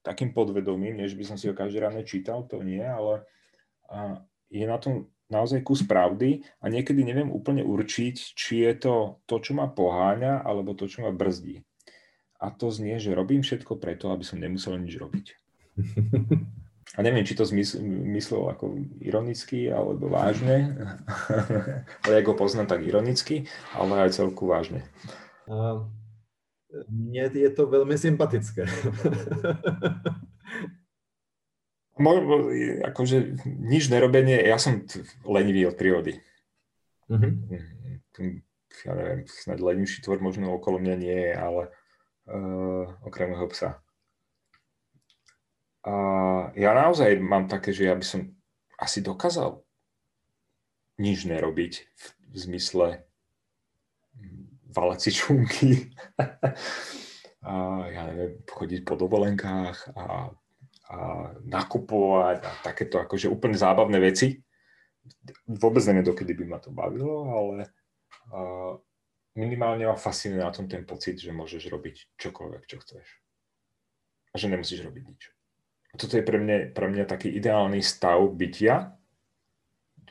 takým 0.00 0.32
podvedomím, 0.32 0.96
než 0.96 1.14
by 1.14 1.24
som 1.24 1.36
si 1.36 1.48
ho 1.48 1.54
každý 1.54 1.80
ráno 1.80 2.00
čítal, 2.02 2.44
to 2.48 2.64
nie, 2.64 2.80
ale 2.80 3.24
je 4.50 4.64
na 4.64 4.78
tom 4.80 5.10
naozaj 5.30 5.62
kus 5.62 5.86
pravdy 5.86 6.42
a 6.58 6.66
niekedy 6.66 7.06
neviem 7.06 7.30
úplne 7.30 7.62
určiť, 7.62 8.34
či 8.34 8.66
je 8.66 8.72
to 8.74 8.94
to, 9.24 9.38
čo 9.38 9.54
ma 9.54 9.70
poháňa, 9.70 10.42
alebo 10.42 10.74
to, 10.74 10.90
čo 10.90 11.06
ma 11.06 11.14
brzdí. 11.14 11.62
A 12.40 12.50
to 12.50 12.72
znie, 12.72 12.98
že 12.98 13.14
robím 13.14 13.44
všetko 13.44 13.78
preto, 13.78 14.10
aby 14.10 14.24
som 14.26 14.40
nemusel 14.40 14.74
nič 14.80 14.96
robiť. 14.98 15.26
A 16.98 17.06
neviem, 17.06 17.22
či 17.22 17.38
to 17.38 17.46
zmysl, 17.46 17.78
myslel 18.18 18.50
ako 18.50 18.82
ironicky 18.98 19.70
alebo 19.70 20.10
vážne, 20.10 20.74
ale 22.02 22.14
ako 22.18 22.34
poznám, 22.34 22.66
tak 22.66 22.82
ironicky, 22.82 23.46
ale 23.78 24.10
aj 24.10 24.18
celku 24.18 24.50
vážne. 24.50 24.82
Uh, 25.46 25.86
mne 26.88 27.24
je 27.34 27.50
to 27.50 27.66
veľmi 27.66 27.96
sympatické. 27.98 28.62
akože 32.80 33.44
nič 33.44 33.92
nerobenie, 33.92 34.40
ja 34.40 34.56
som 34.56 34.86
lenivý 35.26 35.68
od 35.68 35.76
prírody. 35.76 36.16
Mm-hmm. 37.10 37.32
Ja 38.86 38.92
neviem, 38.96 39.20
snad 39.28 39.60
lenivší 39.60 40.00
tvor 40.00 40.22
možno 40.22 40.54
okolo 40.56 40.80
mňa 40.80 40.94
nie 40.96 41.16
je, 41.28 41.32
ale 41.36 41.62
uh, 42.30 42.86
okrem 43.04 43.34
môjho 43.34 43.50
psa. 43.52 43.70
A 45.84 45.92
ja 46.56 46.76
naozaj 46.76 47.18
mám 47.20 47.48
také, 47.48 47.72
že 47.72 47.88
ja 47.88 47.96
by 47.96 48.04
som 48.04 48.36
asi 48.80 49.04
dokázal 49.04 49.60
nič 51.00 51.24
nerobiť 51.24 51.72
v, 51.88 52.04
v 52.30 52.34
zmysle 52.36 52.88
valať 54.70 54.98
si 54.98 55.10
čunky 55.10 55.70
a 57.46 57.52
ja 57.88 58.02
neviem, 58.12 58.40
chodiť 58.44 58.80
po 58.84 58.94
dovolenkách 59.00 59.96
a, 59.96 60.28
a 60.92 60.96
nakupovať 61.48 62.38
a 62.44 62.50
takéto 62.60 63.00
akože 63.00 63.32
úplne 63.32 63.56
zábavné 63.56 63.96
veci. 63.96 64.36
Vôbec 65.48 65.80
neviem, 65.88 66.04
dokedy 66.04 66.36
by 66.36 66.44
ma 66.44 66.58
to 66.60 66.68
bavilo, 66.68 67.32
ale 67.32 67.56
uh, 68.30 68.76
minimálne 69.40 69.88
ma 69.88 69.96
fascinuje 69.96 70.44
na 70.44 70.52
tom 70.52 70.68
ten 70.68 70.84
pocit, 70.84 71.16
že 71.16 71.32
môžeš 71.32 71.72
robiť 71.72 71.96
čokoľvek, 72.20 72.62
čo 72.68 72.76
chceš. 72.84 73.06
A 74.30 74.34
že 74.36 74.52
nemusíš 74.52 74.84
robiť 74.84 75.04
nič. 75.08 75.22
A 75.90 75.98
toto 75.98 76.14
je 76.14 76.22
pre 76.22 76.38
mňa, 76.38 76.76
pre 76.76 76.86
mňa 76.86 77.04
taký 77.08 77.32
ideálny 77.34 77.82
stav 77.82 78.20
bytia, 78.30 78.94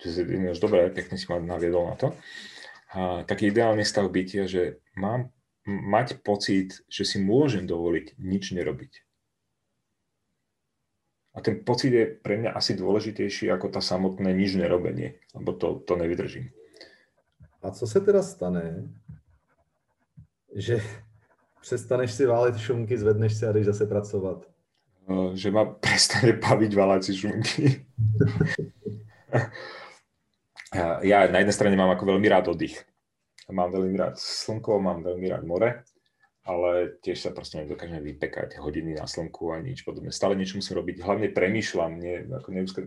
že 0.01 0.25
je 0.25 0.51
dobre, 0.59 0.91
pekne 0.91 1.15
si 1.15 1.29
ma 1.29 1.39
naviedol 1.39 1.87
na 1.87 1.95
to, 1.95 2.07
a 2.11 2.58
taký 3.25 3.53
ideálny 3.53 3.85
stav 3.85 4.09
bytia, 4.09 4.49
že 4.49 4.81
mám 4.97 5.29
mať 5.65 6.25
pocit, 6.25 6.81
že 6.89 7.05
si 7.05 7.21
môžem 7.21 7.69
dovoliť 7.69 8.17
nič 8.17 8.51
nerobiť. 8.57 8.93
A 11.37 11.45
ten 11.45 11.61
pocit 11.61 11.93
je 11.93 12.05
pre 12.09 12.41
mňa 12.41 12.57
asi 12.57 12.73
dôležitejší 12.73 13.53
ako 13.53 13.69
tá 13.69 13.81
samotné 13.85 14.33
nič 14.33 14.57
nerobenie, 14.57 15.21
lebo 15.37 15.53
to, 15.53 15.77
to 15.85 15.93
nevydržím. 15.95 16.49
A 17.61 17.71
co 17.71 17.87
se 17.87 18.01
teda 18.01 18.23
stane, 18.23 18.89
že 20.55 20.81
přestaneš 21.61 22.11
si 22.11 22.25
válet 22.25 22.57
šunky, 22.57 22.97
zvedneš 22.97 23.33
si 23.37 23.45
a 23.45 23.51
jdeš 23.51 23.65
zase 23.65 23.85
pracovat? 23.85 24.45
Že 25.33 25.51
ma 25.51 25.65
prestane 25.85 26.33
baviť 26.33 26.71
váľať 26.75 27.01
si 27.03 27.13
šunky. 27.17 27.85
ja 30.75 31.25
na 31.29 31.37
jednej 31.41 31.55
strane 31.55 31.75
mám 31.75 31.93
ako 31.93 32.15
veľmi 32.15 32.27
rád 32.29 32.53
oddych. 32.53 32.77
Mám 33.49 33.73
veľmi 33.73 33.97
rád 33.97 34.15
slnko, 34.21 34.77
mám 34.77 35.01
veľmi 35.01 35.25
rád 35.25 35.41
more, 35.41 35.81
ale 36.45 37.01
tiež 37.01 37.17
sa 37.17 37.31
proste 37.33 37.65
nedokážem 37.65 37.97
vypekať 37.97 38.61
hodiny 38.61 38.93
na 38.93 39.09
slnku 39.09 39.49
a 39.49 39.57
nič 39.57 39.81
podobné. 39.81 40.13
Stále 40.13 40.37
niečo 40.37 40.61
musím 40.61 40.77
robiť, 40.77 41.01
hlavne 41.01 41.33
premýšľam, 41.33 41.91
nie, 41.97 42.29
ako 42.29 42.49
neustále, 42.53 42.85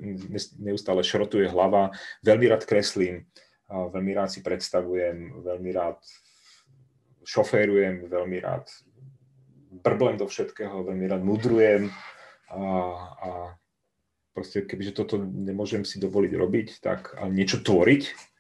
neustále 0.62 1.02
šrotuje 1.02 1.50
hlava, 1.50 1.90
veľmi 2.22 2.46
rád 2.46 2.62
kreslím, 2.62 3.26
veľmi 3.66 4.12
rád 4.14 4.30
si 4.30 4.40
predstavujem, 4.46 5.42
veľmi 5.42 5.70
rád 5.74 5.98
šoférujem, 7.26 8.06
veľmi 8.06 8.38
rád 8.38 8.70
brblem 9.82 10.14
do 10.14 10.30
všetkého, 10.30 10.86
veľmi 10.86 11.06
rád 11.10 11.22
mudrujem 11.26 11.90
a, 12.54 12.62
a 13.18 13.30
proste 14.34 14.64
kebyže 14.64 14.92
toto 14.92 15.20
nemôžem 15.20 15.84
si 15.84 16.00
dovoliť 16.00 16.32
robiť, 16.34 16.68
tak 16.80 17.14
ale 17.20 17.32
niečo 17.32 17.60
tvoriť, 17.60 18.32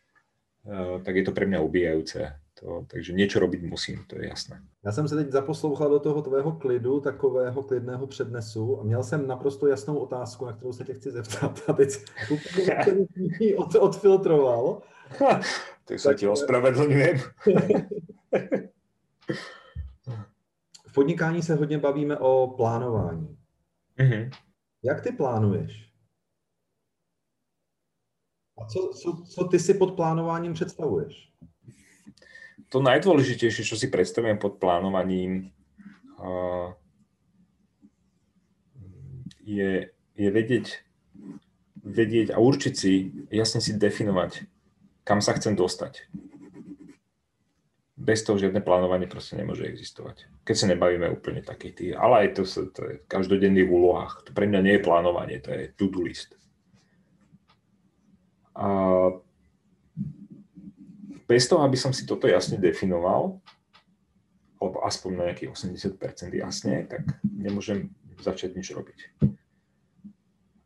Eh, 0.62 1.00
tak 1.02 1.16
je 1.16 1.22
to 1.26 1.32
pre 1.32 1.46
mňa 1.46 1.58
ubíjajúce. 1.60 2.38
To, 2.62 2.86
takže 2.86 3.10
niečo 3.10 3.42
robiť 3.42 3.62
musím, 3.66 4.06
to 4.06 4.14
je 4.22 4.28
jasné. 4.28 4.62
Já 4.84 4.92
jsem 4.92 5.08
se 5.08 5.16
teď 5.16 5.30
zaposlouchal 5.30 5.90
do 5.90 5.98
toho 5.98 6.22
tvého 6.22 6.52
klidu, 6.52 7.00
takového 7.00 7.62
klidného 7.62 8.06
přednesu 8.06 8.80
a 8.80 8.84
měl 8.84 9.02
jsem 9.02 9.26
naprosto 9.26 9.66
jasnou 9.66 9.96
otázku, 9.96 10.46
na 10.46 10.52
kterou 10.52 10.72
se 10.72 10.84
tě 10.84 10.94
chci 10.94 11.10
zeptat 11.10 11.60
a 11.68 11.72
teď 11.72 11.90
úplně 12.30 12.76
od, 13.56 13.74
odfiltroval. 13.74 14.82
tak 15.84 16.00
se 16.00 16.14
ti 16.14 16.28
ospravedlňujem. 16.28 17.16
v 20.86 20.94
podnikání 20.94 21.42
se 21.42 21.54
hodně 21.54 21.78
bavíme 21.78 22.18
o 22.18 22.54
plánování. 22.56 23.36
Mm-hmm. 23.98 24.30
Jak 24.82 25.00
ty 25.00 25.12
plánuješ? 25.12 25.92
A 28.58 28.66
co, 28.66 28.90
co, 29.02 29.22
co 29.22 29.44
ty 29.44 29.58
si 29.58 29.74
pod 29.74 29.96
plánováním 29.96 30.52
představuješ? 30.52 31.32
To 32.68 32.80
najdôležitejšie, 32.80 33.68
čo 33.68 33.76
si 33.76 33.92
predstavujem 33.92 34.40
pod 34.40 34.56
plánovaním, 34.56 35.52
je, 39.44 39.92
je 40.16 40.28
vedieť, 40.32 40.66
vedieť 41.84 42.32
a 42.32 42.40
určiť 42.40 42.74
si, 42.74 43.12
jasne 43.28 43.60
si 43.60 43.76
definovať, 43.76 44.48
kam 45.04 45.20
sa 45.20 45.36
chcem 45.36 45.52
dostať. 45.52 46.08
Bez 48.02 48.26
toho 48.26 48.34
žiadne 48.34 48.58
plánovanie 48.66 49.06
proste 49.06 49.38
nemôže 49.38 49.62
existovať. 49.62 50.26
Keď 50.42 50.56
sa 50.58 50.66
nebavíme 50.66 51.06
úplne 51.06 51.38
takých 51.38 51.74
tých, 51.78 51.92
ale 51.94 52.26
aj 52.26 52.28
to, 52.34 52.42
to 52.74 52.80
je 52.82 52.94
v 52.98 53.06
každodenných 53.06 53.70
úlohách. 53.70 54.26
To 54.26 54.30
pre 54.34 54.50
mňa 54.50 54.60
nie 54.66 54.74
je 54.74 54.82
plánovanie, 54.82 55.38
to 55.38 55.54
je 55.54 55.70
to-do 55.78 56.02
list. 56.02 56.34
A 58.58 58.66
bez 61.30 61.46
toho, 61.46 61.62
aby 61.62 61.78
som 61.78 61.94
si 61.94 62.02
toto 62.02 62.26
jasne 62.26 62.58
definoval, 62.58 63.38
alebo 64.58 64.78
aspoň 64.82 65.10
na 65.14 65.22
nejakých 65.30 65.54
80% 65.54 65.94
jasne, 66.34 66.74
tak 66.90 67.06
nemôžem 67.22 67.94
začať 68.18 68.58
nič 68.58 68.74
robiť. 68.74 68.98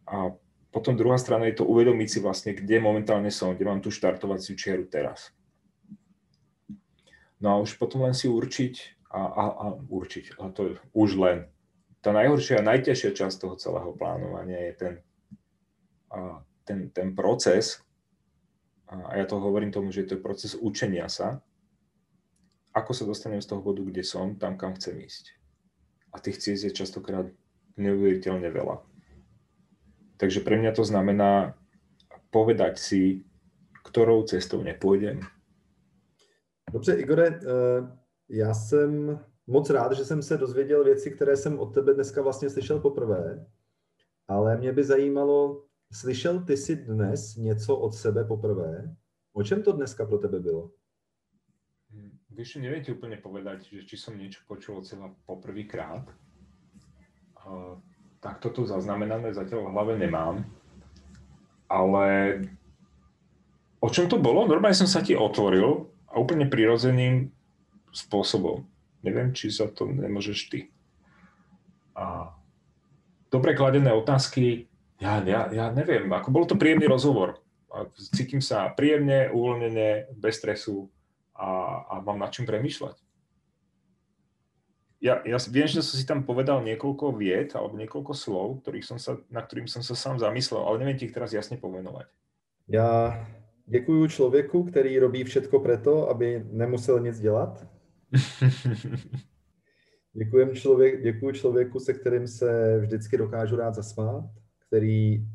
A 0.09 0.33
potom 0.73 0.97
druhá 0.97 1.21
strana 1.21 1.49
je 1.53 1.61
to 1.61 1.69
uvedomiť 1.69 2.09
si 2.09 2.19
vlastne, 2.25 2.57
kde 2.57 2.81
momentálne 2.81 3.29
som, 3.29 3.53
kde 3.53 3.69
mám 3.69 3.85
tú 3.85 3.93
štartovaciu 3.93 4.57
čiaru 4.57 4.89
teraz. 4.89 5.36
No 7.41 7.47
a 7.53 7.61
už 7.61 7.77
potom 7.77 8.09
len 8.09 8.17
si 8.17 8.29
určiť 8.29 8.75
a, 9.13 9.21
a, 9.21 9.45
a 9.53 9.67
určiť, 9.77 10.41
a 10.41 10.49
to 10.53 10.61
je 10.67 10.73
už 10.97 11.11
len. 11.21 11.39
Tá 12.01 12.15
najhoršia 12.15 12.63
a 12.63 12.69
najťažšia 12.69 13.11
časť 13.13 13.37
toho 13.43 13.55
celého 13.61 13.91
plánovania 13.93 14.71
je 14.71 14.73
ten, 14.77 14.95
a, 16.13 16.41
ten, 16.65 16.89
ten 16.91 17.13
proces, 17.13 17.83
a 18.87 19.19
ja 19.19 19.27
to 19.27 19.43
hovorím 19.43 19.75
tomu, 19.75 19.91
že 19.91 20.07
to 20.07 20.15
je 20.15 20.23
proces 20.23 20.55
učenia 20.55 21.11
sa, 21.11 21.43
ako 22.71 22.93
sa 22.95 23.09
dostanem 23.09 23.43
z 23.43 23.51
toho 23.51 23.59
bodu, 23.65 23.83
kde 23.83 24.07
som, 24.07 24.39
tam, 24.39 24.55
kam 24.55 24.79
chcem 24.79 24.95
ísť. 25.01 25.35
A 26.15 26.23
tých 26.23 26.39
ciest 26.39 26.63
je 26.63 26.73
častokrát 26.77 27.27
neuveriteľne 27.75 28.47
veľa. 28.47 28.85
Takže 30.17 30.41
pre 30.41 30.61
mňa 30.61 30.73
to 30.77 30.85
znamená 30.87 31.59
povedať 32.31 32.79
si, 32.79 33.03
ktorou 33.83 34.29
cestou 34.29 34.63
nepôjdem. 34.63 35.25
Dobře, 36.77 36.95
Igore, 36.95 37.27
eh, 37.27 37.41
já 38.29 38.55
jsem 38.55 39.21
moc 39.47 39.71
rád, 39.71 39.93
že 39.93 40.05
jsem 40.05 40.23
se 40.23 40.37
dozvěděl 40.37 40.85
věci, 40.85 41.11
které 41.11 41.37
jsem 41.37 41.59
od 41.59 41.75
tebe 41.75 41.95
dneska 41.95 42.23
vlastně 42.23 42.51
slyšel 42.51 42.81
poprvé, 42.81 43.47
ale 44.29 44.57
mě 44.57 44.73
by 44.73 44.85
zajímalo, 44.85 45.63
Slyšel 45.93 46.45
ty 46.45 46.57
si 46.57 46.77
dnes 46.77 47.37
něco 47.37 47.77
od 47.77 47.95
sebe 47.95 48.25
poprvé? 48.25 48.97
O 49.33 49.43
čem 49.43 49.63
to 49.63 49.73
dneska 49.73 50.07
pro 50.07 50.19
tebe 50.19 50.41
bylo? 50.41 50.71
Vieš, 52.31 52.61
neviem 52.61 52.85
ti 52.85 52.93
úplne 52.93 53.17
povedať, 53.17 53.65
že 53.73 53.89
či 53.89 53.97
som 53.97 54.13
niečo 54.13 54.45
počul 54.45 54.83
od 54.83 54.85
seba 54.85 55.09
poprvýkrát. 55.25 56.05
Uh, 57.41 57.81
tak 58.21 58.45
toto 58.45 58.69
zaznamenané 58.69 59.33
zatiaľ 59.33 59.65
v 59.65 59.73
hlave 59.73 59.93
nemám. 59.97 60.45
Ale 61.71 62.07
o 63.81 63.89
čom 63.89 64.05
to 64.05 64.21
bolo? 64.21 64.45
Normálne 64.45 64.77
som 64.77 64.91
sa 64.91 65.01
ti 65.01 65.17
otvoril 65.17 65.96
a 66.17 66.21
úplne 66.21 66.49
prirodzeným 66.49 67.29
spôsobom. 67.93 68.65
Neviem, 69.05 69.37
či 69.37 69.53
sa 69.53 69.69
to 69.69 69.85
nemôžeš 69.85 70.49
ty. 70.49 70.73
A 71.93 72.33
dobre 73.29 73.53
kladené 73.53 73.93
otázky 73.93 74.73
ja, 74.97 75.21
ja, 75.21 75.53
ja 75.53 75.69
neviem, 75.77 76.09
ako 76.09 76.29
bol 76.33 76.45
to 76.49 76.57
príjemný 76.57 76.89
rozhovor. 76.89 77.37
Cítim 78.17 78.41
sa 78.41 78.73
príjemne, 78.73 79.29
uvoľnene, 79.29 80.17
bez 80.17 80.41
stresu 80.41 80.89
a, 81.37 81.85
a 81.85 81.95
mám 82.01 82.17
nad 82.17 82.33
čím 82.33 82.49
premýšľať. 82.49 82.97
Ja, 85.05 85.21
ja 85.29 85.37
viem, 85.53 85.69
že 85.69 85.85
som 85.85 86.01
si 86.01 86.09
tam 86.09 86.25
povedal 86.25 86.65
niekoľko 86.65 87.13
viet 87.13 87.53
alebo 87.53 87.77
niekoľko 87.77 88.17
slov, 88.17 88.65
ktorých 88.65 88.89
som 88.89 88.97
sa, 88.97 89.21
na 89.29 89.45
ktorým 89.45 89.69
som 89.69 89.85
sa 89.85 89.93
sám 89.93 90.17
zamyslel, 90.17 90.65
ale 90.65 90.81
neviem 90.81 90.97
ti 90.97 91.05
ich 91.05 91.13
teraz 91.13 91.37
jasne 91.37 91.61
pomenovať. 91.61 92.09
Ja 92.73 93.21
děkuju 93.67 94.09
člověku, 94.09 94.65
který 94.65 94.99
robí 94.99 95.25
všetko 95.25 95.61
preto, 95.61 96.09
aby 96.09 96.45
nemusel 96.51 97.01
nic 97.01 97.21
dělat. 97.21 97.67
Děkujem 100.13 100.55
člověk, 100.55 101.03
děkuji 101.03 101.33
člověku, 101.33 101.81
se 101.81 101.93
kterým 101.95 102.29
se 102.29 102.79
vždycky 102.81 103.17
dokážu 103.17 103.57
rád 103.57 103.75
zasmát 103.75 104.25
který 104.67 105.27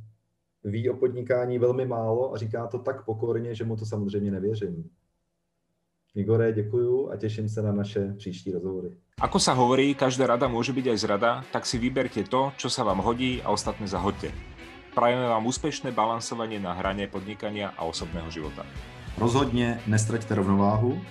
ví 0.64 0.90
o 0.90 0.98
podnikání 0.98 1.60
velmi 1.60 1.86
málo 1.86 2.34
a 2.34 2.38
říká 2.38 2.68
to 2.68 2.80
tak 2.80 3.06
pokorně, 3.06 3.56
že 3.56 3.64
mu 3.64 3.78
to 3.78 3.86
samozřejmě 3.86 4.32
nevěřím. 4.32 4.90
Igore, 6.16 6.54
děkuju 6.54 7.12
a 7.12 7.18
teším 7.18 7.48
sa 7.50 7.62
na 7.62 7.72
naše 7.72 8.14
příští 8.20 8.52
rozhovory. 8.52 9.00
Ako 9.16 9.40
sa 9.40 9.56
hovorí, 9.56 9.96
každá 9.96 10.28
rada 10.28 10.52
môže 10.52 10.76
byť 10.76 10.92
aj 10.92 10.98
zrada, 11.00 11.32
tak 11.56 11.64
si 11.64 11.80
vyberte 11.80 12.28
to, 12.28 12.52
čo 12.60 12.68
sa 12.68 12.84
vám 12.84 13.00
hodí 13.00 13.40
a 13.40 13.56
ostatné 13.56 13.88
zahoďte. 13.88 14.51
Prajeme 14.92 15.24
vám 15.24 15.48
úspešné 15.48 15.96
balansovanie 15.96 16.60
na 16.60 16.76
hrane 16.76 17.08
podnikania 17.08 17.72
a 17.80 17.88
osobného 17.88 18.28
života. 18.28 18.68
Rozhodně 19.18 19.80
nestraťte 19.88 20.36
rovnováhu 20.36 21.02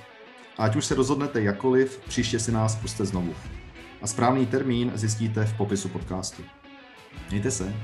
a 0.58 0.64
ať 0.64 0.76
už 0.76 0.84
se 0.84 0.94
rozhodnete 0.94 1.40
jakoliv, 1.40 2.00
příště 2.08 2.38
si 2.38 2.52
nás 2.52 2.76
puste 2.76 3.04
znovu. 3.04 3.34
A 4.02 4.06
správný 4.06 4.46
termín 4.46 4.92
zjistíte 4.94 5.44
v 5.44 5.56
popisu 5.56 5.88
podcastu. 5.88 6.42
Mějte 7.30 7.50
se. 7.50 7.74